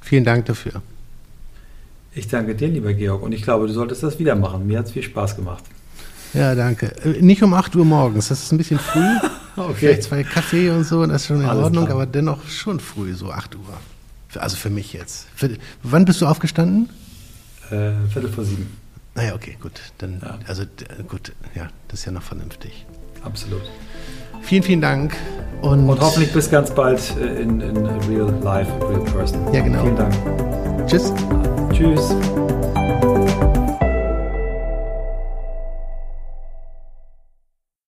Vielen 0.00 0.24
Dank 0.24 0.46
dafür. 0.46 0.82
Ich 2.14 2.28
danke 2.28 2.54
dir, 2.54 2.68
lieber 2.68 2.92
Georg, 2.92 3.22
und 3.22 3.32
ich 3.32 3.42
glaube, 3.42 3.66
du 3.66 3.72
solltest 3.72 4.02
das 4.02 4.18
wieder 4.18 4.34
machen. 4.34 4.66
Mir 4.66 4.78
hat 4.78 4.86
es 4.86 4.92
viel 4.92 5.02
Spaß 5.02 5.36
gemacht. 5.36 5.64
Ja, 6.34 6.54
danke. 6.54 6.94
Äh, 7.04 7.22
nicht 7.22 7.42
um 7.42 7.54
8 7.54 7.74
Uhr 7.76 7.84
morgens, 7.84 8.28
das 8.28 8.42
ist 8.42 8.52
ein 8.52 8.58
bisschen 8.58 8.78
früh. 8.78 9.00
okay. 9.56 9.74
Vielleicht 9.74 10.02
zwei 10.04 10.22
Kaffee 10.22 10.70
und 10.70 10.84
so, 10.84 11.04
das 11.06 11.22
ist 11.22 11.28
schon 11.28 11.40
in 11.40 11.46
Alles 11.46 11.64
Ordnung, 11.64 11.86
klar. 11.86 11.96
aber 11.96 12.06
dennoch 12.06 12.46
schon 12.48 12.80
früh, 12.80 13.14
so 13.14 13.30
8 13.30 13.54
Uhr. 13.54 14.40
Also 14.40 14.56
für 14.56 14.70
mich 14.70 14.92
jetzt. 14.92 15.26
Für, 15.34 15.50
wann 15.82 16.04
bist 16.04 16.20
du 16.20 16.26
aufgestanden? 16.26 16.88
Äh, 17.70 17.92
Viertel 18.10 18.30
vor 18.30 18.44
sieben. 18.44 18.66
Naja, 19.14 19.34
okay, 19.34 19.58
gut. 19.60 19.72
Dann, 19.98 20.20
ja. 20.22 20.38
also 20.46 20.64
gut, 21.06 21.32
ja, 21.54 21.68
das 21.88 22.00
ist 22.00 22.06
ja 22.06 22.12
noch 22.12 22.22
vernünftig. 22.22 22.86
Absolut. 23.22 23.62
Vielen, 24.42 24.62
vielen 24.62 24.80
Dank. 24.80 25.14
Und, 25.60 25.88
und 25.88 26.00
hoffentlich 26.00 26.32
bis 26.32 26.50
ganz 26.50 26.74
bald 26.74 27.00
in, 27.16 27.60
in 27.60 27.76
real 27.86 28.32
life, 28.42 28.70
real 28.88 29.04
person. 29.04 29.52
Ja, 29.52 29.60
genau. 29.60 29.82
Vielen 29.82 29.96
Dank. 29.96 30.88
Tschüss. 30.88 31.12
Tschüss. 31.82 32.51